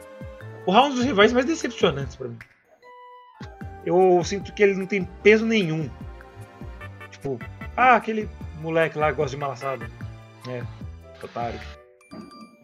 [0.66, 2.38] O Hal é um dos rivais mais decepcionantes pra mim.
[3.84, 5.88] Eu sinto que ele não tem peso nenhum.
[7.20, 7.38] Tipo,
[7.76, 8.28] ah, aquele
[8.60, 9.86] moleque lá gosta de malaçada.
[10.48, 10.62] É,
[11.22, 11.60] otário.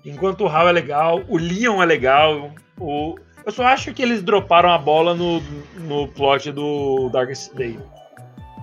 [0.03, 3.17] Enquanto o Hal é legal, o Leon é legal, o...
[3.45, 5.41] Eu só acho que eles droparam a bola no,
[5.81, 7.79] no plot do Darkest Day.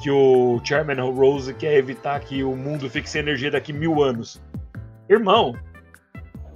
[0.01, 4.41] Que o Chairman Rose quer evitar que o mundo fique sem energia daqui mil anos.
[5.07, 5.55] Irmão,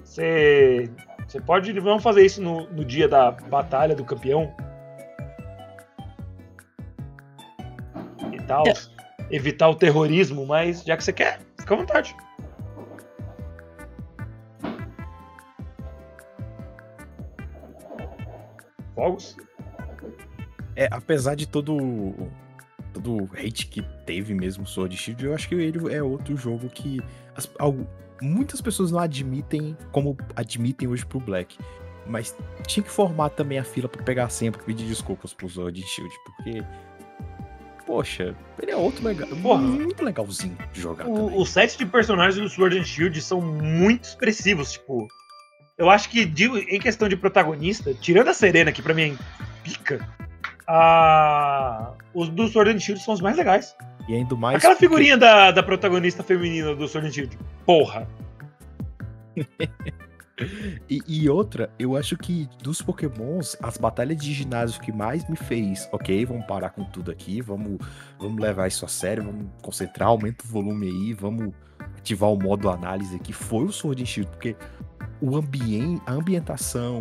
[0.03, 0.89] você
[1.27, 1.77] Você pode.
[1.79, 4.53] Vamos fazer isso no, no dia da batalha do campeão.
[8.33, 8.63] E tal.
[9.29, 12.15] Evitar o terrorismo, mas já que você quer, fica à vontade.
[18.95, 19.35] Fogos?
[20.75, 22.13] É, apesar de todo
[22.93, 26.99] todo hate que teve mesmo Sword Shield, eu acho que ele é outro jogo que
[27.35, 27.87] as- algu-
[28.21, 31.57] muitas pessoas não admitem como admitem hoje pro Black.
[32.07, 32.35] Mas
[32.65, 36.63] tinha que formar também a fila pra pegar pra pedir desculpas pro Sword Shield, porque
[37.87, 39.61] poxa, ele é outro legal, Porra.
[39.61, 41.07] muito legalzinho de jogar.
[41.07, 45.07] O, os sets de personagens do Sword and Shield são muito expressivos, tipo.
[45.77, 49.43] Eu acho que de- em questão de protagonista, tirando a Serena, que pra mim é
[49.63, 50.07] pica,
[50.67, 53.75] a- os do Sword and Shield são os mais legais.
[54.09, 57.37] E ainda mais Aquela porque- figurinha da, da protagonista feminina do Sword and Shield.
[57.65, 58.07] Porra.
[60.89, 65.35] E, e outra, eu acho que dos pokémons, as batalhas de ginásio que mais me
[65.35, 67.77] fez, ok, vamos parar com tudo aqui, vamos,
[68.19, 71.51] vamos levar isso a sério, vamos concentrar, aumenta o volume aí, vamos
[71.97, 74.55] ativar o modo análise aqui, foi o Sword and Shield, porque
[75.19, 76.99] o ambiente, a ambientação,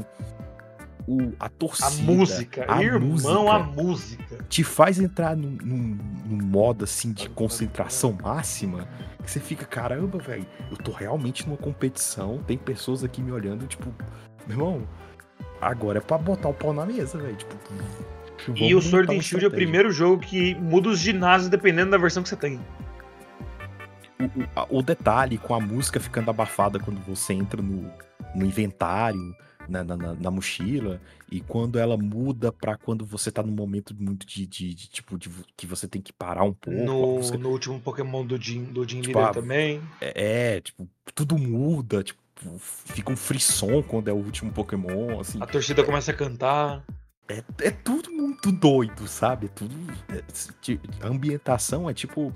[1.06, 2.64] o, a A torcida, música.
[2.68, 3.52] a Irmão, música.
[3.52, 4.38] a música.
[4.48, 8.88] te faz entrar num, num- num modo assim de concentração máxima
[9.22, 13.66] que você fica, caramba, velho, eu tô realmente numa competição, tem pessoas aqui me olhando,
[13.66, 13.86] tipo,
[14.46, 14.88] meu irmão,
[15.60, 17.36] agora é pra botar o pau na mesa, velho.
[17.36, 17.56] Tipo,
[18.56, 21.98] E o Sword and Shield é o primeiro jogo que muda os ginásios dependendo da
[21.98, 22.60] versão que você tem.
[24.20, 27.90] O, o- a- o detalhe com a música ficando abafada quando você entra no,
[28.34, 29.34] no inventário,
[29.68, 34.26] na, na- na- mochila, e quando ela muda pra quando você tá num momento muito
[34.26, 36.78] de, de- de, tipo, de, que você tem que parar um pouco.
[36.78, 39.82] a No, no último Pokémon do Jim, do Jim Tipo, Leader ah, também.
[40.00, 42.20] É, tipo, tudo muda, tipo,
[42.58, 45.38] fica um frisson quando é o último Pokémon, assim.
[45.40, 46.84] A torcida começa a cantar.
[47.28, 49.46] É, é tudo muito doido, sabe?
[49.46, 49.74] É tudo.
[50.10, 52.32] é, a ambientação é tipo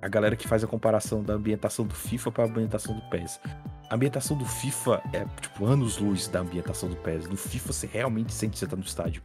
[0.00, 3.38] a galera que faz a comparação da ambientação do FIFA pra ambientação do PES.
[3.88, 7.28] A ambientação do FIFA é tipo anos-luz da ambientação do PES.
[7.28, 9.22] No FIFA você realmente sente que você tá no estádio.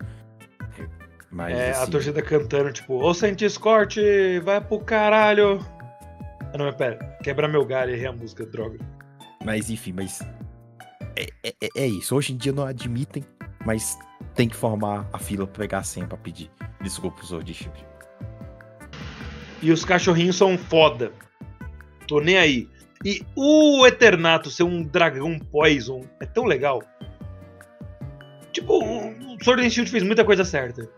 [0.77, 0.87] É,
[1.31, 5.59] mas, É, a assim, torcida cantando, tipo, ô Santis Corte, vai pro caralho.
[6.53, 8.77] Ah, não, mas pera, quebra meu galho, errei a música, droga.
[9.43, 10.21] Mas enfim, mas.
[11.15, 12.15] É, é, é- é isso.
[12.15, 13.25] Hoje em dia não admitem,
[13.67, 13.99] mas
[14.33, 16.49] tem que formar a fila pra pegar a senha pra pedir
[16.81, 17.85] desculpa pro Sword Shield.
[19.61, 21.11] E os cachorrinhos são foda.
[22.07, 22.69] Tô nem aí.
[23.03, 26.81] E o Eternato ser um dragão Poison é tão legal.
[28.53, 30.89] Tipo, o Sword and Shield fez muita coisa certa.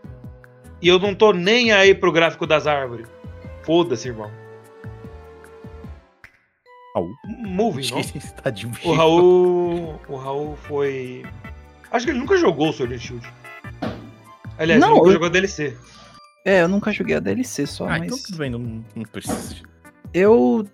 [0.80, 3.08] E eu não tô nem aí pro gráfico das árvores.
[3.64, 4.30] Foda-se, irmão.
[6.94, 7.12] Raul.
[7.26, 8.20] Moving, não?
[8.42, 10.00] tá de O Raul.
[10.08, 11.24] O Raul foi.
[11.90, 13.28] Acho que ele nunca jogou o Sword and Shield.
[14.58, 15.76] Aliás, Não, ele nunca eu- jogou a DLC.
[16.44, 18.02] É, eu nunca joguei a DLC só, Ah, mas.
[18.04, 19.56] então tudo bem, não, não precisa.
[20.14, 20.66] Eu.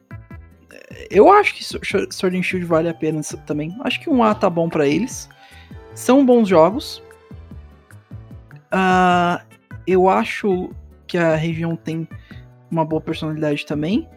[1.11, 3.77] Eu acho que Sword and Shield vale a pena também.
[3.83, 5.29] Acho que um A tá bom pra eles.
[5.95, 7.03] São bons jogos.
[8.71, 9.43] Ah,
[9.87, 10.71] eu acho
[11.07, 12.09] que a região tem
[12.71, 14.09] uma boa personalidade também.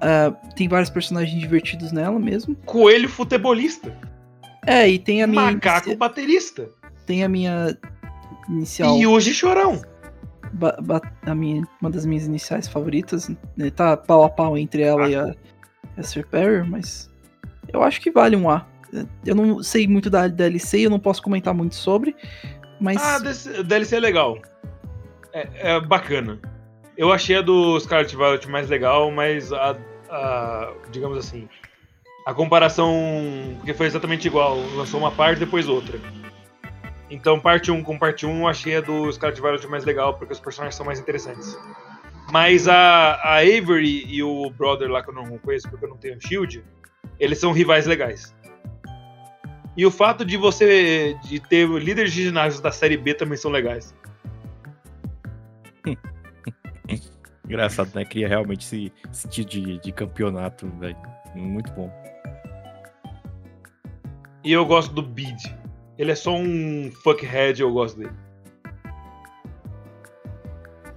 [0.00, 2.54] Ah, tem vários personagens divertidos nela mesmo.
[2.64, 3.94] Coelho futebolista.
[4.68, 5.52] É, e tem a minha.
[5.52, 6.68] Macaco baterista.
[7.06, 7.76] Tem a minha
[8.48, 8.98] inicial.
[8.98, 9.80] E hoje chorão.
[10.52, 10.78] ba-
[11.26, 13.28] a minha, uma das minhas iniciais favoritas.
[13.56, 13.70] Né?
[13.70, 15.34] Tá pau a pau entre ela e a,
[15.96, 17.10] a Sir Perry, mas
[17.72, 18.66] eu acho que vale um A.
[19.24, 22.16] Eu não sei muito da DLC, eu não posso comentar muito sobre,
[22.80, 24.38] mas Ah, desse- DLC é legal.
[25.32, 26.40] É, é bacana.
[26.96, 29.76] Eu achei a do Scarlet Violet mais legal, mas a,
[30.10, 31.46] a- digamos assim,
[32.28, 32.92] a comparação,
[33.56, 35.98] porque foi exatamente igual, lançou uma parte depois outra.
[37.08, 40.34] Então, parte 1 com parte 1, eu achei a do Scarlet Violet mais legal, porque
[40.34, 41.58] os personagens são mais interessantes.
[42.30, 45.96] Mas a, a Avery e o Brother lá, que eu não conheço porque eu não
[45.96, 46.62] tenho Shield,
[47.18, 48.34] eles são rivais legais.
[49.74, 53.50] E o fato de você de ter líderes de ginásios da série B também são
[53.50, 53.94] legais.
[57.42, 58.04] Engraçado, né?
[58.04, 61.17] Cria realmente esse sentido de, de campeonato, velho.
[61.34, 61.90] Muito bom.
[64.44, 65.56] E eu gosto do Bid.
[65.96, 68.16] Ele é só um fuckhead, eu gosto dele.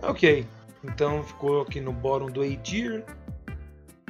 [0.03, 0.45] Ok.
[0.83, 3.03] Então ficou aqui no bottom do A-tier.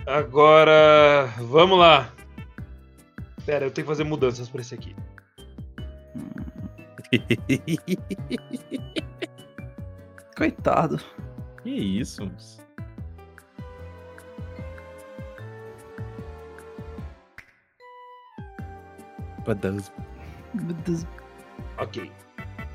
[0.06, 2.11] Agora, vamos lá.
[3.45, 4.95] Pera, eu tenho que fazer mudanças pra esse aqui.
[10.41, 10.99] coitado.
[11.61, 12.31] que isso?
[20.53, 21.05] Meu Deus.
[21.77, 22.11] Ok.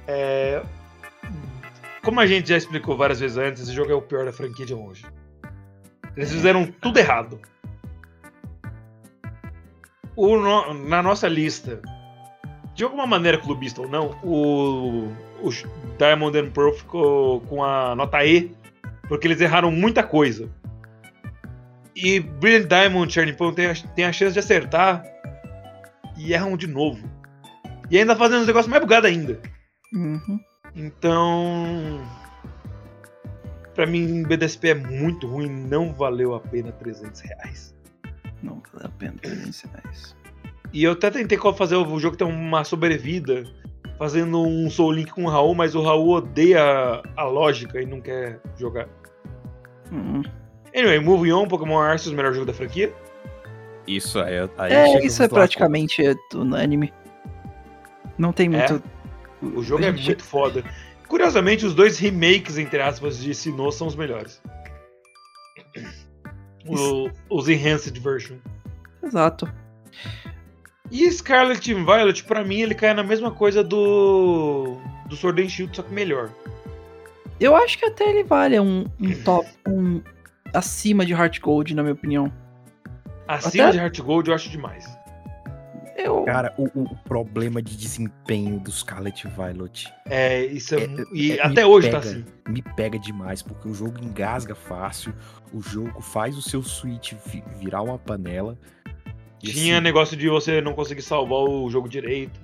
[0.08, 0.62] É,
[2.02, 4.64] Como a gente já explicou várias vezes antes, esse jogo é o pior da franquia
[4.64, 5.04] de longe.
[6.16, 7.40] Eles fizeram tudo errado.
[10.14, 11.80] O no- Na nossa lista,
[12.74, 15.08] de alguma maneira clubista ou não, o,
[15.42, 15.50] o
[15.98, 18.54] Diamond and Pearl ficou com a nota E,
[19.08, 20.48] porque eles erraram muita coisa.
[21.94, 25.02] E Brilliant Diamond e Pearl tem a, tem a chance de acertar
[26.16, 27.08] e erram de novo.
[27.90, 29.40] E ainda fazendo os negócios mais bugados ainda.
[29.92, 30.40] Uhum.
[30.74, 32.00] Então.
[33.74, 37.74] Pra mim, BDSP é muito ruim, não valeu a pena 300 reais.
[38.42, 40.16] Não vale a pena 300 reais.
[40.72, 43.44] E eu até tentei fazer o jogo ter uma sobrevida,
[43.98, 48.00] fazendo um Soul Link com o Raul, mas o Raul odeia a lógica e não
[48.00, 48.88] quer jogar.
[49.92, 50.22] Uhum.
[50.74, 52.92] Anyway, Moving On, Pokémon Arceus, o melhor jogo da franquia.
[53.86, 54.34] Isso aí.
[54.58, 56.02] aí É, isso é praticamente
[56.34, 56.92] unânime.
[58.18, 58.82] Não tem muito.
[59.42, 60.64] O jogo é muito foda.
[61.06, 64.42] Curiosamente, os dois remakes, entre aspas, de Sinnoh são os melhores.
[66.68, 68.36] O- os Enhanced Version.
[69.02, 69.48] Exato.
[70.90, 74.76] E Scarlet and Violet, pra mim, ele cai na mesma coisa do.
[75.08, 76.30] do Sword and Shield, só que melhor.
[77.38, 79.48] Eu acho que até ele vale um, um top.
[79.68, 80.00] um
[80.54, 82.32] acima de Heart Gold, na minha opinião.
[83.28, 84.86] Acima Até- de Heart Gold, eu acho demais.
[85.96, 86.24] Eu.
[86.24, 90.84] Cara, o, o- problema de desempenho do Scarlet Violet É, isso é.
[90.84, 92.10] É, mu- e é, até hoje tá pega.
[92.10, 92.24] assim.
[92.48, 95.14] me pega demais, porque o jogo engasga fácil,
[95.54, 98.58] o jogo faz o seu Switch vi- virar uma panela.
[99.38, 102.38] Tinha assim, negócio de você não conseguir salvar o jogo direito.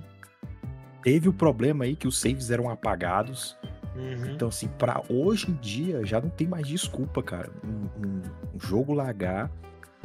[1.03, 3.55] Teve o problema aí que os saves eram apagados.
[3.95, 4.31] Uhum.
[4.31, 7.51] Então, assim, pra hoje em dia já não tem mais desculpa, cara.
[7.63, 8.21] Um, um-
[8.55, 9.51] um jogo largar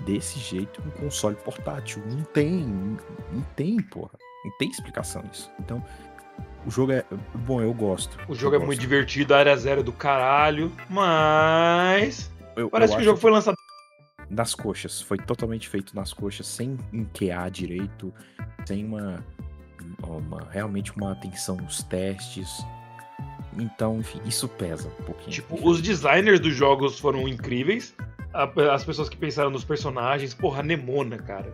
[0.05, 2.03] desse jeito um console portátil.
[2.07, 2.49] Não tem,
[3.33, 4.11] não, tem, porra.
[4.45, 5.51] Não tem explicação isso.
[5.61, 5.85] Então,
[6.67, 7.05] o jogo é.
[7.35, 8.17] Bom, eu gosto.
[8.29, 8.81] O jogo é Eu muito gosto.
[8.81, 10.73] divertido, a área zero é do caralho.
[10.89, 12.31] Mas.
[12.57, 13.57] Eu- Parece eu que o jogo foi lançado.
[14.31, 15.01] nas coxas.
[15.01, 18.13] Foi totalmente feito nas coxas, sem enquear direito,
[18.67, 19.25] sem uma,
[20.03, 22.49] uma realmente uma atenção nos testes.
[23.59, 25.31] Então, enfim, isso pesa um pouquinho.
[25.31, 27.95] Tipo, os designers dos jogos foram incríveis.
[28.45, 30.35] A- As pessoas que pensaram nos personagens.
[30.35, 31.53] Porra, a Nemona, cara.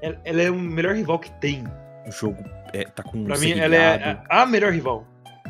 [0.00, 1.64] Ela, ela é o melhor rival que tem.
[2.06, 2.42] O jogo
[2.72, 5.06] é, tá com Pra um mim, ela é a a melhor rival.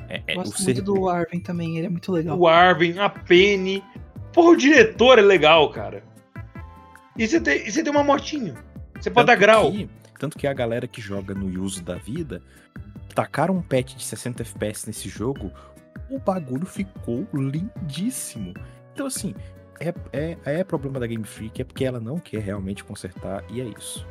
[0.09, 2.39] é, é, o gosto ser- muito do Arvin também, ele é muito legal.
[2.39, 3.83] O Arvin, a Penny.
[4.33, 6.03] Porra, o diretor é legal, cara.
[7.17, 8.55] E você tem, e você tem uma motinho.
[9.01, 9.71] Você pode dar grau.
[9.71, 9.89] que-
[10.19, 12.43] tanto que a galera que joga no uso da vida
[13.15, 15.51] tacaram um patch de 60 FPS nesse jogo,
[16.11, 18.55] o bagulho ficou lindíssimo.
[18.93, 19.35] Então, assim,
[19.81, 23.61] é, é, é problema da Game Freak, é porque ela não quer realmente consertar, e
[23.61, 24.07] é isso.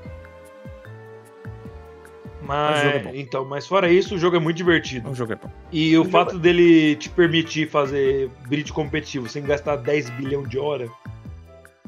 [2.41, 3.11] Mas, Mas o jogo é bom.
[3.15, 5.09] então, mas fora isso, o jogo é muito divertido.
[5.09, 5.49] O jogo é bom.
[5.71, 10.49] E o O jogo fato dele te permitir fazer bridge competitivo sem gastar 10 bilhões
[10.49, 10.89] de hora,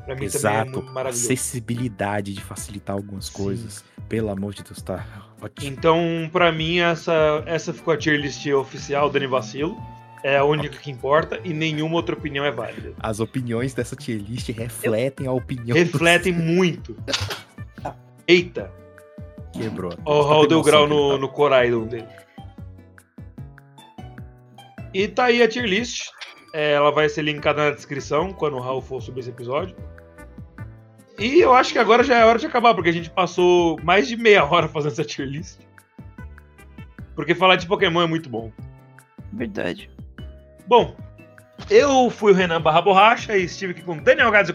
[0.05, 0.71] pra mim também é Exato.
[0.71, 1.25] muito maravilhoso.
[1.25, 3.33] Acessibilidade de facilitar algumas Sim.
[3.33, 3.83] coisas.
[4.07, 5.03] Pelo amor de Deus, tá
[5.41, 5.67] ótimo.
[5.67, 9.75] Então, pra mim, essa, essa ficou a tier list oficial Dani Vacilo.
[10.25, 12.93] É a única que importa e nenhuma outra opinião é válida.
[12.99, 16.97] As opiniões dessa tier list refletem a opinião Refletem muito.
[18.27, 18.71] Eita!
[19.53, 19.93] do quebrou.
[20.03, 21.17] O Raul deu grau no, tá.
[21.19, 22.07] no Coraidon dele.
[24.91, 26.09] E tá aí a tier list.
[26.51, 29.75] É, ela vai ser linkada na descrição quando o Raul for subir esse episódio.
[31.19, 34.07] E eu acho que agora já é hora de acabar, porque a gente passou mais
[34.07, 35.59] de meia hora fazendo essa tier list.
[37.13, 38.51] Porque falar de Pokémon é muito bom.
[39.31, 39.93] Verdade.
[40.67, 40.95] Bom,
[41.69, 44.53] eu fui o Renan Barra Borracha e estive aqui com Daniel Gadzo.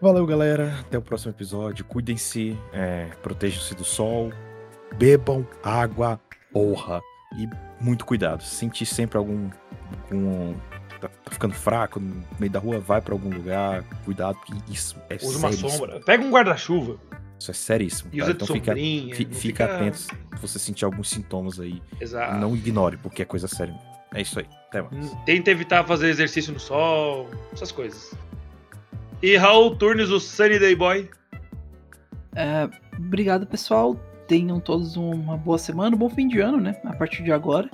[0.00, 0.76] Valeu, galera.
[0.80, 1.84] Até o próximo episódio.
[1.84, 4.32] Cuidem-se, é, protejam-se do sol,
[4.96, 6.20] bebam água,
[6.52, 7.00] porra.
[7.36, 7.48] E
[7.84, 8.42] muito cuidado.
[8.42, 9.50] Se sentir sempre algum.
[10.10, 10.54] algum
[11.00, 13.82] tá, tá ficando fraco no meio da rua, vai pra algum lugar.
[14.04, 16.00] Cuidado, que isso é Usa uma sombra.
[16.00, 16.96] Pega um guarda-chuva.
[17.38, 18.10] Isso é seríssimo.
[18.12, 19.14] E usa Então fica, sombrinha.
[19.14, 21.82] fi- não fica atento se você sentir alguns sintomas aí.
[22.00, 22.36] Exato.
[22.36, 23.74] Não ignore, porque é coisa séria.
[24.14, 24.46] É isso aí.
[24.68, 25.16] Até mais.
[25.24, 28.14] Tenta evitar fazer exercício no sol, essas coisas.
[29.22, 31.10] E Raul Turnes, o Sunny Day Boy.
[32.34, 33.94] É, obrigado, pessoal.
[34.26, 36.80] Tenham todos uma boa semana, um bom fim de ano, né?
[36.84, 37.70] A partir de agora.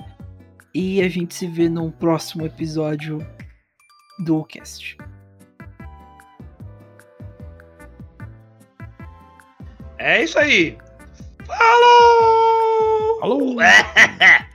[0.73, 3.25] E a gente se vê num próximo episódio
[4.19, 4.97] do cast.
[9.97, 10.77] É isso aí.
[11.45, 13.19] Falou!
[13.19, 13.55] Falou!